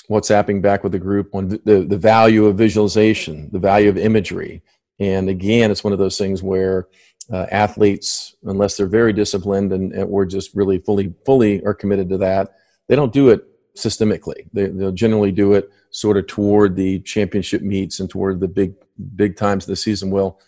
WhatsApping 0.09 0.61
back 0.61 0.83
with 0.83 0.91
the 0.91 0.99
group 0.99 1.33
on 1.35 1.49
the 1.49 1.85
the 1.87 1.97
value 1.97 2.45
of 2.45 2.57
visualization, 2.57 3.49
the 3.51 3.59
value 3.59 3.89
of 3.89 3.97
imagery. 3.97 4.63
And 4.99 5.29
again, 5.29 5.71
it's 5.71 5.83
one 5.83 5.93
of 5.93 5.99
those 5.99 6.17
things 6.17 6.41
where 6.41 6.87
uh, 7.31 7.45
athletes, 7.51 8.35
unless 8.43 8.77
they're 8.77 8.87
very 8.87 9.13
disciplined 9.13 9.73
and, 9.73 9.91
and 9.93 10.09
we're 10.09 10.25
just 10.25 10.55
really 10.55 10.79
fully 10.79 11.13
fully 11.25 11.63
are 11.63 11.73
committed 11.73 12.09
to 12.09 12.17
that, 12.19 12.55
they 12.87 12.95
don't 12.95 13.13
do 13.13 13.29
it 13.29 13.45
systemically. 13.75 14.47
They, 14.53 14.67
they'll 14.67 14.91
generally 14.91 15.31
do 15.31 15.53
it 15.53 15.69
sort 15.91 16.17
of 16.17 16.27
toward 16.27 16.75
the 16.75 16.99
championship 16.99 17.61
meets 17.61 17.99
and 17.99 18.09
toward 18.09 18.39
the 18.39 18.47
big 18.47 18.73
big 19.15 19.35
times 19.35 19.65
of 19.65 19.67
the 19.67 19.75
season. 19.75 20.11
Well, 20.11 20.39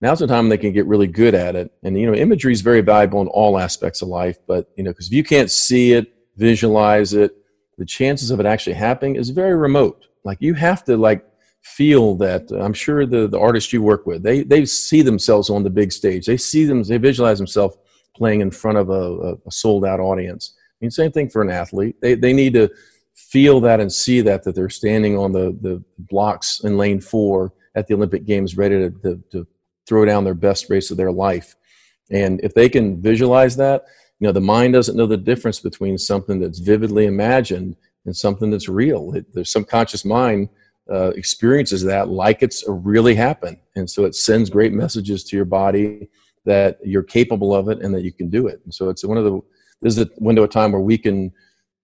now's 0.00 0.20
the 0.20 0.26
time 0.26 0.48
they 0.48 0.58
can 0.58 0.72
get 0.72 0.86
really 0.86 1.06
good 1.06 1.34
at 1.34 1.56
it. 1.56 1.72
And 1.82 1.98
you 1.98 2.06
know, 2.06 2.14
imagery 2.14 2.52
is 2.52 2.60
very 2.60 2.80
valuable 2.80 3.20
in 3.20 3.28
all 3.28 3.58
aspects 3.58 4.02
of 4.02 4.08
life. 4.08 4.38
But 4.46 4.70
you 4.76 4.84
know, 4.84 4.90
because 4.90 5.08
if 5.08 5.12
you 5.12 5.24
can't 5.24 5.50
see 5.50 5.92
it, 5.92 6.12
visualize 6.36 7.14
it, 7.14 7.36
the 7.76 7.84
chances 7.84 8.30
of 8.30 8.40
it 8.40 8.46
actually 8.46 8.74
happening 8.74 9.16
is 9.16 9.30
very 9.30 9.56
remote. 9.56 10.06
Like 10.24 10.38
you 10.40 10.54
have 10.54 10.84
to 10.84 10.96
like 10.96 11.24
feel 11.62 12.14
that. 12.16 12.50
Uh, 12.50 12.60
I'm 12.60 12.72
sure 12.72 13.06
the 13.06 13.28
the 13.28 13.38
artists 13.38 13.72
you 13.72 13.82
work 13.82 14.06
with, 14.06 14.22
they 14.22 14.42
they 14.42 14.64
see 14.64 15.02
themselves 15.02 15.50
on 15.50 15.62
the 15.62 15.70
big 15.70 15.92
stage. 15.92 16.26
They 16.26 16.36
see 16.36 16.64
them. 16.64 16.82
They 16.82 16.98
visualize 16.98 17.38
themselves 17.38 17.76
playing 18.14 18.40
in 18.40 18.50
front 18.50 18.78
of 18.78 18.90
a, 18.90 19.36
a 19.46 19.50
sold 19.50 19.84
out 19.84 20.00
audience. 20.00 20.54
I 20.80 20.84
mean, 20.84 20.90
same 20.90 21.10
thing 21.10 21.28
for 21.28 21.42
an 21.42 21.50
athlete. 21.50 21.96
They 22.00 22.14
they 22.14 22.32
need 22.32 22.54
to 22.54 22.70
feel 23.14 23.60
that 23.60 23.80
and 23.80 23.92
see 23.92 24.20
that 24.20 24.44
that 24.44 24.54
they're 24.54 24.68
standing 24.68 25.18
on 25.18 25.32
the 25.32 25.56
the 25.60 25.82
blocks 25.98 26.60
in 26.60 26.76
lane 26.76 27.00
four 27.00 27.52
at 27.74 27.86
the 27.86 27.94
Olympic 27.94 28.24
Games, 28.24 28.56
ready 28.56 28.78
to, 28.78 28.90
to, 29.02 29.22
to 29.32 29.46
throw 29.86 30.04
down 30.04 30.24
their 30.24 30.34
best 30.34 30.68
race 30.70 30.90
of 30.90 30.96
their 30.96 31.12
life. 31.12 31.54
And 32.10 32.40
if 32.42 32.54
they 32.54 32.68
can 32.68 33.00
visualize 33.00 33.56
that, 33.56 33.84
you 34.18 34.26
know, 34.26 34.32
the 34.32 34.40
mind 34.40 34.72
doesn't 34.72 34.96
know 34.96 35.06
the 35.06 35.16
difference 35.16 35.60
between 35.60 35.98
something 35.98 36.40
that's 36.40 36.58
vividly 36.58 37.06
imagined 37.06 37.76
and 38.04 38.16
something 38.16 38.50
that's 38.50 38.68
real. 38.68 39.14
It, 39.14 39.32
the 39.32 39.44
subconscious 39.44 40.04
mind 40.04 40.48
uh, 40.90 41.10
experiences 41.10 41.84
that 41.84 42.08
like 42.08 42.42
it's 42.42 42.64
really 42.66 43.14
happened, 43.14 43.58
and 43.76 43.88
so 43.88 44.04
it 44.04 44.14
sends 44.14 44.48
great 44.48 44.72
messages 44.72 45.22
to 45.24 45.36
your 45.36 45.44
body 45.44 46.08
that 46.46 46.78
you're 46.82 47.02
capable 47.02 47.54
of 47.54 47.68
it 47.68 47.82
and 47.82 47.94
that 47.94 48.02
you 48.02 48.12
can 48.12 48.30
do 48.30 48.46
it. 48.46 48.60
And 48.64 48.72
so 48.72 48.88
it's 48.88 49.04
one 49.04 49.18
of 49.18 49.24
the 49.24 49.40
this 49.80 49.96
is 49.96 50.04
a 50.04 50.10
window 50.18 50.42
of 50.42 50.50
time 50.50 50.72
where 50.72 50.80
we 50.80 50.98
can 50.98 51.32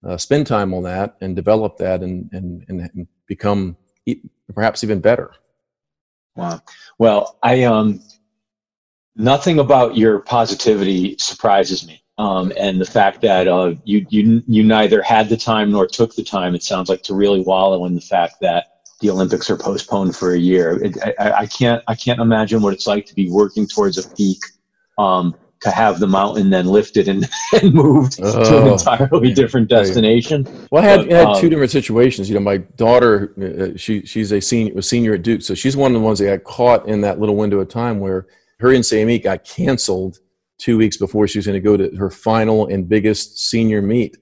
uh, 0.06 0.16
spend 0.16 0.46
time 0.46 0.74
on 0.74 0.82
that 0.82 1.16
and 1.20 1.34
develop 1.34 1.76
that 1.78 2.02
and, 2.02 2.28
and, 2.32 2.64
and 2.68 3.06
become 3.26 3.76
perhaps 4.54 4.84
even 4.84 5.00
better. 5.00 5.32
Wow. 6.36 6.60
Well, 6.98 7.38
I, 7.42 7.62
um, 7.62 8.00
nothing 9.16 9.58
about 9.58 9.96
your 9.96 10.20
positivity 10.20 11.16
surprises 11.18 11.86
me. 11.86 12.02
Um, 12.16 12.52
and 12.56 12.80
the 12.80 12.86
fact 12.86 13.22
that 13.22 13.48
uh, 13.48 13.74
you, 13.84 14.06
you, 14.08 14.42
you 14.46 14.62
neither 14.62 15.02
had 15.02 15.28
the 15.28 15.36
time 15.36 15.72
nor 15.72 15.86
took 15.86 16.14
the 16.14 16.22
time, 16.22 16.54
it 16.54 16.62
sounds 16.62 16.88
like, 16.88 17.02
to 17.04 17.14
really 17.14 17.40
wallow 17.40 17.86
in 17.86 17.94
the 17.94 18.00
fact 18.00 18.36
that 18.40 18.66
the 19.00 19.10
Olympics 19.10 19.50
are 19.50 19.56
postponed 19.56 20.14
for 20.14 20.32
a 20.32 20.38
year. 20.38 20.82
It, 20.84 20.96
I, 21.18 21.32
I, 21.32 21.46
can't 21.46 21.82
I 21.88 21.94
can't 21.96 22.20
imagine 22.20 22.62
what 22.62 22.72
it's 22.72 22.86
like 22.86 23.06
to 23.06 23.14
be 23.14 23.28
working 23.30 23.66
towards 23.66 23.98
a 23.98 24.08
peak 24.14 24.38
um, 24.96 25.34
to 25.60 25.70
have 25.70 25.98
the 25.98 26.06
mountain 26.06 26.50
then 26.50 26.66
lifted 26.66 27.08
and, 27.08 27.28
and 27.60 27.72
moved 27.72 28.18
oh, 28.22 28.44
to 28.44 28.58
an 28.62 28.68
oh, 28.68 28.72
entirely 28.74 29.28
yeah. 29.28 29.34
different 29.34 29.68
destination. 29.68 30.46
Well, 30.70 30.82
I 30.82 30.86
had, 30.86 31.00
but, 31.00 31.10
had 31.10 31.26
um, 31.28 31.40
two 31.40 31.48
different 31.48 31.70
situations. 31.70 32.28
You 32.28 32.34
know, 32.34 32.40
my 32.40 32.58
daughter, 32.58 33.34
uh, 33.74 33.76
she 33.76 34.04
she's 34.04 34.32
a 34.32 34.40
senior, 34.40 34.78
a 34.78 34.82
senior 34.82 35.14
at 35.14 35.22
Duke, 35.22 35.42
so 35.42 35.54
she's 35.54 35.76
one 35.76 35.94
of 35.94 36.00
the 36.00 36.04
ones 36.04 36.18
that 36.18 36.26
got 36.26 36.44
caught 36.44 36.88
in 36.88 37.00
that 37.02 37.18
little 37.18 37.36
window 37.36 37.60
of 37.60 37.68
time 37.68 38.00
where 38.00 38.26
her 38.60 38.68
NCAA 38.68 39.06
meet 39.06 39.24
got 39.24 39.44
canceled 39.44 40.18
two 40.58 40.78
weeks 40.78 40.96
before 40.96 41.26
she 41.26 41.38
was 41.38 41.46
going 41.46 41.60
to 41.60 41.60
go 41.60 41.76
to 41.76 41.94
her 41.96 42.10
final 42.10 42.66
and 42.66 42.88
biggest 42.88 43.38
senior 43.38 43.82
meet. 43.82 44.16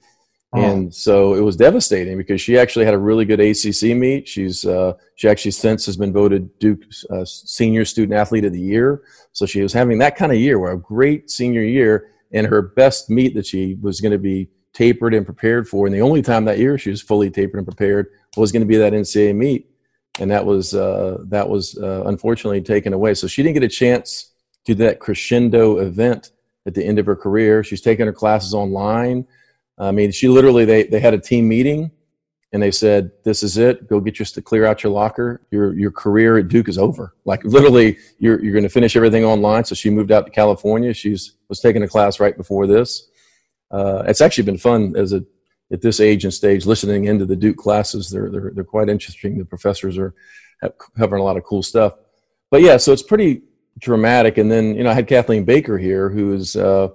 Oh. 0.55 0.61
And 0.61 0.95
so 0.95 1.35
it 1.35 1.41
was 1.41 1.57
devastating 1.57 2.19
because 2.19 2.41
she 2.41 2.59
actually 2.59 2.85
had 2.85 2.93
a 2.93 2.99
really 2.99 3.25
good 3.25 3.41
ACC 3.41 3.97
meet. 3.97 4.29
She's 4.29 4.67
uh, 4.67 4.95
she 5.15 5.29
actually 5.29 5.53
since 5.53 5.87
has 5.87 5.97
been 5.97 6.13
voted 6.13 6.59
Duke 6.59 6.83
uh, 7.11 7.25
Senior 7.25 7.87
Student 7.87 8.19
Athlete 8.19 8.45
of 8.45 8.53
the 8.53 8.61
Year. 8.61 9.03
So 9.33 9.47
she 9.47 9.63
was 9.63 9.73
having 9.73 9.99
that 9.99 10.17
kind 10.17 10.31
of 10.31 10.39
year, 10.39 10.59
where 10.59 10.73
a 10.73 10.79
great 10.79 11.31
senior 11.31 11.63
year, 11.63 12.11
and 12.33 12.47
her 12.47 12.61
best 12.61 13.09
meet 13.09 13.35
that 13.35 13.47
she 13.47 13.79
was 13.81 14.01
going 14.03 14.13
to 14.13 14.19
be 14.19 14.49
tapered 14.75 15.15
and 15.15 15.25
prepared 15.25 15.69
for. 15.69 15.87
And 15.87 15.95
the 15.95 16.03
only 16.03 16.21
time 16.21 16.45
that 16.45 16.59
year 16.59 16.77
she 16.77 16.91
was 16.91 17.01
fully 17.01 17.31
tapered 17.31 17.59
and 17.59 17.67
prepared 17.67 18.09
was 18.37 18.53
going 18.53 18.63
to 18.63 18.67
be 18.67 18.77
that 18.77 18.93
NCAA 18.93 19.35
meet, 19.35 19.71
and 20.19 20.31
that 20.31 20.45
was 20.45 20.75
uh, 20.75 21.19
that 21.29 21.49
was 21.49 21.79
uh, 21.79 22.03
unfortunately 22.05 22.61
taken 22.61 22.93
away. 22.93 23.15
So 23.15 23.27
she 23.27 23.43
didn't 23.43 23.55
get 23.55 23.65
a 23.65 23.69
chance 23.69 24.33
to 24.67 24.75
do 24.75 24.85
that 24.85 25.01
crescendo 25.01 25.79
event 25.79 26.33
at 26.67 26.75
the 26.75 26.85
end 26.85 26.99
of 26.99 27.07
her 27.07 27.17
career. 27.17 27.65
She's 27.65 27.81
taking 27.81 28.05
her 28.05 28.13
classes 28.13 28.53
online. 28.53 29.27
I 29.85 29.91
mean, 29.93 30.13
she 30.13 30.29
literally 30.29 30.65
they 30.65 30.85
they 30.85 31.01
had 31.01 31.15
a 31.15 31.19
team 31.19 31.49
meeting 31.49 31.91
and 32.53 32.63
they 32.63 32.71
said, 32.71 33.11
"This 33.25 33.43
is 33.43 33.57
it. 33.57 33.89
Go 33.89 34.01
get 34.01 34.19
your 34.19 34.27
to 34.27 34.43
clear 34.43 34.67
out 34.67 34.83
your 34.83 34.93
locker. 34.93 35.43
Your 35.51 35.75
your 35.75 35.91
career 35.91 36.39
at 36.39 36.49
Duke 36.49 36.69
is 36.69 36.79
over. 36.79 37.15
Like 37.25 37.43
literally, 37.45 37.99
you're 38.19 38.43
you're 38.43 38.53
going 38.53 38.65
to 38.65 38.69
finish 38.69 38.95
everything 38.95 39.25
online." 39.25 39.65
So 39.65 39.75
she 39.75 39.91
moved 39.91 40.13
out 40.13 40.27
to 40.27 40.33
California. 40.33 40.93
She's 40.93 41.35
was 41.49 41.61
taking 41.61 41.83
a 41.83 41.89
class 41.89 42.21
right 42.21 42.37
before 42.37 42.67
this. 42.67 43.09
Uh, 43.71 44.05
it's 44.07 44.21
actually 44.21 44.45
been 44.45 44.59
fun 44.59 44.95
as 44.97 45.13
a 45.13 45.25
at 45.73 45.81
this 45.81 46.01
age 46.01 46.25
and 46.25 46.35
stage 46.35 46.67
listening 46.67 47.07
into 47.07 47.25
the 47.25 47.37
Duke 47.37 47.57
classes. 47.57 48.11
They're 48.11 48.31
they're 48.31 48.53
they're 48.55 48.65
quite 48.65 48.91
interesting. 48.91 49.39
The 49.39 49.47
professors 49.47 49.97
are 49.97 50.15
covering 50.97 51.23
a 51.23 51.25
lot 51.25 51.39
of 51.39 51.45
cool 51.45 51.63
stuff. 51.63 51.95
But 52.51 52.61
yeah, 52.61 52.77
so 52.77 52.93
it's 52.93 53.03
pretty 53.03 53.43
dramatic. 53.79 54.37
And 54.37 54.51
then 54.53 54.77
you 54.77 54.85
know 54.85 54.91
I 54.91 54.95
had 54.95 55.07
Kathleen 55.07 55.45
Baker 55.45 55.79
here, 55.79 56.11
who's 56.11 56.55
uh, 56.55 56.89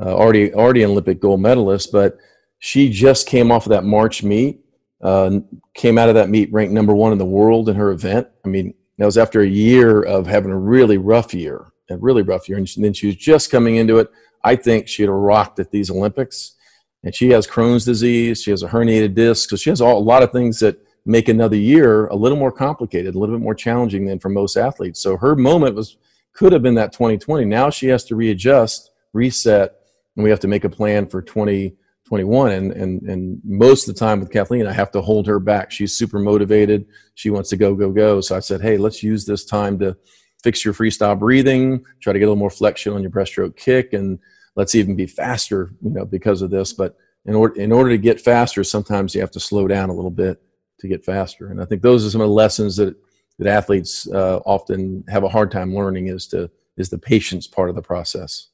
uh, 0.00 0.14
already 0.14 0.52
already 0.54 0.82
an 0.82 0.90
Olympic 0.90 1.20
gold 1.20 1.40
medalist, 1.40 1.92
but 1.92 2.18
she 2.58 2.90
just 2.90 3.26
came 3.26 3.50
off 3.50 3.66
of 3.66 3.70
that 3.70 3.84
March 3.84 4.22
meet, 4.22 4.60
uh, 5.02 5.40
came 5.74 5.98
out 5.98 6.08
of 6.08 6.14
that 6.14 6.28
meet 6.28 6.52
ranked 6.52 6.72
number 6.72 6.94
one 6.94 7.12
in 7.12 7.18
the 7.18 7.24
world 7.24 7.68
in 7.68 7.76
her 7.76 7.90
event. 7.90 8.28
I 8.44 8.48
mean, 8.48 8.74
that 8.98 9.06
was 9.06 9.18
after 9.18 9.40
a 9.40 9.46
year 9.46 10.02
of 10.02 10.26
having 10.26 10.50
a 10.50 10.58
really 10.58 10.98
rough 10.98 11.32
year, 11.32 11.66
a 11.88 11.96
really 11.96 12.22
rough 12.22 12.48
year, 12.48 12.58
and 12.58 12.68
then 12.76 12.92
she 12.92 13.06
was 13.06 13.16
just 13.16 13.50
coming 13.50 13.76
into 13.76 13.98
it. 13.98 14.10
I 14.44 14.56
think 14.56 14.88
she'd 14.88 15.04
have 15.04 15.14
rocked 15.14 15.58
at 15.58 15.70
these 15.70 15.90
Olympics. 15.90 16.56
And 17.02 17.14
she 17.14 17.30
has 17.30 17.46
Crohn's 17.46 17.84
disease. 17.84 18.42
She 18.42 18.50
has 18.50 18.62
a 18.62 18.68
herniated 18.68 19.14
disc. 19.14 19.48
So 19.48 19.56
she 19.56 19.70
has 19.70 19.80
all, 19.80 19.98
a 19.98 20.00
lot 20.00 20.22
of 20.22 20.32
things 20.32 20.60
that 20.60 20.78
make 21.06 21.28
another 21.28 21.56
year 21.56 22.06
a 22.08 22.14
little 22.14 22.36
more 22.36 22.52
complicated, 22.52 23.14
a 23.14 23.18
little 23.18 23.34
bit 23.34 23.42
more 23.42 23.54
challenging 23.54 24.04
than 24.04 24.18
for 24.18 24.28
most 24.28 24.56
athletes. 24.56 25.00
So 25.00 25.16
her 25.16 25.34
moment 25.34 25.74
was 25.74 25.96
could 26.32 26.52
have 26.52 26.62
been 26.62 26.74
that 26.74 26.92
2020. 26.92 27.44
Now 27.46 27.70
she 27.70 27.88
has 27.88 28.04
to 28.04 28.16
readjust, 28.16 28.90
reset, 29.12 29.79
and 30.16 30.24
we 30.24 30.30
have 30.30 30.40
to 30.40 30.48
make 30.48 30.64
a 30.64 30.70
plan 30.70 31.06
for 31.06 31.22
2021. 31.22 32.52
And 32.52 32.72
and 32.72 33.02
and 33.02 33.40
most 33.44 33.88
of 33.88 33.94
the 33.94 33.98
time 33.98 34.20
with 34.20 34.32
Kathleen, 34.32 34.66
I 34.66 34.72
have 34.72 34.90
to 34.92 35.00
hold 35.00 35.26
her 35.26 35.38
back. 35.38 35.70
She's 35.70 35.96
super 35.96 36.18
motivated. 36.18 36.86
She 37.14 37.30
wants 37.30 37.50
to 37.50 37.56
go 37.56 37.74
go 37.74 37.90
go. 37.90 38.20
So 38.20 38.36
I 38.36 38.40
said, 38.40 38.60
hey, 38.60 38.76
let's 38.76 39.02
use 39.02 39.24
this 39.24 39.44
time 39.44 39.78
to 39.80 39.96
fix 40.42 40.64
your 40.64 40.74
freestyle 40.74 41.18
breathing, 41.18 41.84
try 42.00 42.12
to 42.12 42.18
get 42.18 42.24
a 42.24 42.28
little 42.28 42.36
more 42.36 42.50
flexion 42.50 42.94
on 42.94 43.02
your 43.02 43.10
breaststroke 43.10 43.56
kick, 43.56 43.92
and 43.92 44.18
let's 44.56 44.74
even 44.74 44.96
be 44.96 45.06
faster, 45.06 45.74
you 45.82 45.90
know, 45.90 46.04
because 46.04 46.42
of 46.42 46.50
this. 46.50 46.72
But 46.72 46.96
in 47.26 47.34
order 47.34 47.54
in 47.60 47.72
order 47.72 47.90
to 47.90 47.98
get 47.98 48.20
faster, 48.20 48.64
sometimes 48.64 49.14
you 49.14 49.20
have 49.20 49.30
to 49.32 49.40
slow 49.40 49.68
down 49.68 49.90
a 49.90 49.94
little 49.94 50.10
bit 50.10 50.42
to 50.80 50.88
get 50.88 51.04
faster. 51.04 51.48
And 51.50 51.60
I 51.60 51.64
think 51.66 51.82
those 51.82 52.06
are 52.06 52.10
some 52.10 52.20
of 52.20 52.28
the 52.28 52.34
lessons 52.34 52.76
that 52.76 52.96
that 53.38 53.48
athletes 53.48 54.08
uh, 54.10 54.40
often 54.44 55.04
have 55.08 55.24
a 55.24 55.28
hard 55.28 55.50
time 55.50 55.74
learning 55.74 56.08
is 56.08 56.26
to 56.28 56.50
is 56.76 56.90
the 56.90 56.98
patience 56.98 57.46
part 57.46 57.68
of 57.68 57.74
the 57.74 57.82
process. 57.82 58.48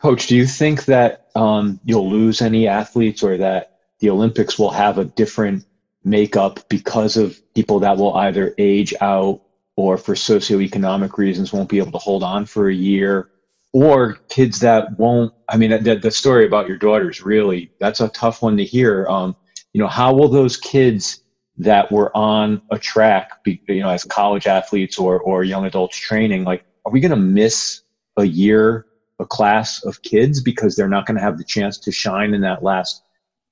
Coach, 0.00 0.26
do 0.26 0.36
you 0.36 0.46
think 0.46 0.84
that 0.86 1.28
um, 1.34 1.80
you'll 1.84 2.10
lose 2.10 2.42
any 2.42 2.68
athletes, 2.68 3.22
or 3.22 3.36
that 3.38 3.78
the 4.00 4.10
Olympics 4.10 4.58
will 4.58 4.70
have 4.70 4.98
a 4.98 5.04
different 5.04 5.64
makeup 6.04 6.60
because 6.68 7.16
of 7.16 7.40
people 7.54 7.80
that 7.80 7.96
will 7.96 8.14
either 8.14 8.54
age 8.58 8.94
out 9.00 9.42
or 9.76 9.98
for 9.98 10.14
socioeconomic 10.14 11.18
reasons 11.18 11.52
won't 11.52 11.68
be 11.68 11.78
able 11.78 11.92
to 11.92 11.98
hold 11.98 12.22
on 12.22 12.46
for 12.46 12.68
a 12.68 12.74
year? 12.74 13.28
Or 13.72 14.14
kids 14.30 14.60
that 14.60 14.98
won't 14.98 15.32
i 15.48 15.56
mean 15.56 15.82
the, 15.82 15.96
the 15.96 16.10
story 16.10 16.46
about 16.46 16.66
your 16.66 16.78
daughters 16.78 17.22
really 17.22 17.70
that's 17.78 18.00
a 18.00 18.08
tough 18.08 18.42
one 18.42 18.56
to 18.56 18.64
hear. 18.64 19.06
Um, 19.08 19.36
you 19.72 19.80
know 19.80 19.88
how 19.88 20.14
will 20.14 20.28
those 20.28 20.56
kids 20.56 21.20
that 21.58 21.90
were 21.92 22.14
on 22.16 22.62
a 22.70 22.78
track 22.78 23.42
be, 23.44 23.60
you 23.68 23.80
know 23.80 23.90
as 23.90 24.04
college 24.04 24.46
athletes 24.46 24.98
or 24.98 25.20
or 25.20 25.44
young 25.44 25.66
adults 25.66 25.98
training 25.98 26.44
like 26.44 26.64
are 26.86 26.92
we 26.92 27.00
going 27.00 27.10
to 27.10 27.16
miss 27.16 27.82
a 28.16 28.24
year 28.24 28.86
a 29.18 29.26
class 29.26 29.82
of 29.84 30.02
kids 30.02 30.42
because 30.42 30.76
they're 30.76 30.88
not 30.88 31.06
going 31.06 31.16
to 31.16 31.22
have 31.22 31.38
the 31.38 31.44
chance 31.44 31.78
to 31.78 31.92
shine 31.92 32.34
in 32.34 32.40
that 32.40 32.62
last 32.62 33.02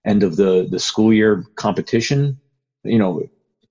end 0.07 0.23
of 0.23 0.37
the 0.37 0.67
the 0.71 0.79
school 0.79 1.13
year 1.13 1.45
competition 1.57 2.39
you 2.83 2.99
know 2.99 3.23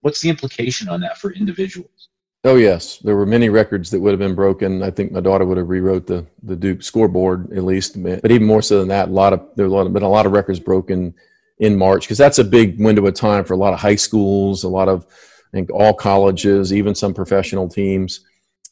what's 0.02 0.22
the 0.22 0.30
implication 0.30 0.90
on 0.90 1.00
that 1.00 1.18
for 1.18 1.32
individuals 1.34 2.10
Oh 2.46 2.56
yes, 2.56 2.98
there 2.98 3.16
were 3.16 3.26
many 3.26 3.48
records 3.48 3.90
that 3.92 4.02
would 4.02 4.12
have 4.12 4.20
been 4.20 4.36
broken. 4.36 4.84
I 4.84 4.92
think 4.92 5.14
my 5.14 5.22
daughter 5.22 5.46
would 5.46 5.58
have 5.58 5.70
rewrote 5.70 6.08
the 6.08 6.26
the 6.44 6.58
Duke 6.58 6.84
scoreboard 6.84 7.54
at 7.54 7.64
least, 7.64 8.02
but 8.04 8.30
even 8.30 8.46
more 8.46 8.62
so 8.62 8.80
than 8.80 8.90
that, 8.90 9.08
a 9.08 9.12
lot 9.12 9.32
of 9.32 9.48
there 9.56 9.70
have 9.70 9.94
been 9.94 10.04
a 10.04 10.10
lot 10.10 10.26
of 10.26 10.34
records 10.34 10.60
broken 10.60 11.14
in 11.60 11.78
March 11.78 12.04
because 12.04 12.18
that's 12.18 12.40
a 12.40 12.44
big 12.44 12.80
window 12.84 13.06
of 13.06 13.14
time 13.14 13.46
for 13.46 13.54
a 13.54 13.58
lot 13.58 13.74
of 13.74 13.80
high 13.80 13.96
schools, 13.96 14.66
a 14.66 14.70
lot 14.70 14.90
of 14.90 15.06
I 15.06 15.58
think 15.58 15.72
all 15.72 15.94
colleges, 15.94 16.74
even 16.74 16.96
some 16.96 17.14
professional 17.14 17.70
teams. 17.70 18.26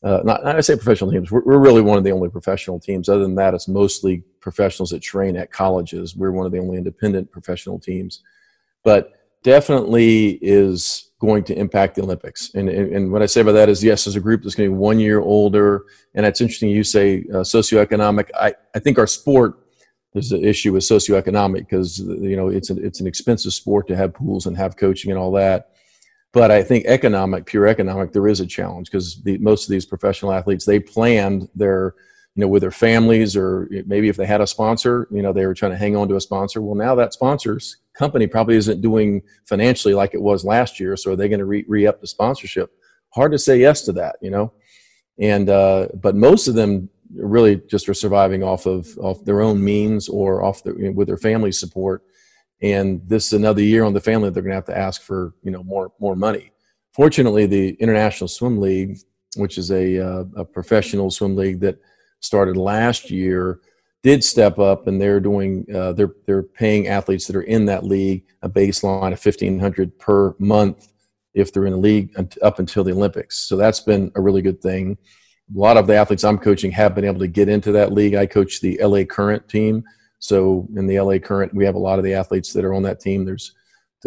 Uh, 0.04 0.22
not, 0.24 0.46
I 0.46 0.62
say 0.62 0.76
professional 0.76 1.12
teams. 1.12 1.32
We're, 1.32 1.44
we're 1.44 1.60
really 1.60 1.82
one 1.82 1.98
of 1.98 2.04
the 2.04 2.12
only 2.12 2.30
professional 2.30 2.80
teams. 2.80 3.08
Other 3.08 3.22
than 3.22 3.36
that, 3.36 3.54
it's 3.54 3.68
mostly 3.68 4.24
professionals 4.40 4.90
that 4.90 5.02
train 5.02 5.38
at 5.38 5.52
colleges. 5.52 6.16
We're 6.16 6.32
one 6.32 6.46
of 6.46 6.52
the 6.52 6.60
only 6.60 6.78
independent 6.78 7.32
professional 7.32 7.78
teams, 7.78 8.22
but 8.84 9.14
definitely 9.44 10.40
is 10.42 11.12
going 11.20 11.44
to 11.44 11.58
impact 11.58 11.96
the 11.96 12.02
Olympics. 12.02 12.52
And, 12.56 12.68
and, 12.68 12.96
and, 12.96 13.12
what 13.12 13.22
I 13.22 13.28
say 13.28 13.44
by 13.44 13.52
that 13.52 13.70
is, 13.70 13.84
yes, 13.84 14.08
as 14.08 14.16
a 14.16 14.20
group 14.20 14.42
that's 14.42 14.56
going 14.56 14.70
to 14.70 14.74
be 14.74 14.78
one 14.78 15.00
year 15.00 15.20
older, 15.20 15.86
and 16.16 16.26
it's 16.26 16.42
interesting 16.42 16.70
you 16.70 16.84
say 16.84 17.20
uh, 17.30 17.38
socioeconomic. 17.38 18.30
I, 18.34 18.56
I 18.74 18.80
think 18.80 18.98
our 18.98 19.08
sport, 19.08 19.60
there's 20.14 20.32
an 20.32 20.44
issue 20.44 20.74
with 20.74 20.84
socioeconomic 20.84 21.60
because, 21.60 22.00
you 22.00 22.36
know, 22.36 22.48
it's, 22.48 22.72
a, 22.72 22.76
it's 22.84 23.00
an 23.00 23.08
expensive 23.08 23.54
sport 23.54 23.88
to 23.88 23.96
have 23.96 24.16
pools 24.16 24.48
and 24.48 24.58
have 24.58 24.78
coaching 24.78 25.12
and 25.12 25.20
all 25.20 25.32
that. 25.34 25.72
But 26.34 26.50
I 26.50 26.64
think 26.64 26.86
economic, 26.86 27.46
pure 27.46 27.68
economic, 27.68 28.14
there 28.14 28.28
is 28.28 28.40
a 28.40 28.46
challenge 28.46 28.90
because 28.90 29.22
most 29.26 29.66
of 29.66 29.72
these 29.72 29.86
professional 29.86 30.32
athletes, 30.32 30.66
they 30.66 30.80
planned 30.80 31.50
their, 31.56 31.96
you 32.36 32.42
know, 32.42 32.48
with 32.48 32.62
their 32.62 32.72
families 32.72 33.36
or 33.36 33.70
maybe 33.86 34.08
if 34.08 34.16
they 34.16 34.26
had 34.26 34.40
a 34.40 34.48
sponsor, 34.48 35.08
you 35.12 35.22
know, 35.22 35.34
they 35.34 35.46
were 35.46 35.54
trying 35.54 35.74
to 35.74 35.78
hang 35.78 35.98
on 35.98 36.08
to 36.08 36.16
a 36.16 36.22
sponsor. 36.22 36.62
Well, 36.62 36.76
now 36.76 36.96
that 36.96 37.14
sponsor's 37.14 37.78
company 37.94 38.28
probably 38.28 38.56
isn't 38.56 38.82
doing 38.82 39.22
financially 39.46 39.94
like 39.94 40.14
it 40.14 40.22
was 40.22 40.46
last 40.46 40.80
year. 40.80 40.96
So 40.96 41.12
are 41.12 41.16
they 41.18 41.28
going 41.28 41.40
to 41.40 41.46
re 41.46 41.88
up 41.88 42.00
the 42.00 42.08
sponsorship? 42.08 42.72
Hard 43.10 43.34
to 43.34 43.40
say 43.40 43.60
yes 43.60 43.82
to 43.84 43.92
that, 43.94 44.16
you 44.22 44.32
know. 44.32 44.54
And 45.20 45.50
uh, 45.50 45.90
but 45.96 46.16
most 46.16 46.48
of 46.48 46.56
them 46.56 46.90
really 47.14 47.58
just 47.68 47.90
are 47.90 47.94
surviving 47.94 48.42
off 48.42 48.66
of 48.66 48.98
off 49.00 49.26
their 49.26 49.42
own 49.42 49.62
means 49.62 50.08
or 50.08 50.44
off 50.44 50.64
their, 50.64 50.78
you 50.80 50.86
know, 50.86 50.92
with 50.92 51.08
their 51.08 51.18
family 51.18 51.52
support. 51.52 52.04
And 52.62 53.02
this 53.08 53.28
is 53.28 53.34
another 53.34 53.62
year 53.62 53.84
on 53.84 53.94
the 53.94 54.00
family 54.00 54.30
they're 54.30 54.44
going 54.44 54.52
to 54.52 54.56
have 54.56 54.66
to 54.66 54.78
ask 54.78 55.02
for 55.02 55.34
you 55.44 55.52
know 55.52 55.64
more 55.64 55.92
more 56.00 56.16
money. 56.16 56.52
Fortunately, 56.94 57.46
the 57.46 57.70
International 57.76 58.28
Swim 58.28 58.60
League, 58.60 58.98
which 59.38 59.58
is 59.58 59.72
a, 59.72 59.98
uh, 59.98 60.26
a 60.36 60.46
professional 60.46 61.10
swim 61.10 61.38
league 61.38 61.62
that 61.62 61.80
started 62.20 62.58
last 62.58 63.10
year, 63.10 63.62
did 64.04 64.24
step 64.24 64.60
up 64.60 64.88
and 64.88 65.00
they're 65.00 65.20
doing 65.20 65.66
uh, 65.74 65.94
they're 65.94 66.16
they're 66.26 66.44
paying 66.44 66.88
athletes 66.88 67.28
that 67.28 67.36
are 67.36 67.44
in 67.44 67.66
that 67.66 67.84
league 67.84 68.24
a 68.42 68.50
baseline 68.50 69.14
of 69.14 69.24
1500 69.24 69.98
per 70.00 70.36
month 70.40 70.92
if 71.34 71.54
they're 71.54 71.68
in 71.68 71.74
the 71.74 71.80
league 71.80 72.12
up 72.42 72.60
until 72.60 72.84
the 72.84 72.92
olympics. 72.92 73.38
So 73.38 73.56
that's 73.56 73.80
been 73.80 74.12
a 74.16 74.22
really 74.22 74.42
good 74.42 74.62
thing. 74.62 74.98
A 75.56 75.60
lot 75.60 75.78
of 75.78 75.88
the 75.88 75.96
athletes 75.96 76.24
i'm 76.24 76.38
coaching 76.38 76.72
have 76.72 76.96
been 76.96 77.06
able 77.06 77.20
to 77.20 77.28
get 77.28 77.48
into 77.48 77.72
that 77.74 77.94
league. 77.94 78.16
I 78.16 78.26
coach 78.26 78.60
the 78.60 78.80
la 78.84 79.04
current 79.04 79.48
team 79.48 79.84
so 80.22 80.66
in 80.78 80.88
the 80.88 81.00
la 81.00 81.18
current 81.18 81.54
we 81.54 81.66
have 81.66 81.76
a 81.76 81.80
lot 81.80 82.00
of 82.00 82.06
the 82.06 82.14
athletes 82.14 82.54
that 82.54 82.64
are 82.64 82.74
on 82.74 82.84
that 82.84 83.02
team 83.02 83.26
there's 83.26 83.54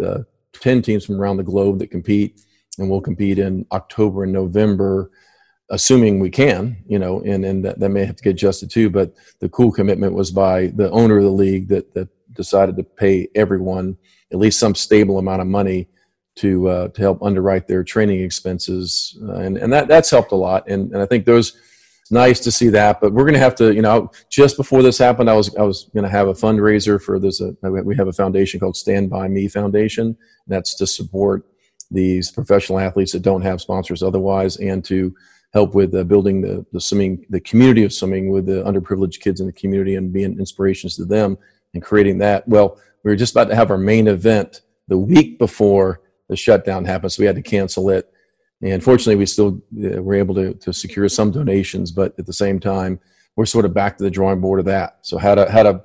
uh, 0.03 0.19
10 0.53 0.81
teams 0.81 1.05
from 1.05 1.21
around 1.21 1.37
the 1.37 1.43
globe 1.43 1.77
that 1.77 1.91
compete 1.91 2.41
and 2.79 2.89
we'll 2.89 2.99
compete 2.99 3.37
in 3.37 3.65
october 3.71 4.23
and 4.23 4.33
november 4.33 5.11
assuming 5.69 6.19
we 6.19 6.29
can, 6.29 6.77
you 6.87 6.99
know, 6.99 7.21
and, 7.21 7.43
and 7.43 7.65
that, 7.65 7.79
that 7.79 7.89
may 7.89 8.05
have 8.05 8.15
to 8.15 8.23
get 8.23 8.31
adjusted 8.31 8.69
too. 8.69 8.89
But 8.89 9.13
the 9.39 9.49
cool 9.49 9.71
commitment 9.71 10.13
was 10.13 10.31
by 10.31 10.67
the 10.67 10.89
owner 10.91 11.17
of 11.17 11.23
the 11.23 11.29
league 11.29 11.67
that, 11.69 11.93
that 11.93 12.09
decided 12.33 12.77
to 12.77 12.83
pay 12.83 13.27
everyone 13.35 13.97
at 14.31 14.37
least 14.37 14.59
some 14.59 14.75
stable 14.75 15.17
amount 15.17 15.41
of 15.41 15.47
money 15.47 15.87
to 16.35 16.67
uh, 16.67 16.87
to 16.89 17.01
help 17.01 17.23
underwrite 17.23 17.65
their 17.65 17.83
training 17.83 18.21
expenses, 18.21 19.17
uh, 19.23 19.35
and 19.35 19.57
and 19.57 19.71
that 19.71 19.87
that's 19.87 20.09
helped 20.09 20.33
a 20.33 20.35
lot. 20.35 20.67
And 20.67 20.91
and 20.91 21.01
I 21.01 21.05
think 21.05 21.25
those 21.25 21.57
nice 22.11 22.39
to 22.41 22.51
see 22.51 22.69
that. 22.69 23.01
But 23.01 23.13
we're 23.13 23.23
going 23.23 23.33
to 23.33 23.39
have 23.39 23.55
to, 23.55 23.73
you 23.73 23.81
know, 23.81 24.11
just 24.29 24.57
before 24.57 24.83
this 24.83 24.97
happened, 24.97 25.29
I 25.29 25.33
was 25.33 25.55
I 25.55 25.63
was 25.63 25.89
going 25.93 26.03
to 26.03 26.09
have 26.09 26.27
a 26.27 26.33
fundraiser 26.33 27.01
for 27.01 27.19
this. 27.19 27.41
Uh, 27.41 27.51
we 27.61 27.95
have 27.95 28.07
a 28.07 28.13
foundation 28.13 28.59
called 28.59 28.77
Stand 28.77 29.09
by 29.09 29.27
Me 29.27 29.47
Foundation. 29.47 30.07
and 30.07 30.17
that's 30.47 30.75
to 30.75 30.87
support 30.87 31.45
these 31.91 32.31
professional 32.31 32.79
athletes 32.79 33.11
that 33.11 33.21
don't 33.21 33.41
have 33.41 33.61
sponsors 33.61 34.01
otherwise, 34.03 34.57
and 34.57 34.83
to 34.85 35.15
help 35.53 35.73
with 35.73 35.95
uh, 35.95 36.03
building 36.03 36.41
the, 36.41 36.65
the 36.73 36.81
swimming, 36.81 37.25
the 37.29 37.39
community 37.39 37.83
of 37.83 37.93
swimming 37.93 38.29
with 38.29 38.45
the 38.45 38.61
underprivileged 38.63 39.21
kids 39.21 39.39
in 39.39 39.47
the 39.47 39.53
community 39.53 39.95
and 39.95 40.11
being 40.11 40.37
inspirations 40.37 40.97
to 40.97 41.05
them 41.05 41.37
and 41.73 41.81
creating 41.81 42.17
that. 42.17 42.45
Well, 42.47 42.77
we 43.03 43.11
were 43.11 43.15
just 43.15 43.33
about 43.33 43.49
to 43.49 43.55
have 43.55 43.71
our 43.71 43.77
main 43.77 44.07
event 44.07 44.61
the 44.87 44.97
week 44.97 45.39
before 45.39 46.01
the 46.27 46.35
shutdown 46.35 46.85
happened, 46.85 47.13
so 47.13 47.21
we 47.21 47.27
had 47.27 47.35
to 47.35 47.41
cancel 47.41 47.89
it. 47.89 48.11
And 48.61 48.83
fortunately, 48.83 49.15
we 49.15 49.25
still 49.25 49.61
uh, 49.83 50.01
were 50.01 50.15
able 50.15 50.35
to, 50.35 50.53
to 50.53 50.73
secure 50.73 51.09
some 51.09 51.31
donations, 51.31 51.91
but 51.91 52.15
at 52.17 52.25
the 52.25 52.33
same 52.33 52.59
time, 52.59 52.99
we're 53.35 53.45
sort 53.45 53.65
of 53.65 53.73
back 53.73 53.97
to 53.97 54.03
the 54.03 54.09
drawing 54.09 54.39
board 54.39 54.59
of 54.59 54.65
that. 54.65 54.99
So 55.01 55.17
how 55.17 55.35
to 55.35 55.51
how 55.51 55.63
to 55.63 55.83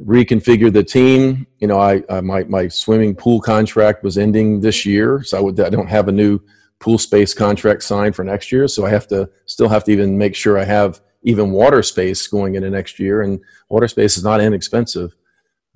reconfigure 0.00 0.72
the 0.72 0.84
team. 0.84 1.46
You 1.58 1.68
know, 1.68 1.78
I, 1.78 2.02
I 2.08 2.20
my 2.20 2.44
my 2.44 2.68
swimming 2.68 3.14
pool 3.14 3.40
contract 3.40 4.02
was 4.02 4.18
ending 4.18 4.60
this 4.60 4.86
year, 4.86 5.22
so 5.22 5.38
I 5.38 5.40
would 5.40 5.60
I 5.60 5.68
don't 5.68 5.88
have 5.88 6.08
a 6.08 6.12
new 6.12 6.40
pool 6.78 6.98
space 6.98 7.32
contract 7.34 7.82
signed 7.82 8.14
for 8.14 8.24
next 8.24 8.52
year. 8.52 8.68
So 8.68 8.84
I 8.86 8.90
have 8.90 9.06
to 9.08 9.30
still 9.46 9.68
have 9.68 9.84
to 9.84 9.92
even 9.92 10.18
make 10.18 10.34
sure 10.34 10.58
I 10.58 10.64
have 10.64 11.00
even 11.22 11.50
water 11.50 11.82
space 11.82 12.26
going 12.26 12.54
into 12.54 12.70
next 12.70 12.98
year, 12.98 13.22
and 13.22 13.40
water 13.68 13.88
space 13.88 14.16
is 14.16 14.24
not 14.24 14.40
inexpensive. 14.40 15.14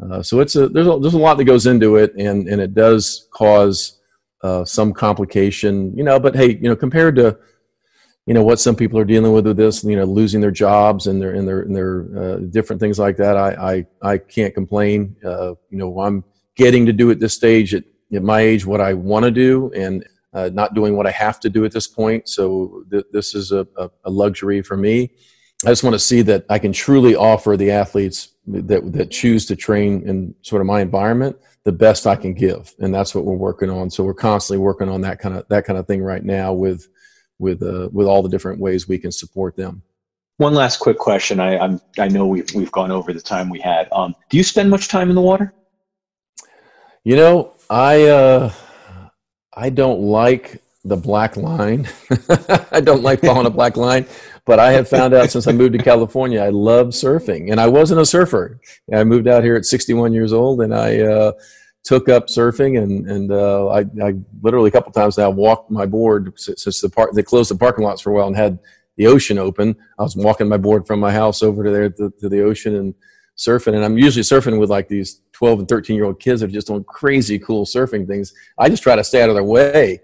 Uh, 0.03 0.23
so 0.23 0.41
it's 0.41 0.57
a 0.57 0.69
there's 0.69 0.87
a 0.87 0.99
there's 0.99 1.15
a 1.15 1.19
lot 1.19 1.37
that 1.37 1.45
goes 1.45 1.67
into 1.67 1.97
it, 1.97 2.15
and 2.17 2.49
and 2.49 2.61
it 2.61 2.75
does 2.75 3.29
cause 3.33 4.00
uh, 4.43 4.65
some 4.65 4.93
complication, 4.93 5.97
you 5.97 6.05
know. 6.05 6.19
But 6.19 6.35
hey, 6.35 6.57
you 6.57 6.69
know, 6.69 6.77
compared 6.77 7.17
to 7.17 7.39
you 8.27 8.35
know 8.35 8.43
what 8.43 8.61
some 8.61 8.77
people 8.77 8.99
are 8.99 9.05
dealing 9.05 9.33
with 9.33 9.47
with 9.47 9.57
this, 9.57 9.83
you 9.85 9.97
know, 9.97 10.05
losing 10.05 10.41
their 10.41 10.51
jobs 10.51 11.07
and 11.07 11.21
their 11.21 11.35
and 11.35 11.47
their 11.47 11.63
and 11.63 11.75
their 11.75 12.07
uh, 12.17 12.37
different 12.51 12.81
things 12.81 12.99
like 12.99 13.17
that, 13.17 13.37
I 13.37 13.87
I 14.03 14.13
I 14.13 14.19
can't 14.19 14.55
complain. 14.55 15.17
Uh, 15.25 15.55
you 15.71 15.79
know, 15.79 16.01
I'm 16.01 16.25
getting 16.57 16.87
to 16.87 16.93
do 16.93 17.11
at 17.11 17.21
this 17.21 17.35
stage 17.35 17.75
at, 17.75 17.85
at 18.13 18.23
my 18.23 18.41
age 18.41 18.67
what 18.67 18.81
I 18.81 18.95
want 18.95 19.25
to 19.25 19.31
do, 19.31 19.73
and 19.75 20.05
uh, 20.33 20.51
not 20.53 20.75
doing 20.75 20.97
what 20.97 21.07
I 21.07 21.11
have 21.11 21.41
to 21.41 21.51
do 21.51 21.65
at 21.65 21.73
this 21.73 21.87
point. 21.87 22.29
So 22.29 22.85
th- 22.91 23.07
this 23.13 23.35
is 23.35 23.53
a, 23.53 23.67
a, 23.77 23.91
a, 24.05 24.11
luxury 24.11 24.63
for 24.63 24.77
me. 24.77 25.11
I 25.65 25.69
just 25.69 25.83
want 25.83 25.95
to 25.95 25.99
see 25.99 26.23
that 26.23 26.47
I 26.49 26.59
can 26.59 26.73
truly 26.73 27.15
offer 27.15 27.57
the 27.57 27.71
athletes 27.71 28.31
that 28.47 28.93
that 28.93 29.11
choose 29.11 29.45
to 29.47 29.57
train 29.57 30.09
in 30.09 30.35
sort 30.43 30.61
of 30.61 30.67
my 30.67 30.81
environment 30.81 31.37
the 31.65 31.73
best 31.73 32.07
I 32.07 32.17
can 32.17 32.33
give, 32.33 32.75
and 32.79 32.95
that's 32.95 33.15
what 33.15 33.25
we're 33.25 33.35
working 33.35 33.69
on. 33.69 33.91
So 33.91 34.03
we're 34.03 34.15
constantly 34.15 34.65
working 34.65 34.89
on 34.89 35.03
that 35.03 35.19
kind 35.19 35.37
of 35.37 35.47
that 35.49 35.67
kind 35.67 35.79
of 35.79 35.87
thing 35.87 36.03
right 36.03 36.25
now 36.25 36.53
with 36.53 36.89
with 37.39 37.63
uh, 37.63 37.89
with 37.93 38.07
all 38.07 38.23
the 38.23 38.29
different 38.29 38.61
ways 38.61 38.89
we 38.89 38.99
can 38.99 39.13
support 39.13 39.57
them. 39.57 39.83
One 40.39 40.55
last 40.55 40.79
quick 40.79 40.97
question. 40.97 41.39
I 41.41 41.59
I'm, 41.59 41.81
i 41.99 42.09
know 42.09 42.27
we've 42.27 42.51
we've 42.55 42.73
gone 42.73 42.91
over 42.91 43.13
the 43.13 43.21
time 43.21 43.51
we 43.51 43.61
had. 43.61 43.89
Um, 43.93 44.15
do 44.31 44.39
you 44.39 44.43
spend 44.43 44.71
much 44.71 44.89
time 44.89 45.11
in 45.11 45.15
the 45.15 45.21
water? 45.21 45.53
You 47.05 47.17
know, 47.17 47.53
I 47.69 48.05
uh, 48.05 48.53
I 49.53 49.69
don't 49.69 50.01
like 50.01 50.63
the 50.85 50.97
black 50.97 51.37
line. 51.37 51.89
I 52.73 52.81
don't 52.81 53.03
like 53.03 53.21
following 53.21 53.47
a 53.47 53.51
black 53.51 53.77
line, 53.77 54.07
but 54.47 54.59
I 54.59 54.73
have 54.73 54.89
found 54.89 55.13
out 55.13 55.31
since 55.31 55.47
I 55.47 55.53
moved 55.53 55.75
to 55.75 55.79
California, 55.79 56.41
I 56.41 56.49
love 56.49 56.89
surfing, 56.89 57.51
and 57.51 57.61
I 57.61 57.67
wasn't 57.67 58.01
a 58.01 58.07
surfer. 58.07 58.61
I 58.93 59.05
moved 59.05 59.29
out 59.29 59.45
here 59.45 59.57
at 59.57 59.67
61 59.67 60.13
years 60.13 60.33
old, 60.33 60.63
and 60.63 60.75
I 60.75 61.01
uh, 61.01 61.33
took 61.85 62.09
up 62.09 62.29
surfing, 62.29 62.83
and 62.83 63.09
and 63.11 63.31
uh, 63.31 63.69
I, 63.69 63.81
I, 64.03 64.15
literally 64.43 64.69
a 64.69 64.73
couple 64.73 64.93
times 64.93 65.19
now 65.19 65.31
walked 65.31 65.71
my 65.71 65.87
board 65.87 66.33
since 66.37 66.81
the 66.81 66.89
park 66.89 67.13
they 67.15 67.23
closed 67.23 67.51
the 67.51 67.57
parking 67.57 67.85
lots 67.85 68.01
for 68.01 68.11
a 68.11 68.15
while 68.15 68.27
and 68.27 68.37
had 68.37 68.59
the 68.97 69.07
ocean 69.07 69.39
open. 69.39 69.77
I 69.99 70.03
was 70.03 70.17
walking 70.17 70.49
my 70.49 70.57
board 70.57 70.87
from 70.87 71.01
my 71.01 71.13
house 71.13 71.43
over 71.43 71.63
to 71.63 71.71
there 71.71 71.91
to, 71.91 72.13
to 72.21 72.29
the 72.29 72.43
ocean 72.43 72.77
and 72.77 72.95
surfing, 73.37 73.75
and 73.75 73.85
I'm 73.85 73.99
usually 73.99 74.23
surfing 74.23 74.59
with 74.59 74.71
like 74.71 74.89
these 74.89 75.21
12 75.33 75.61
and 75.61 75.69
13 75.69 75.97
year 75.97 76.07
old 76.07 76.21
kids 76.21 76.41
that 76.41 76.49
are 76.49 76.53
just 76.53 76.69
doing 76.69 76.85
crazy 76.85 77.39
cool 77.39 77.67
surfing 77.67 78.07
things. 78.07 78.33
I 78.59 78.71
just 78.71 78.83
try 78.83 78.97
to 78.97 79.05
stay 79.05 79.23
out 79.23 79.29
of 79.29 79.35
their 79.35 79.45
way. 79.45 80.01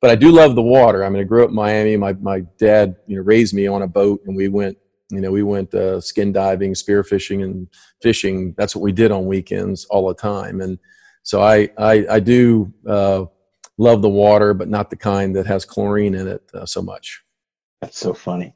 But 0.00 0.10
I 0.10 0.14
do 0.14 0.30
love 0.30 0.54
the 0.54 0.62
water. 0.62 1.04
I 1.04 1.08
mean, 1.08 1.20
I 1.20 1.24
grew 1.24 1.42
up 1.42 1.50
in 1.50 1.54
Miami. 1.54 1.96
My, 1.96 2.12
my 2.14 2.40
dad, 2.58 2.96
you 3.06 3.16
know, 3.16 3.22
raised 3.22 3.54
me 3.54 3.66
on 3.66 3.82
a 3.82 3.88
boat 3.88 4.22
and 4.26 4.36
we 4.36 4.48
went, 4.48 4.76
you 5.10 5.20
know, 5.20 5.30
we 5.30 5.42
went 5.42 5.72
uh, 5.74 6.00
skin 6.00 6.32
diving, 6.32 6.74
spearfishing 6.74 7.42
and 7.44 7.68
fishing. 8.02 8.54
That's 8.58 8.76
what 8.76 8.82
we 8.82 8.92
did 8.92 9.10
on 9.10 9.26
weekends 9.26 9.84
all 9.86 10.06
the 10.08 10.14
time. 10.14 10.60
And 10.60 10.78
so 11.22 11.42
I, 11.42 11.70
I, 11.78 12.06
I 12.10 12.20
do 12.20 12.72
uh, 12.86 13.24
love 13.78 14.02
the 14.02 14.08
water, 14.08 14.52
but 14.52 14.68
not 14.68 14.90
the 14.90 14.96
kind 14.96 15.34
that 15.36 15.46
has 15.46 15.64
chlorine 15.64 16.14
in 16.14 16.28
it 16.28 16.42
uh, 16.52 16.66
so 16.66 16.82
much. 16.82 17.22
That's 17.80 17.98
so 17.98 18.12
funny. 18.12 18.54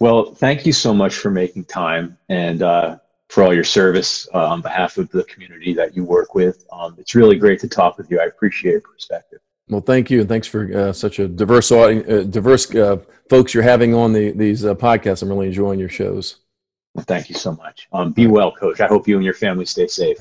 Well, 0.00 0.32
thank 0.34 0.64
you 0.64 0.72
so 0.72 0.94
much 0.94 1.16
for 1.16 1.30
making 1.30 1.64
time 1.64 2.16
and 2.28 2.62
uh, 2.62 2.98
for 3.28 3.42
all 3.42 3.52
your 3.52 3.64
service 3.64 4.28
uh, 4.32 4.46
on 4.46 4.62
behalf 4.62 4.96
of 4.96 5.10
the 5.10 5.24
community 5.24 5.74
that 5.74 5.96
you 5.96 6.04
work 6.04 6.34
with. 6.34 6.64
Um, 6.72 6.94
it's 6.98 7.14
really 7.14 7.36
great 7.36 7.60
to 7.60 7.68
talk 7.68 7.98
with 7.98 8.10
you. 8.10 8.20
I 8.20 8.24
appreciate 8.24 8.72
your 8.72 8.80
perspective. 8.80 9.40
Well, 9.70 9.82
thank 9.82 10.10
you, 10.10 10.20
and 10.20 10.28
thanks 10.28 10.46
for 10.46 10.74
uh, 10.74 10.92
such 10.92 11.18
a 11.18 11.28
diverse 11.28 11.70
uh, 11.70 12.24
diverse 12.30 12.74
uh, 12.74 12.98
folks 13.28 13.52
you're 13.52 13.62
having 13.62 13.94
on 13.94 14.12
the, 14.12 14.30
these 14.32 14.64
uh, 14.64 14.74
podcasts. 14.74 15.22
I'm 15.22 15.28
really 15.28 15.48
enjoying 15.48 15.78
your 15.78 15.90
shows. 15.90 16.36
Well, 16.94 17.04
thank 17.04 17.28
you 17.28 17.34
so 17.34 17.52
much. 17.52 17.86
Um, 17.92 18.12
be 18.12 18.26
well, 18.26 18.50
Coach. 18.50 18.80
I 18.80 18.86
hope 18.86 19.06
you 19.06 19.16
and 19.16 19.24
your 19.24 19.34
family 19.34 19.66
stay 19.66 19.86
safe. 19.86 20.16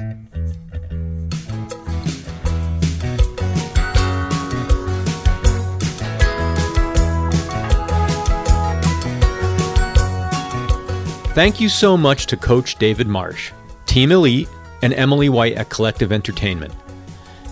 Thank 11.33 11.61
you 11.61 11.69
so 11.69 11.95
much 11.95 12.25
to 12.27 12.35
Coach 12.35 12.77
David 12.77 13.07
Marsh, 13.07 13.51
Team 13.85 14.11
Elite, 14.11 14.49
and 14.81 14.91
Emily 14.93 15.29
White 15.29 15.53
at 15.53 15.69
Collective 15.69 16.11
Entertainment. 16.11 16.73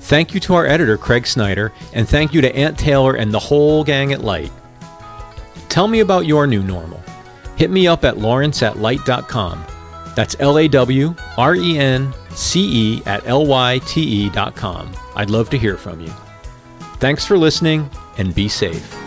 Thank 0.06 0.36
you 0.36 0.40
to 0.42 0.54
our 0.54 0.68
editor, 0.68 1.00
Craig 1.00 1.26
Snyder, 1.26 1.74
and 1.94 2.08
thank 2.08 2.32
you 2.32 2.40
to 2.42 2.56
Ant 2.56 2.78
Taylor 2.78 3.16
and 3.16 3.34
the 3.34 3.40
whole 3.40 3.84
gang 3.84 4.14
at 4.14 4.22
Lyte. 4.22 4.52
Tell 5.68 5.88
me 5.88 6.02
about 6.02 6.28
your 6.28 6.46
new 6.46 6.62
normal. 6.62 7.02
Hit 7.56 7.72
me 7.72 7.88
up 7.88 8.06
at 8.06 8.20
lawrence 8.20 8.62
at 8.62 8.78
lyte.com. 8.78 9.66
That's 10.16 10.36
L 10.40 10.60
A 10.60 10.68
W 10.68 11.16
R 11.40 11.56
E 11.56 11.80
N 11.80 12.14
C 12.30 12.98
E 12.98 13.04
at 13.08 13.26
L 13.26 13.48
Y 13.48 13.80
T 13.88 14.28
E.com. 14.28 14.96
I'd 15.16 15.32
love 15.32 15.50
to 15.50 15.58
hear 15.58 15.76
from 15.76 16.00
you. 16.00 16.14
Thanks 17.00 17.26
for 17.26 17.36
listening 17.36 17.90
and 18.20 18.34
be 18.36 18.48
safe. 18.48 19.05